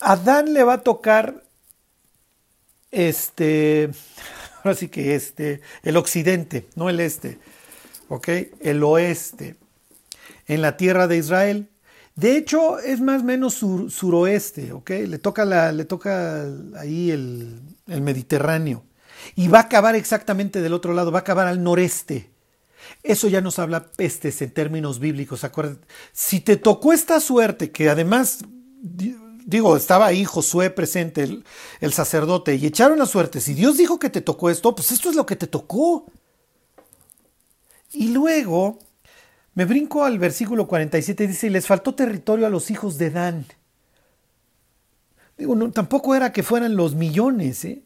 A 0.01 0.17
Dan 0.17 0.53
le 0.53 0.65
va 0.65 0.75
a 0.75 0.83
tocar 0.83 1.43
este, 2.91 3.91
ahora 4.65 4.77
que 4.77 5.15
este, 5.15 5.61
el 5.83 5.97
occidente, 5.97 6.69
no 6.77 6.89
el 6.89 7.01
este, 7.01 7.39
ok, 8.09 8.29
el 8.61 8.83
oeste, 8.83 9.57
en 10.47 10.63
la 10.63 10.77
tierra 10.77 11.07
de 11.09 11.17
Israel. 11.17 11.69
De 12.15 12.37
hecho, 12.37 12.79
es 12.79 13.01
más 13.01 13.23
o 13.23 13.25
menos 13.25 13.55
suroeste, 13.55 14.73
ok, 14.73 14.91
le 14.91 15.19
toca, 15.19 15.45
la, 15.45 15.73
le 15.73 15.85
toca 15.85 16.47
ahí 16.79 17.11
el, 17.11 17.61
el 17.89 18.03
Mediterráneo. 18.03 18.85
Y 19.35 19.49
va 19.49 19.59
a 19.59 19.63
acabar 19.63 19.97
exactamente 19.97 20.61
del 20.61 20.75
otro 20.75 20.93
lado, 20.93 21.11
va 21.11 21.21
a 21.21 21.23
acabar 21.23 21.47
al 21.47 21.63
noreste. 21.63 22.31
Eso 23.05 23.29
ya 23.29 23.41
nos 23.41 23.61
habla 23.61 23.87
pestes 23.87 24.43
en 24.43 24.51
términos 24.51 24.99
bíblicos. 24.99 25.45
Acuérdate, 25.45 25.87
si 26.13 26.41
te 26.41 26.57
tocó 26.57 26.93
esta 26.93 27.21
suerte, 27.21 27.71
que 27.71 27.89
además 27.89 28.41
digo, 29.45 29.77
estaba 29.77 30.07
ahí 30.07 30.25
Josué 30.25 30.71
presente, 30.71 31.43
el, 31.81 31.93
sacerdote, 31.93 32.57
y 32.57 32.67
echaron 32.67 32.99
la 32.99 33.07
suerte. 33.07 33.41
Si 33.41 33.55
Dios 33.55 33.77
dijo 33.77 33.99
que 33.99 34.11
te 34.11 34.21
tocó 34.21 34.51
esto, 34.51 34.75
pues 34.75 34.91
esto 34.91 35.11
es 35.11 35.17
lo 35.17 35.27
que 35.27 35.37
te 35.37 35.47
tocó. 35.47 36.07
Y 37.93 38.09
luego 38.09 38.79
me 39.55 39.65
brinco 39.65 40.05
al 40.05 40.19
versículo 40.19 40.67
47 40.67 41.25
y 41.25 41.27
dice, 41.29 41.47
y 41.47 41.51
les 41.51 41.67
faltó 41.67 41.95
territorio 41.95 42.47
a 42.47 42.51
los 42.51 42.71
hijos 42.71 42.99
de 42.99 43.11
Dan. 43.11 43.47
Digo, 45.37 45.55
no, 45.55 45.71
tampoco 45.71 46.15
era 46.15 46.33
que 46.33 46.43
fueran 46.43 46.77
los 46.77 46.95
millones, 46.95 47.65
¿eh? 47.65 47.83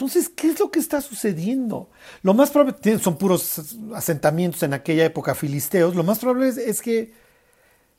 Entonces, 0.00 0.30
¿qué 0.30 0.48
es 0.48 0.58
lo 0.58 0.70
que 0.70 0.78
está 0.78 1.02
sucediendo? 1.02 1.90
Lo 2.22 2.32
más 2.32 2.50
probable, 2.50 2.98
son 3.00 3.18
puros 3.18 3.76
asentamientos 3.94 4.62
en 4.62 4.72
aquella 4.72 5.04
época 5.04 5.34
filisteos, 5.34 5.94
lo 5.94 6.02
más 6.02 6.20
probable 6.20 6.48
es, 6.48 6.80
que 6.80 7.12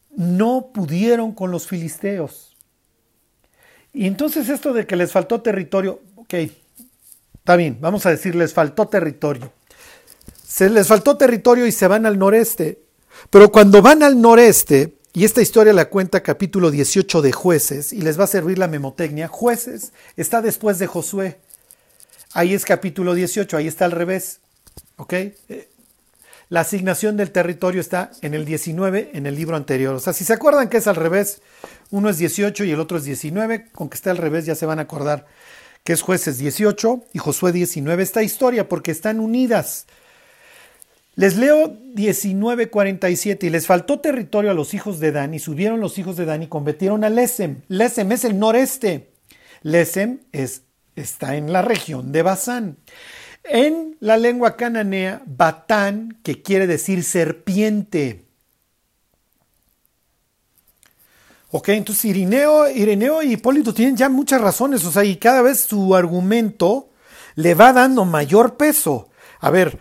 no 0.09 0.71
pudieron 0.73 1.31
con 1.31 1.51
los 1.51 1.67
filisteos. 1.67 2.57
Y 3.93 4.07
entonces 4.07 4.49
esto 4.49 4.73
de 4.73 4.87
que 4.87 4.95
les 4.95 5.11
faltó 5.11 5.41
territorio, 5.41 6.01
ok, 6.15 6.33
está 7.35 7.55
bien, 7.55 7.77
vamos 7.79 8.03
a 8.07 8.09
decir, 8.09 8.33
les 8.33 8.51
faltó 8.51 8.87
territorio. 8.87 9.53
Se 10.43 10.71
les 10.71 10.87
faltó 10.87 11.17
territorio 11.17 11.67
y 11.67 11.71
se 11.71 11.85
van 11.85 12.07
al 12.07 12.17
noreste. 12.17 12.81
Pero 13.29 13.51
cuando 13.51 13.83
van 13.83 14.01
al 14.01 14.19
noreste, 14.19 14.97
y 15.13 15.23
esta 15.23 15.43
historia 15.43 15.71
la 15.71 15.89
cuenta 15.89 16.23
capítulo 16.23 16.71
18 16.71 17.21
de 17.21 17.31
jueces, 17.31 17.93
y 17.93 18.01
les 18.01 18.19
va 18.19 18.23
a 18.23 18.27
servir 18.27 18.57
la 18.57 18.67
memotecnia, 18.67 19.27
jueces 19.27 19.93
está 20.17 20.41
después 20.41 20.79
de 20.79 20.87
Josué. 20.87 21.39
Ahí 22.33 22.53
es 22.53 22.65
capítulo 22.65 23.13
18, 23.13 23.57
ahí 23.57 23.67
está 23.67 23.85
al 23.85 23.91
revés. 23.91 24.39
¿Ok? 24.97 25.13
Eh, 25.13 25.69
la 26.49 26.61
asignación 26.61 27.17
del 27.17 27.31
territorio 27.31 27.81
está 27.81 28.11
en 28.21 28.33
el 28.33 28.45
19, 28.45 29.11
en 29.13 29.25
el 29.25 29.35
libro 29.35 29.55
anterior. 29.55 29.95
O 29.95 29.99
sea, 29.99 30.13
si 30.13 30.23
se 30.23 30.33
acuerdan 30.33 30.69
que 30.69 30.77
es 30.77 30.87
al 30.87 30.95
revés, 30.95 31.41
uno 31.91 32.09
es 32.09 32.17
18 32.17 32.65
y 32.65 32.71
el 32.71 32.79
otro 32.79 32.97
es 32.97 33.03
19, 33.03 33.67
con 33.71 33.89
que 33.89 33.95
esté 33.95 34.09
al 34.09 34.17
revés 34.17 34.45
ya 34.45 34.55
se 34.55 34.65
van 34.65 34.79
a 34.79 34.83
acordar 34.83 35.25
que 35.83 35.93
es 35.93 36.01
jueces 36.01 36.37
18 36.37 37.05
y 37.13 37.19
Josué 37.19 37.51
19 37.51 38.03
esta 38.03 38.23
historia, 38.23 38.69
porque 38.69 38.91
están 38.91 39.19
unidas. 39.19 39.87
Les 41.15 41.35
leo 41.37 41.75
19:47 41.95 43.43
y 43.47 43.49
les 43.49 43.67
faltó 43.67 43.99
territorio 43.99 44.51
a 44.51 44.53
los 44.53 44.73
hijos 44.73 44.99
de 44.99 45.11
Dan 45.11 45.33
y 45.33 45.39
subieron 45.39 45.79
los 45.79 45.97
hijos 45.97 46.15
de 46.15 46.25
Dan 46.25 46.43
y 46.43 46.47
convirtieron 46.47 47.03
a 47.03 47.09
Lesem. 47.09 47.61
Lesem 47.67 48.11
es 48.11 48.23
el 48.23 48.39
noreste. 48.39 49.09
Lesem 49.63 50.19
es 50.31 50.61
está 50.95 51.35
en 51.35 51.53
la 51.53 51.61
región 51.61 52.11
de 52.11 52.21
Basán. 52.21 52.77
En 53.43 53.97
la 53.99 54.17
lengua 54.17 54.55
cananea, 54.55 55.21
Batán, 55.25 56.19
que 56.23 56.41
quiere 56.41 56.67
decir 56.67 57.03
serpiente. 57.03 58.25
Ok, 61.53 61.69
entonces 61.69 62.05
Irineo, 62.05 62.69
Irineo 62.69 63.21
y 63.21 63.33
Hipólito 63.33 63.73
tienen 63.73 63.97
ya 63.97 64.07
muchas 64.07 64.39
razones, 64.39 64.85
o 64.85 64.91
sea, 64.91 65.03
y 65.03 65.17
cada 65.17 65.41
vez 65.41 65.59
su 65.61 65.95
argumento 65.95 66.89
le 67.35 67.55
va 67.55 67.73
dando 67.73 68.05
mayor 68.05 68.55
peso. 68.55 69.09
A 69.41 69.49
ver, 69.49 69.79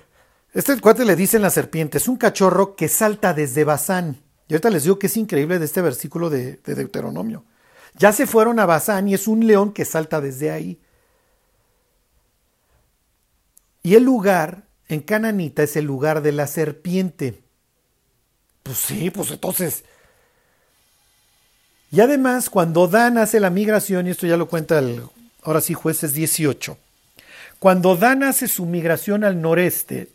este 0.52 0.80
cuate 0.80 1.04
le 1.04 1.14
dicen 1.14 1.42
la 1.42 1.50
serpiente, 1.50 1.98
es 1.98 2.08
un 2.08 2.16
cachorro 2.16 2.74
que 2.74 2.88
salta 2.88 3.34
desde 3.34 3.62
Basán. 3.62 4.16
Y 4.48 4.54
ahorita 4.54 4.70
les 4.70 4.82
digo 4.82 4.98
que 4.98 5.06
es 5.06 5.16
increíble 5.16 5.60
de 5.60 5.64
este 5.64 5.80
versículo 5.80 6.28
de, 6.28 6.56
de 6.56 6.74
Deuteronomio. 6.74 7.44
Ya 7.94 8.12
se 8.12 8.26
fueron 8.26 8.58
a 8.58 8.66
Basán 8.66 9.06
y 9.06 9.14
es 9.14 9.28
un 9.28 9.46
león 9.46 9.72
que 9.72 9.84
salta 9.84 10.20
desde 10.20 10.50
ahí. 10.50 10.80
Y 13.82 13.94
el 13.94 14.04
lugar 14.04 14.64
en 14.88 15.00
Cananita 15.00 15.62
es 15.62 15.76
el 15.76 15.84
lugar 15.84 16.22
de 16.22 16.32
la 16.32 16.46
serpiente. 16.46 17.40
Pues 18.62 18.78
sí, 18.78 19.10
pues 19.10 19.30
entonces. 19.30 19.84
Y 21.92 22.00
además, 22.00 22.50
cuando 22.50 22.86
Dan 22.86 23.18
hace 23.18 23.40
la 23.40 23.50
migración, 23.50 24.06
y 24.06 24.10
esto 24.10 24.26
ya 24.26 24.36
lo 24.36 24.48
cuenta 24.48 24.78
el, 24.78 25.02
ahora 25.42 25.60
sí, 25.60 25.74
jueces 25.74 26.12
18, 26.12 26.76
cuando 27.58 27.96
Dan 27.96 28.22
hace 28.22 28.48
su 28.48 28.66
migración 28.66 29.24
al 29.24 29.40
noreste 29.40 30.08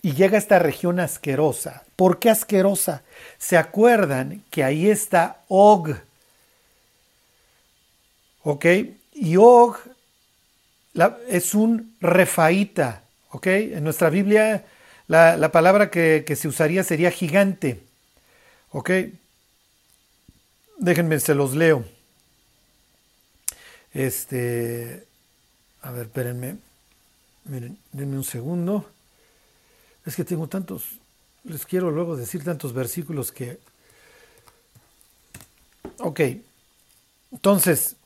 y 0.00 0.12
llega 0.12 0.36
a 0.36 0.38
esta 0.40 0.58
región 0.58 1.00
asquerosa, 1.00 1.84
¿por 1.96 2.18
qué 2.18 2.30
asquerosa? 2.30 3.02
Se 3.38 3.56
acuerdan 3.56 4.44
que 4.50 4.64
ahí 4.64 4.88
está 4.88 5.42
Og. 5.48 5.96
¿Ok? 8.42 8.66
Y 9.14 9.36
Og 9.36 9.76
es 11.28 11.54
un 11.54 11.96
refaíta, 12.00 13.02
¿ok? 13.30 13.46
En 13.46 13.84
nuestra 13.84 14.10
Biblia 14.10 14.64
la, 15.08 15.50
palabra 15.52 15.90
que, 15.90 16.36
se 16.36 16.48
usaría 16.48 16.84
sería 16.84 17.10
gigante, 17.10 17.80
¿ok? 18.70 18.90
Déjenme, 20.78 21.18
se 21.18 21.34
los 21.34 21.54
leo. 21.54 21.84
Este, 23.94 25.06
a 25.80 25.90
ver, 25.92 26.06
espérenme, 26.06 26.58
miren, 27.46 27.78
denme 27.90 28.16
un 28.16 28.24
segundo. 28.24 28.88
Es 30.04 30.14
que 30.14 30.24
tengo 30.24 30.46
tantos, 30.46 30.98
les 31.44 31.64
quiero 31.64 31.90
luego 31.90 32.16
decir 32.16 32.44
tantos 32.44 32.74
versículos 32.74 33.32
que... 33.32 33.58
Ok, 36.00 36.20
entonces, 37.32 37.96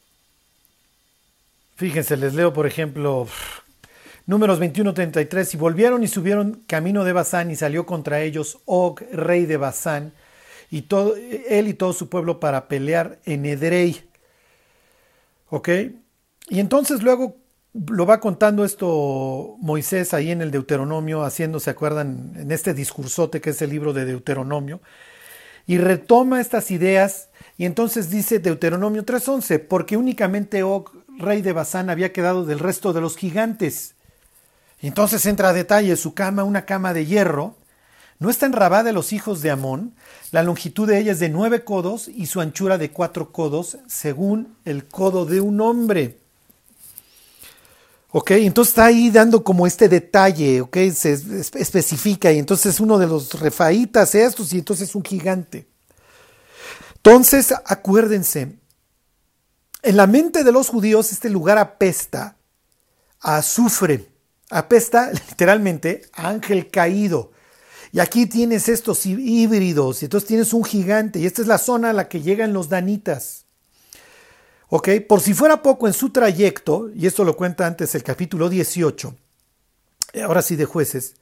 Fíjense, 1.83 2.17
les 2.17 2.33
leo 2.35 2.53
por 2.53 2.69
ejemplo 2.69 3.27
números 4.25 4.61
21-33, 4.61 5.55
y 5.55 5.57
volvieron 5.57 6.05
y 6.05 6.07
subieron 6.07 6.63
camino 6.69 7.03
de 7.03 7.13
Basán 7.13 7.51
y 7.51 7.57
salió 7.57 7.87
contra 7.87 8.21
ellos 8.21 8.61
Og, 8.67 9.01
rey 9.11 9.47
de 9.47 9.57
Basán, 9.57 10.13
y 10.71 10.83
todo, 10.83 11.17
él 11.17 11.67
y 11.67 11.75
todo 11.75 11.93
su 11.93 12.09
pueblo 12.09 12.39
para 12.39 12.69
pelear 12.69 13.19
en 13.25 13.47
Edrei. 13.47 14.01
¿Ok? 15.51 15.71
Y 16.51 16.61
entonces 16.61 17.03
luego 17.03 17.39
lo 17.75 18.07
va 18.07 18.21
contando 18.21 18.65
esto 18.65 19.57
Moisés 19.59 20.15
ahí 20.15 20.31
en 20.31 20.41
el 20.41 20.53
Deuteronomio, 20.53 21.25
haciendo, 21.25 21.59
¿se 21.59 21.71
acuerdan? 21.71 22.33
En 22.37 22.53
este 22.53 22.75
discursote 22.75 23.41
que 23.41 23.51
es 23.51 23.61
el 23.61 23.71
libro 23.71 23.93
de 23.93 24.05
Deuteronomio, 24.05 24.81
y 25.67 25.79
retoma 25.79 26.41
estas 26.41 26.71
ideas, 26.71 27.31
y 27.59 27.65
entonces 27.65 28.09
dice 28.09 28.39
Deuteronomio 28.39 29.05
3.11, 29.05 29.67
porque 29.67 29.97
únicamente 29.97 30.63
Og 30.63 31.02
rey 31.23 31.43
de 31.43 31.53
Basán 31.53 31.91
había 31.91 32.13
quedado 32.13 32.45
del 32.45 32.59
resto 32.59 32.93
de 32.93 33.01
los 33.01 33.17
gigantes. 33.17 33.95
Y 34.81 34.89
entonces 34.89 35.25
entra 35.27 35.51
a 35.51 35.53
detalle 35.53 35.97
su 35.97 36.13
cama, 36.15 36.45
una 36.45 36.65
cama 36.65 36.93
de 36.93 37.07
hierro. 37.07 37.57
No 38.19 38.31
está 38.31 38.47
en 38.47 38.53
Rabá 38.53 38.83
de 38.83 38.93
los 38.93 39.13
hijos 39.13 39.41
de 39.41 39.51
Amón. 39.51 39.95
La 40.31 40.43
longitud 40.43 40.89
de 40.89 40.99
ella 40.99 41.13
es 41.13 41.21
de 41.21 41.29
nueve 41.29 41.65
codos 41.65 42.09
y 42.09 42.27
su 42.27 42.41
anchura 42.41 42.79
de 42.79 42.91
cuatro 42.91 43.33
codos, 43.33 43.79
según 43.87 44.57
el 44.65 44.87
codo 44.87 45.25
de 45.25 45.41
un 45.41 45.61
hombre. 45.61 46.19
Ok, 48.11 48.33
entonces 48.33 48.73
está 48.73 48.85
ahí 48.85 49.11
dando 49.11 49.43
como 49.43 49.67
este 49.67 49.89
detalle, 49.89 50.61
ok, 50.61 50.77
se 50.93 51.13
especifica 51.55 52.31
y 52.31 52.39
entonces 52.39 52.79
uno 52.79 52.99
de 52.99 53.07
los 53.07 53.41
refaítas 53.41 54.15
estos 54.15 54.53
y 54.53 54.59
entonces 54.59 54.91
es 54.91 54.95
un 54.95 55.03
gigante. 55.03 55.67
Entonces, 56.97 57.55
acuérdense, 57.65 58.59
en 59.83 59.97
la 59.97 60.07
mente 60.07 60.45
de 60.45 60.53
los 60.53 60.69
judíos 60.69 61.13
este 61.13 61.29
lugar 61.29 61.59
apesta 61.59 62.37
a 63.21 63.39
azufre, 63.39 64.09
apesta 64.51 65.11
literalmente 65.29 66.03
a 66.13 66.29
ángel 66.29 66.71
caído. 66.71 67.33
Y 67.95 68.01
aquí 68.01 68.25
tienes 68.25 68.71
estos 68.71 69.05
híbridos, 69.05 70.01
y 70.01 70.07
entonces 70.07 70.27
tienes 70.27 70.55
un 70.55 70.65
gigante, 70.65 71.19
y 71.19 71.27
esta 71.27 71.43
es 71.43 71.49
la 71.49 71.59
zona 71.59 71.91
a 71.91 71.93
la 71.93 72.09
que 72.09 72.23
llegan 72.23 72.55
los 72.55 72.71
danitas. 72.71 73.45
¿Ok? 74.71 74.89
Por 75.07 75.21
si 75.21 75.35
fuera 75.35 75.61
poco 75.61 75.87
en 75.87 75.93
su 75.93 76.09
trayecto, 76.09 76.89
y 76.95 77.07
esto 77.07 77.23
lo 77.23 77.37
cuenta 77.37 77.67
antes 77.67 77.95
el 77.95 78.03
capítulo 78.03 78.49
18, 78.49 79.15
ahora 80.25 80.41
sí 80.41 80.57
de 80.57 80.65
jueces, 80.65 81.17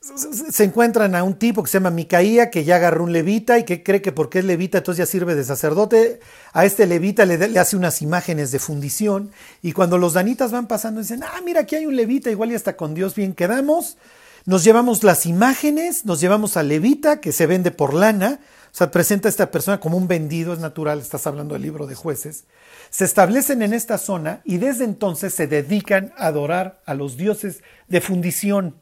se 0.00 0.64
encuentran 0.64 1.14
a 1.14 1.24
un 1.24 1.34
tipo 1.34 1.62
que 1.62 1.70
se 1.70 1.78
llama 1.78 1.90
Micaía, 1.90 2.50
que 2.50 2.64
ya 2.64 2.76
agarró 2.76 3.04
un 3.04 3.12
levita 3.12 3.58
y 3.58 3.64
que 3.64 3.82
cree 3.82 4.00
que 4.00 4.12
porque 4.12 4.38
es 4.38 4.44
levita 4.44 4.78
entonces 4.78 5.06
ya 5.06 5.10
sirve 5.10 5.34
de 5.34 5.44
sacerdote. 5.44 6.20
A 6.52 6.64
este 6.64 6.86
levita 6.86 7.24
le, 7.24 7.58
hace 7.58 7.76
unas 7.76 8.00
imágenes 8.00 8.50
de 8.52 8.58
fundición 8.58 9.32
y 9.60 9.72
cuando 9.72 9.98
los 9.98 10.12
danitas 10.12 10.52
van 10.52 10.68
pasando 10.68 11.00
dicen, 11.00 11.22
ah, 11.24 11.40
mira, 11.44 11.62
aquí 11.62 11.76
hay 11.76 11.86
un 11.86 11.96
levita, 11.96 12.30
igual 12.30 12.52
y 12.52 12.54
hasta 12.54 12.76
con 12.76 12.94
Dios 12.94 13.14
bien 13.14 13.34
quedamos. 13.34 13.98
Nos 14.46 14.64
llevamos 14.64 15.02
las 15.02 15.26
imágenes, 15.26 16.06
nos 16.06 16.20
llevamos 16.20 16.56
a 16.56 16.62
levita 16.62 17.20
que 17.20 17.32
se 17.32 17.46
vende 17.46 17.70
por 17.70 17.92
lana, 17.92 18.40
o 18.72 18.76
sea, 18.76 18.90
presenta 18.90 19.28
a 19.28 19.30
esta 19.30 19.50
persona 19.50 19.80
como 19.80 19.96
un 19.96 20.08
vendido, 20.08 20.52
es 20.52 20.58
natural, 20.60 21.00
estás 21.00 21.26
hablando 21.26 21.54
del 21.54 21.62
libro 21.62 21.86
de 21.86 21.94
jueces. 21.94 22.44
Se 22.90 23.04
establecen 23.04 23.62
en 23.62 23.74
esta 23.74 23.98
zona 23.98 24.40
y 24.44 24.58
desde 24.58 24.84
entonces 24.84 25.34
se 25.34 25.48
dedican 25.48 26.12
a 26.16 26.28
adorar 26.28 26.80
a 26.86 26.94
los 26.94 27.16
dioses 27.16 27.62
de 27.88 28.00
fundición 28.00 28.76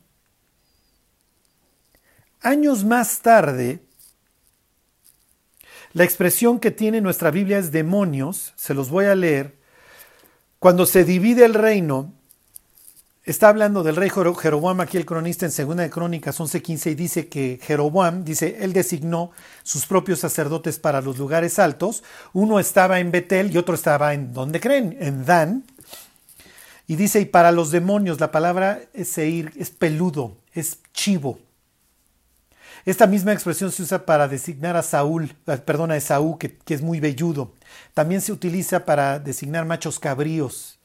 Años 2.46 2.84
más 2.84 3.22
tarde, 3.22 3.80
la 5.92 6.04
expresión 6.04 6.60
que 6.60 6.70
tiene 6.70 7.00
nuestra 7.00 7.32
Biblia 7.32 7.58
es 7.58 7.72
demonios, 7.72 8.52
se 8.54 8.72
los 8.72 8.88
voy 8.88 9.06
a 9.06 9.16
leer. 9.16 9.56
Cuando 10.60 10.86
se 10.86 11.02
divide 11.02 11.44
el 11.44 11.54
reino 11.54 12.12
está 13.24 13.48
hablando 13.48 13.82
del 13.82 13.96
rey 13.96 14.10
Jeroboam, 14.10 14.80
aquí 14.80 14.96
el 14.96 15.04
cronista 15.04 15.44
en 15.44 15.50
Segunda 15.50 15.82
de 15.82 15.90
Crónicas 15.90 16.38
11:15, 16.38 16.92
y 16.92 16.94
dice 16.94 17.26
que 17.26 17.58
Jeroboam, 17.60 18.22
dice, 18.22 18.58
él 18.60 18.72
designó 18.72 19.32
sus 19.64 19.84
propios 19.86 20.20
sacerdotes 20.20 20.78
para 20.78 21.00
los 21.00 21.18
lugares 21.18 21.58
altos. 21.58 22.04
Uno 22.32 22.60
estaba 22.60 23.00
en 23.00 23.10
Betel 23.10 23.52
y 23.52 23.58
otro 23.58 23.74
estaba 23.74 24.14
en, 24.14 24.32
¿dónde 24.32 24.60
creen? 24.60 24.96
En 25.00 25.24
Dan. 25.24 25.64
Y 26.86 26.94
dice, 26.94 27.18
y 27.18 27.24
para 27.24 27.50
los 27.50 27.72
demonios, 27.72 28.20
la 28.20 28.30
palabra 28.30 28.82
es 28.94 29.08
seir, 29.08 29.52
es 29.56 29.70
peludo, 29.70 30.36
es 30.52 30.78
chivo. 30.92 31.40
Esta 32.86 33.08
misma 33.08 33.32
expresión 33.32 33.72
se 33.72 33.82
usa 33.82 34.06
para 34.06 34.28
designar 34.28 34.76
a 34.76 34.82
Saúl, 34.82 35.34
eh, 35.48 35.56
perdón, 35.56 35.90
a 35.90 35.96
Esaú, 35.96 36.38
que, 36.38 36.56
es 36.68 36.82
muy 36.82 37.00
velludo. 37.00 37.52
También 37.94 38.20
se 38.20 38.30
utiliza 38.30 38.84
para 38.84 39.18
designar 39.18 39.66
machos 39.66 39.98
cabríos. 39.98 40.78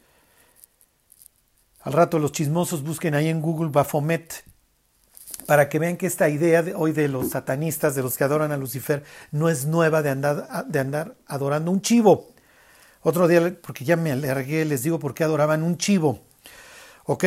Al 1.81 1.93
rato 1.93 2.17
los 2.17 2.31
chismosos 2.31 2.83
busquen 2.83 3.13
ahí 3.13 3.29
en 3.29 3.39
Google 3.39 3.69
Baphomet 3.69 4.43
para 5.45 5.69
que 5.69 5.77
vean 5.77 5.95
que 5.95 6.07
esta 6.07 6.27
idea 6.27 6.63
de 6.63 6.73
hoy 6.73 6.91
de 6.91 7.07
los 7.07 7.29
satanistas, 7.29 7.93
de 7.93 8.01
los 8.01 8.17
que 8.17 8.23
adoran 8.23 8.51
a 8.51 8.57
Lucifer, 8.57 9.03
no 9.29 9.47
es 9.47 9.65
nueva 9.65 10.01
de 10.01 10.09
andar, 10.09 10.65
de 10.67 10.79
andar 10.79 11.15
adorando 11.27 11.69
un 11.69 11.81
chivo. 11.81 12.33
Otro 13.03 13.27
día, 13.27 13.55
porque 13.61 13.85
ya 13.85 13.95
me 13.95 14.11
alargué, 14.11 14.65
les 14.65 14.81
digo 14.81 14.97
por 14.97 15.13
qué 15.13 15.23
adoraban 15.23 15.61
un 15.61 15.77
chivo. 15.77 16.23
¿Ok? 17.05 17.25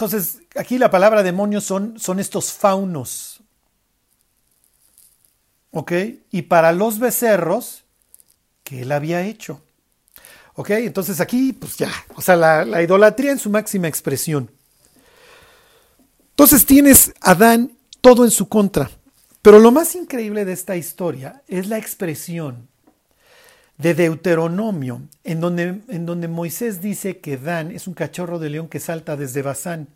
Entonces, 0.00 0.38
aquí 0.56 0.78
la 0.78 0.90
palabra 0.90 1.22
demonios 1.22 1.62
son, 1.62 2.00
son 2.00 2.20
estos 2.20 2.54
faunos. 2.54 3.42
¿Ok? 5.72 5.92
Y 6.30 6.40
para 6.40 6.72
los 6.72 6.98
becerros 6.98 7.84
que 8.64 8.80
él 8.80 8.92
había 8.92 9.26
hecho. 9.26 9.60
¿Ok? 10.54 10.70
Entonces 10.70 11.20
aquí, 11.20 11.52
pues 11.52 11.76
ya, 11.76 11.92
o 12.14 12.22
sea, 12.22 12.36
la, 12.36 12.64
la 12.64 12.82
idolatría 12.82 13.32
en 13.32 13.38
su 13.38 13.50
máxima 13.50 13.88
expresión. 13.88 14.50
Entonces 16.30 16.64
tienes 16.64 17.12
a 17.20 17.32
Adán 17.32 17.76
todo 18.00 18.24
en 18.24 18.30
su 18.30 18.48
contra. 18.48 18.90
Pero 19.42 19.58
lo 19.58 19.70
más 19.70 19.94
increíble 19.94 20.46
de 20.46 20.54
esta 20.54 20.76
historia 20.76 21.42
es 21.46 21.66
la 21.66 21.76
expresión 21.76 22.69
de 23.80 23.94
Deuteronomio, 23.94 25.02
en 25.24 25.40
donde, 25.40 25.80
en 25.88 26.06
donde 26.06 26.28
Moisés 26.28 26.80
dice 26.80 27.18
que 27.20 27.36
Dan 27.36 27.70
es 27.70 27.86
un 27.86 27.94
cachorro 27.94 28.38
de 28.38 28.50
león 28.50 28.68
que 28.68 28.80
salta 28.80 29.16
desde 29.16 29.42
Bazán. 29.42 29.88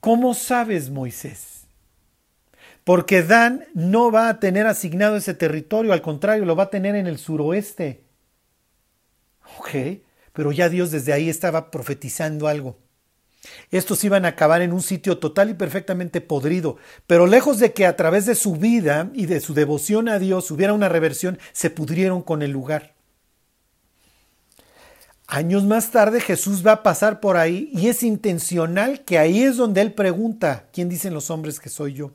¿Cómo 0.00 0.34
sabes, 0.34 0.90
Moisés? 0.90 1.66
Porque 2.84 3.22
Dan 3.22 3.64
no 3.74 4.12
va 4.12 4.28
a 4.28 4.38
tener 4.40 4.66
asignado 4.66 5.16
ese 5.16 5.34
territorio, 5.34 5.92
al 5.92 6.02
contrario, 6.02 6.44
lo 6.44 6.54
va 6.54 6.64
a 6.64 6.70
tener 6.70 6.94
en 6.94 7.06
el 7.06 7.18
suroeste. 7.18 8.04
Ok, 9.58 10.00
pero 10.32 10.52
ya 10.52 10.68
Dios 10.68 10.90
desde 10.90 11.12
ahí 11.12 11.28
estaba 11.28 11.70
profetizando 11.70 12.46
algo. 12.46 12.78
Estos 13.70 14.02
iban 14.04 14.24
a 14.24 14.28
acabar 14.28 14.62
en 14.62 14.72
un 14.72 14.82
sitio 14.82 15.18
total 15.18 15.50
y 15.50 15.54
perfectamente 15.54 16.20
podrido, 16.20 16.76
pero 17.06 17.26
lejos 17.26 17.58
de 17.58 17.72
que 17.72 17.86
a 17.86 17.96
través 17.96 18.26
de 18.26 18.34
su 18.34 18.56
vida 18.56 19.10
y 19.14 19.26
de 19.26 19.40
su 19.40 19.54
devoción 19.54 20.08
a 20.08 20.18
Dios 20.18 20.50
hubiera 20.50 20.72
una 20.72 20.88
reversión, 20.88 21.38
se 21.52 21.70
pudrieron 21.70 22.22
con 22.22 22.42
el 22.42 22.50
lugar. 22.50 22.94
Años 25.28 25.64
más 25.64 25.90
tarde 25.90 26.20
Jesús 26.20 26.64
va 26.64 26.72
a 26.72 26.82
pasar 26.84 27.18
por 27.18 27.36
ahí 27.36 27.68
y 27.72 27.88
es 27.88 28.02
intencional 28.04 29.04
que 29.04 29.18
ahí 29.18 29.42
es 29.42 29.56
donde 29.56 29.80
él 29.80 29.92
pregunta, 29.92 30.68
¿quién 30.72 30.88
dicen 30.88 31.14
los 31.14 31.30
hombres 31.30 31.58
que 31.58 31.68
soy 31.68 31.94
yo? 31.94 32.12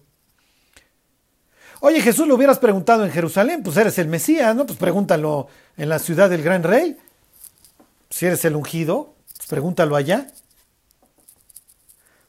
Oye, 1.82 2.00
Jesús 2.00 2.28
lo 2.28 2.36
hubieras 2.36 2.60
preguntado 2.60 3.04
en 3.04 3.12
Jerusalén, 3.12 3.64
pues 3.64 3.76
eres 3.76 3.98
el 3.98 4.08
Mesías, 4.08 4.56
¿no? 4.56 4.66
Pues 4.68 4.78
pregúntalo 4.78 5.48
en 5.78 5.90
la 5.90 5.98
ciudad 5.98 6.30
del 6.30 6.44
gran 6.44 6.62
rey. 6.62 6.96
Si 8.10 8.28
eres 8.28 8.46
el 8.46 8.56
ungido, 8.56 9.16
pues 9.36 9.48
pregúntalo 9.48 9.96
allá. 9.96 10.28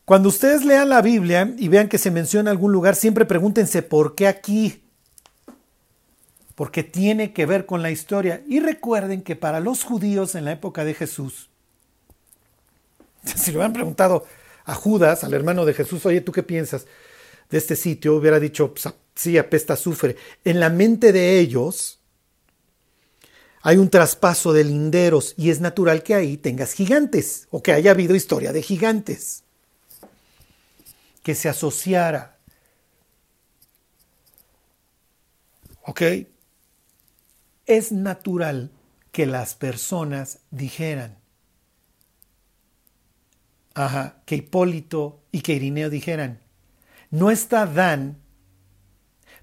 Cuando 0.05 0.31
ustedes 0.31 0.65
lean 0.65 0.89
la 0.89 1.01
Biblia 1.01 1.55
y 1.57 1.69
vean 1.69 1.89
que 1.89 1.99
se 1.99 2.11
menciona 2.11 2.51
algún 2.51 2.73
lugar, 2.73 2.97
siempre 2.97 3.25
pregúntense 3.25 3.83
por 3.83 4.15
qué 4.15 4.27
aquí. 4.27 4.83
Porque 6.57 6.83
tiene 6.83 7.33
que 7.33 7.47
ver 7.47 7.67
con 7.67 7.83
la 7.83 7.91
historia. 7.91 8.43
Y 8.49 8.61
recuerden 8.61 9.23
que 9.23 9.37
para 9.37 9.61
los 9.61 9.85
judíos 9.85 10.35
en 10.35 10.45
la 10.45 10.53
época 10.53 10.85
de 10.85 10.95
Jesús, 10.95 11.51
si 13.25 13.53
le 13.53 13.59
hubieran 13.59 13.73
preguntado 13.73 14.27
a 14.65 14.75
Judas, 14.75 15.23
al 15.23 15.35
hermano 15.35 15.65
de 15.65 15.75
Jesús, 15.75 16.05
oye, 16.05 16.21
¿tú 16.21 16.33
qué 16.33 16.43
piensas 16.43 16.87
de 17.49 17.59
este 17.59 17.77
sitio? 17.77 18.17
Hubiera 18.17 18.41
dicho, 18.41 18.75
pues, 18.75 18.93
sí, 19.15 19.39
apesta, 19.39 19.77
sufre. 19.77 20.17
En 20.45 20.59
la 20.59 20.69
mente 20.69 21.13
de 21.13 21.39
ellos 21.39 22.01
hay 23.63 23.77
un 23.77 23.89
traspaso 23.89 24.53
de 24.53 24.65
linderos 24.65 25.35
y 25.37 25.51
es 25.51 25.61
natural 25.61 26.03
que 26.03 26.17
ahí 26.17 26.37
tengas 26.37 26.73
gigantes 26.73 27.47
o 27.51 27.63
que 27.63 27.73
haya 27.73 27.93
habido 27.93 28.17
historia 28.17 28.53
de 28.53 28.63
gigantes 28.63 29.45
que 31.23 31.35
se 31.35 31.49
asociara. 31.49 32.39
¿Ok? 35.83 36.03
Es 37.66 37.93
natural 37.93 38.70
que 39.12 39.27
las 39.27 39.55
personas 39.55 40.41
dijeran, 40.51 41.18
ajá, 43.75 44.23
que 44.27 44.37
Hipólito 44.37 45.23
y 45.33 45.43
que 45.43 45.55
Irineo 45.55 45.91
dijeran, 45.91 46.41
no 47.11 47.31
está 47.31 47.66
Dan 47.66 48.23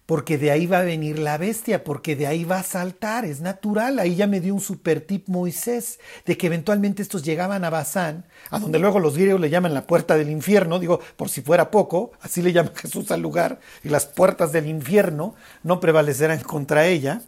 porque 0.09 0.39
de 0.39 0.49
ahí 0.49 0.65
va 0.65 0.79
a 0.79 0.83
venir 0.83 1.19
la 1.19 1.37
bestia, 1.37 1.83
porque 1.83 2.15
de 2.15 2.25
ahí 2.25 2.43
va 2.43 2.57
a 2.57 2.63
saltar, 2.63 3.25
es 3.25 3.41
natural. 3.41 3.99
Ahí 3.99 4.15
ya 4.15 4.25
me 4.25 4.41
dio 4.41 4.55
un 4.55 4.59
super 4.59 5.01
tip 5.01 5.27
Moisés, 5.27 5.99
de 6.25 6.35
que 6.35 6.47
eventualmente 6.47 7.03
estos 7.03 7.21
llegaban 7.21 7.63
a 7.63 7.69
Bazán, 7.69 8.25
a 8.49 8.57
donde 8.57 8.79
luego 8.79 8.99
los 8.99 9.15
griegos 9.15 9.39
le 9.39 9.51
llaman 9.51 9.75
la 9.75 9.85
puerta 9.85 10.17
del 10.17 10.31
infierno, 10.31 10.79
digo, 10.79 10.99
por 11.15 11.29
si 11.29 11.43
fuera 11.43 11.69
poco, 11.69 12.11
así 12.21 12.41
le 12.41 12.53
llama 12.53 12.71
Jesús 12.75 13.11
al 13.11 13.21
lugar, 13.21 13.59
y 13.83 13.89
las 13.89 14.07
puertas 14.07 14.51
del 14.51 14.65
infierno 14.65 15.35
no 15.61 15.79
prevalecerán 15.79 16.39
contra 16.39 16.87
ella. 16.87 17.21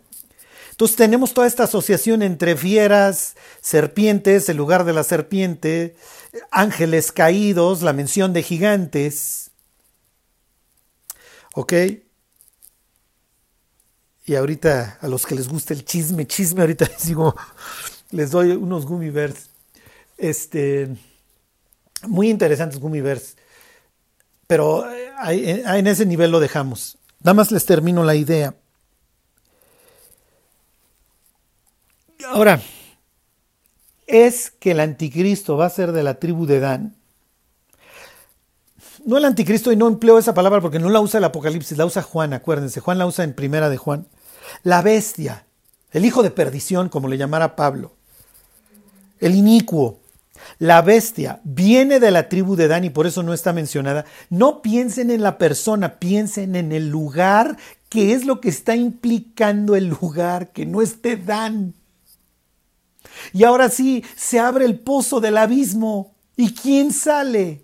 Entonces 0.72 0.98
tenemos 0.98 1.36
toda 1.36 1.46
esta 1.46 1.66
asociación 1.66 2.24
entre 2.24 2.58
fieras, 2.58 3.36
serpientes, 3.62 4.50
el 4.50 4.58
lugar 4.58 4.86
de 4.86 4.94
la 4.94 5.04
serpiente, 5.04 5.96
ángeles 6.50 7.12
caídos, 7.12 7.84
la 7.84 7.94
mención 7.94 8.34
de 8.34 8.42
gigantes. 8.42 9.52
¿Ok? 11.54 11.74
Y 14.32 14.36
ahorita 14.38 14.98
a 15.02 15.10
los 15.10 15.26
que 15.26 15.36
les 15.36 15.50
gusta 15.50 15.74
el 15.74 15.84
chisme, 15.84 16.26
chisme, 16.26 16.62
ahorita 16.62 16.86
les 16.90 17.06
digo, 17.06 17.36
les 18.12 18.32
doy 18.32 18.52
unos 18.52 18.86
gummy 18.86 19.10
bears. 19.10 19.50
Este, 20.18 20.88
muy 22.08 22.30
interesantes 22.30 22.80
gummy 22.80 23.02
bears. 23.02 23.36
Pero 24.48 24.90
eh, 24.90 25.12
eh, 25.28 25.64
en 25.66 25.86
ese 25.86 26.06
nivel 26.06 26.32
lo 26.32 26.40
dejamos. 26.40 26.98
Nada 27.20 27.34
más 27.34 27.52
les 27.52 27.66
termino 27.66 28.06
la 28.06 28.16
idea. 28.16 28.56
Ahora, 32.30 32.62
es 34.08 34.50
que 34.50 34.72
el 34.72 34.80
anticristo 34.80 35.58
va 35.58 35.66
a 35.66 35.70
ser 35.70 35.92
de 35.92 36.04
la 36.04 36.20
tribu 36.22 36.46
de 36.46 36.62
Dan. 36.62 36.96
No 39.04 39.18
el 39.18 39.26
anticristo, 39.26 39.74
y 39.74 39.76
no 39.76 39.90
empleo 39.90 40.18
esa 40.18 40.34
palabra 40.34 40.62
porque 40.62 40.80
no 40.80 40.90
la 40.90 41.02
usa 41.02 41.18
el 41.18 41.26
Apocalipsis, 41.26 41.78
la 41.78 41.86
usa 41.86 42.02
Juan, 42.02 42.32
acuérdense. 42.32 42.80
Juan 42.80 42.98
la 42.98 43.08
usa 43.08 43.26
en 43.26 43.34
primera 43.34 43.70
de 43.70 43.76
Juan. 43.76 44.08
La 44.64 44.82
bestia, 44.82 45.46
el 45.92 46.06
hijo 46.06 46.24
de 46.24 46.32
perdición, 46.32 46.90
como 46.90 47.08
le 47.08 47.18
llamara 47.18 47.56
Pablo. 47.56 47.94
El 49.20 49.36
inicuo, 49.36 50.00
la 50.60 50.82
bestia, 50.82 51.42
viene 51.44 52.00
de 52.00 52.12
la 52.12 52.30
tribu 52.30 52.56
de 52.56 52.68
Dan 52.68 52.86
y 52.86 52.90
por 52.90 53.08
eso 53.08 53.24
no 53.24 53.34
está 53.34 53.54
mencionada. 53.54 54.06
No 54.30 54.62
piensen 54.62 55.12
en 55.12 55.22
la 55.22 55.38
persona, 55.38 56.00
piensen 56.00 56.56
en 56.56 56.72
el 56.72 56.90
lugar, 56.90 57.58
que 57.90 58.14
es 58.14 58.26
lo 58.26 58.42
que 58.42 58.50
está 58.50 58.76
implicando 58.76 59.76
el 59.76 59.88
lugar, 59.88 60.52
que 60.52 60.66
no 60.66 60.82
esté 60.82 61.18
Dan. 61.18 61.74
Y 63.34 63.44
ahora 63.44 63.70
sí, 63.70 64.04
se 64.16 64.40
abre 64.40 64.66
el 64.66 64.80
pozo 64.80 65.20
del 65.20 65.38
abismo. 65.38 66.14
¿Y 66.36 66.54
quién 66.54 66.92
sale? 66.92 67.64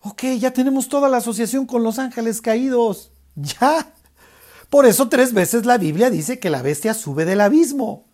Ok, 0.00 0.24
ya 0.38 0.52
tenemos 0.52 0.88
toda 0.88 1.08
la 1.08 1.18
asociación 1.18 1.66
con 1.66 1.82
los 1.82 1.98
ángeles 1.98 2.40
caídos. 2.40 3.10
Ya. 3.34 3.92
Por 4.70 4.84
eso 4.86 5.08
tres 5.08 5.32
veces 5.32 5.64
la 5.64 5.78
Biblia 5.78 6.10
dice 6.10 6.38
que 6.38 6.50
la 6.50 6.62
bestia 6.62 6.94
sube 6.94 7.24
del 7.24 7.40
abismo. 7.40 8.06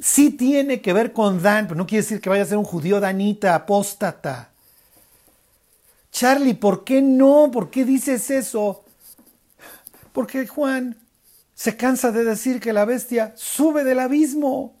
Sí 0.00 0.30
tiene 0.30 0.80
que 0.80 0.92
ver 0.92 1.12
con 1.12 1.42
Dan, 1.42 1.66
pero 1.66 1.76
no 1.76 1.86
quiere 1.86 2.02
decir 2.02 2.20
que 2.20 2.28
vaya 2.28 2.42
a 2.42 2.46
ser 2.46 2.58
un 2.58 2.64
judío 2.64 3.00
danita, 3.00 3.54
apóstata. 3.54 4.52
Charlie, 6.12 6.54
¿por 6.54 6.84
qué 6.84 7.02
no? 7.02 7.50
¿Por 7.52 7.70
qué 7.70 7.84
dices 7.84 8.30
eso? 8.30 8.84
Porque 10.12 10.46
Juan 10.46 10.96
se 11.54 11.76
cansa 11.76 12.12
de 12.12 12.24
decir 12.24 12.60
que 12.60 12.72
la 12.72 12.84
bestia 12.84 13.32
sube 13.36 13.84
del 13.84 13.98
abismo. 13.98 14.76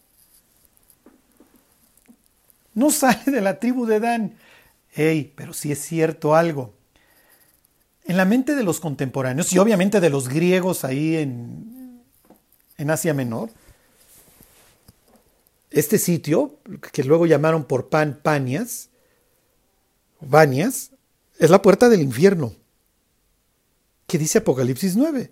No 2.74 2.90
sale 2.90 3.24
de 3.26 3.40
la 3.40 3.58
tribu 3.58 3.86
de 3.86 3.98
Dan. 3.98 4.38
Ey, 4.94 5.32
pero 5.36 5.52
sí 5.52 5.72
es 5.72 5.80
cierto 5.80 6.36
algo. 6.36 6.77
En 8.08 8.16
la 8.16 8.24
mente 8.24 8.54
de 8.56 8.64
los 8.64 8.80
contemporáneos 8.80 9.52
y 9.52 9.58
obviamente 9.58 10.00
de 10.00 10.08
los 10.08 10.28
griegos 10.28 10.82
ahí 10.82 11.16
en, 11.16 12.02
en 12.78 12.90
Asia 12.90 13.12
Menor, 13.12 13.50
este 15.70 15.98
sitio, 15.98 16.58
que 16.90 17.04
luego 17.04 17.26
llamaron 17.26 17.64
por 17.64 17.90
Pan 17.90 18.18
Panias, 18.22 18.88
Banias, 20.20 20.92
es 21.38 21.50
la 21.50 21.60
puerta 21.60 21.90
del 21.90 22.00
infierno. 22.00 22.54
¿Qué 24.06 24.16
dice 24.16 24.38
Apocalipsis 24.38 24.96
9? 24.96 25.30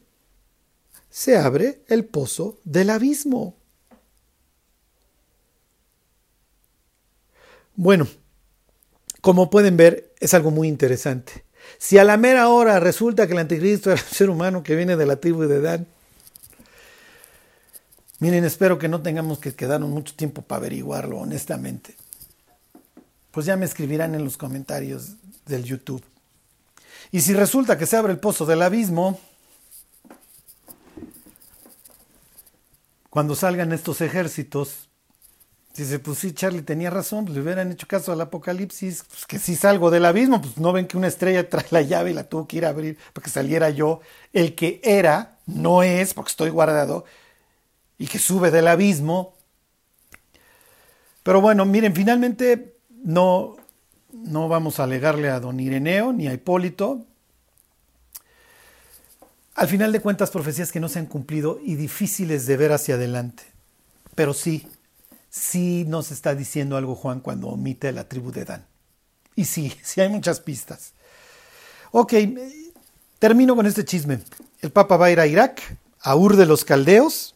Se 1.08 1.38
abre 1.38 1.82
el 1.88 2.04
pozo 2.04 2.60
del 2.64 2.90
abismo. 2.90 3.56
Bueno, 7.74 8.06
como 9.22 9.48
pueden 9.48 9.78
ver, 9.78 10.12
es 10.20 10.34
algo 10.34 10.50
muy 10.50 10.68
interesante. 10.68 11.45
Si 11.78 11.98
a 11.98 12.04
la 12.04 12.16
mera 12.16 12.48
hora 12.48 12.80
resulta 12.80 13.26
que 13.26 13.32
el 13.34 13.38
anticristo 13.38 13.92
era 13.92 14.00
un 14.00 14.14
ser 14.14 14.30
humano 14.30 14.62
que 14.62 14.74
viene 14.74 14.96
de 14.96 15.06
la 15.06 15.16
tribu 15.16 15.42
de 15.42 15.60
Dan, 15.60 15.86
miren, 18.18 18.44
espero 18.44 18.78
que 18.78 18.88
no 18.88 19.02
tengamos 19.02 19.38
que 19.38 19.54
quedarnos 19.54 19.90
mucho 19.90 20.14
tiempo 20.14 20.42
para 20.42 20.58
averiguarlo, 20.58 21.18
honestamente. 21.18 21.94
Pues 23.30 23.46
ya 23.46 23.56
me 23.56 23.66
escribirán 23.66 24.14
en 24.14 24.24
los 24.24 24.36
comentarios 24.36 25.16
del 25.46 25.64
YouTube. 25.64 26.02
Y 27.12 27.20
si 27.20 27.34
resulta 27.34 27.78
que 27.78 27.86
se 27.86 27.96
abre 27.96 28.12
el 28.12 28.18
pozo 28.18 28.46
del 28.46 28.62
abismo, 28.62 29.20
cuando 33.10 33.34
salgan 33.34 33.72
estos 33.72 34.00
ejércitos, 34.00 34.85
Dice, 35.76 35.98
pues 35.98 36.18
sí, 36.18 36.32
Charlie 36.32 36.62
tenía 36.62 36.88
razón, 36.88 37.26
pues 37.26 37.36
le 37.36 37.42
hubieran 37.42 37.70
hecho 37.70 37.86
caso 37.86 38.10
al 38.10 38.20
apocalipsis, 38.20 39.04
pues 39.08 39.26
que 39.26 39.38
si 39.38 39.56
salgo 39.56 39.90
del 39.90 40.06
abismo, 40.06 40.40
pues 40.40 40.56
no 40.56 40.72
ven 40.72 40.86
que 40.86 40.96
una 40.96 41.06
estrella 41.06 41.48
trae 41.50 41.66
la 41.70 41.82
llave 41.82 42.10
y 42.12 42.14
la 42.14 42.24
tuvo 42.24 42.48
que 42.48 42.56
ir 42.56 42.66
a 42.66 42.70
abrir 42.70 42.96
para 43.12 43.24
que 43.24 43.30
saliera 43.30 43.68
yo. 43.70 44.00
El 44.32 44.54
que 44.54 44.80
era, 44.82 45.38
no 45.44 45.82
es, 45.82 46.14
porque 46.14 46.30
estoy 46.30 46.50
guardado, 46.50 47.04
y 47.98 48.06
que 48.06 48.18
sube 48.18 48.50
del 48.50 48.68
abismo. 48.68 49.34
Pero 51.22 51.40
bueno, 51.40 51.66
miren, 51.66 51.94
finalmente 51.94 52.76
no, 52.88 53.56
no 54.12 54.48
vamos 54.48 54.80
a 54.80 54.84
alegarle 54.84 55.28
a 55.28 55.40
don 55.40 55.60
Ireneo 55.60 56.12
ni 56.12 56.26
a 56.28 56.32
Hipólito. 56.32 57.04
Al 59.54 59.68
final 59.68 59.92
de 59.92 60.00
cuentas, 60.00 60.30
profecías 60.30 60.72
que 60.72 60.80
no 60.80 60.88
se 60.88 60.98
han 60.98 61.06
cumplido 61.06 61.58
y 61.62 61.74
difíciles 61.76 62.46
de 62.46 62.56
ver 62.56 62.72
hacia 62.72 62.94
adelante. 62.94 63.42
Pero 64.14 64.34
sí, 64.34 64.66
sí 65.36 65.84
nos 65.86 66.10
está 66.10 66.34
diciendo 66.34 66.76
algo 66.76 66.94
Juan 66.94 67.20
cuando 67.20 67.48
omite 67.48 67.92
la 67.92 68.08
tribu 68.08 68.32
de 68.32 68.44
Dan. 68.44 68.66
Y 69.34 69.44
sí, 69.44 69.72
sí 69.82 70.00
hay 70.00 70.08
muchas 70.08 70.40
pistas. 70.40 70.94
Ok, 71.92 72.14
termino 73.18 73.54
con 73.54 73.66
este 73.66 73.84
chisme. 73.84 74.20
El 74.60 74.70
Papa 74.70 74.96
va 74.96 75.06
a 75.06 75.10
ir 75.10 75.20
a 75.20 75.26
Irak, 75.26 75.78
a 76.00 76.16
Ur 76.16 76.36
de 76.36 76.46
los 76.46 76.64
Caldeos. 76.64 77.34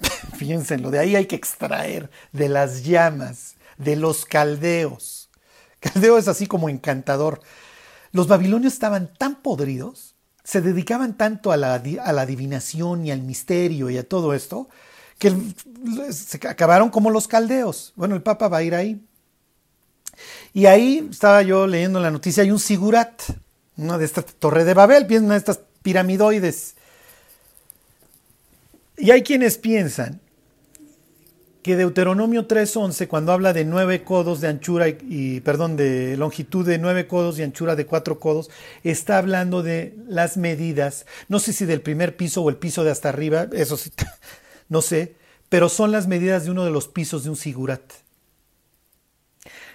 Fíjense, 0.36 0.78
lo 0.78 0.90
de 0.90 0.98
ahí 0.98 1.16
hay 1.16 1.26
que 1.26 1.36
extraer 1.36 2.10
de 2.32 2.48
las 2.48 2.84
llamas, 2.84 3.54
de 3.78 3.96
los 3.96 4.24
caldeos. 4.24 5.30
Caldeo 5.80 6.18
es 6.18 6.28
así 6.28 6.46
como 6.46 6.68
encantador. 6.68 7.40
Los 8.12 8.28
babilonios 8.28 8.72
estaban 8.72 9.12
tan 9.14 9.36
podridos, 9.36 10.14
se 10.42 10.60
dedicaban 10.60 11.16
tanto 11.16 11.52
a 11.52 11.56
la, 11.56 11.74
a 11.74 12.12
la 12.12 12.22
adivinación 12.22 13.06
y 13.06 13.10
al 13.10 13.22
misterio 13.22 13.88
y 13.90 13.98
a 13.98 14.08
todo 14.08 14.34
esto, 14.34 14.68
que 15.20 15.32
se 16.10 16.48
acabaron 16.48 16.88
como 16.88 17.10
los 17.10 17.28
caldeos. 17.28 17.92
Bueno, 17.94 18.16
el 18.16 18.22
Papa 18.22 18.48
va 18.48 18.56
a 18.56 18.62
ir 18.62 18.74
ahí. 18.74 19.00
Y 20.52 20.66
ahí 20.66 21.06
estaba 21.10 21.42
yo 21.42 21.66
leyendo 21.66 22.00
la 22.00 22.10
noticia, 22.10 22.42
hay 22.42 22.50
un 22.50 22.58
sigurat, 22.58 23.22
una 23.76 23.98
de 23.98 24.06
estas 24.06 24.24
torres 24.24 24.66
de 24.66 24.74
Babel, 24.74 25.06
una 25.22 25.34
de 25.34 25.38
estas 25.38 25.60
piramidoides. 25.82 26.74
Y 28.96 29.10
hay 29.10 29.22
quienes 29.22 29.58
piensan 29.58 30.20
que 31.62 31.76
Deuteronomio 31.76 32.48
3.11, 32.48 33.06
cuando 33.06 33.32
habla 33.32 33.52
de 33.52 33.66
nueve 33.66 34.02
codos 34.02 34.40
de 34.40 34.48
anchura 34.48 34.88
y, 34.88 35.40
perdón, 35.40 35.76
de 35.76 36.16
longitud 36.16 36.66
de 36.66 36.78
nueve 36.78 37.06
codos 37.06 37.38
y 37.38 37.42
anchura 37.42 37.76
de 37.76 37.84
cuatro 37.84 38.18
codos, 38.18 38.50
está 38.84 39.18
hablando 39.18 39.62
de 39.62 39.94
las 40.08 40.38
medidas, 40.38 41.04
no 41.28 41.38
sé 41.38 41.52
si 41.52 41.66
del 41.66 41.82
primer 41.82 42.16
piso 42.16 42.42
o 42.42 42.48
el 42.48 42.56
piso 42.56 42.82
de 42.84 42.90
hasta 42.90 43.10
arriba, 43.10 43.46
eso 43.52 43.76
sí, 43.76 43.90
no 44.70 44.80
sé, 44.80 45.16
pero 45.50 45.68
son 45.68 45.92
las 45.92 46.06
medidas 46.06 46.44
de 46.44 46.52
uno 46.52 46.64
de 46.64 46.70
los 46.70 46.88
pisos 46.88 47.24
de 47.24 47.30
un 47.30 47.36
sigurat. 47.36 47.82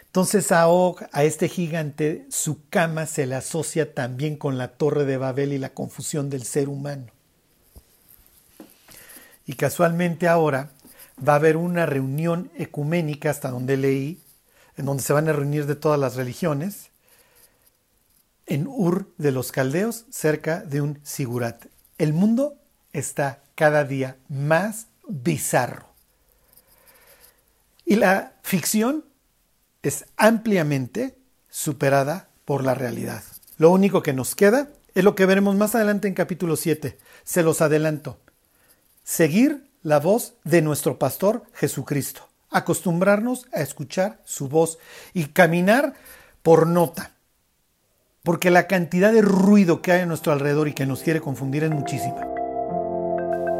Entonces 0.06 0.54
a 0.54 0.64
a 0.64 1.24
este 1.26 1.50
gigante, 1.50 2.26
su 2.30 2.68
cama 2.70 3.06
se 3.06 3.28
le 3.28 3.36
asocia 3.36 3.94
también 3.94 4.38
con 4.38 4.58
la 4.58 4.70
torre 4.70 5.04
de 5.04 5.18
Babel 5.18 5.52
y 5.52 5.58
la 5.58 5.74
confusión 5.74 6.30
del 6.30 6.46
ser 6.46 6.70
humano. 6.70 7.08
Y 9.46 9.56
casualmente 9.56 10.30
ahora 10.30 10.72
va 11.20 11.34
a 11.34 11.36
haber 11.36 11.58
una 11.58 11.86
reunión 11.86 12.50
ecuménica, 12.56 13.30
hasta 13.30 13.52
donde 13.52 13.76
leí, 13.76 14.22
en 14.78 14.86
donde 14.86 15.04
se 15.04 15.12
van 15.12 15.28
a 15.28 15.34
reunir 15.34 15.66
de 15.66 15.76
todas 15.76 16.00
las 16.00 16.16
religiones, 16.16 16.92
en 18.46 18.68
Ur 18.68 19.14
de 19.18 19.34
los 19.34 19.52
Caldeos, 19.52 20.06
cerca 20.10 20.62
de 20.62 20.80
un 20.80 21.00
sigurat. 21.04 21.66
El 21.98 22.14
mundo 22.14 22.58
está 22.96 23.44
cada 23.56 23.84
día 23.84 24.18
más 24.30 24.88
bizarro. 25.08 25.88
Y 27.86 27.96
la 27.96 28.34
ficción 28.42 29.06
es 29.84 30.06
ampliamente 30.18 31.18
superada 31.50 32.30
por 32.46 32.64
la 32.64 32.74
realidad. 32.74 33.24
Lo 33.58 33.70
único 33.72 34.02
que 34.02 34.14
nos 34.14 34.36
queda 34.36 34.70
es 34.96 35.04
lo 35.04 35.16
que 35.16 35.26
veremos 35.26 35.56
más 35.56 35.76
adelante 35.76 36.08
en 36.08 36.14
capítulo 36.14 36.56
7. 36.56 36.98
Se 37.24 37.44
los 37.44 37.62
adelanto. 37.62 38.18
Seguir 39.04 39.70
la 39.84 40.00
voz 40.00 40.34
de 40.44 40.62
nuestro 40.62 40.98
pastor 40.98 41.44
Jesucristo. 41.54 42.28
Acostumbrarnos 42.50 43.48
a 43.54 43.62
escuchar 43.62 44.22
su 44.24 44.48
voz 44.48 44.80
y 45.14 45.26
caminar 45.26 45.94
por 46.42 46.66
nota. 46.66 47.12
Porque 48.24 48.50
la 48.50 48.68
cantidad 48.68 49.14
de 49.14 49.22
ruido 49.22 49.82
que 49.82 49.92
hay 49.92 50.02
a 50.02 50.06
nuestro 50.06 50.34
alrededor 50.34 50.68
y 50.68 50.74
que 50.74 50.88
nos 50.88 51.04
quiere 51.04 51.22
confundir 51.22 51.64
es 51.64 51.72
muchísima. 51.72 52.35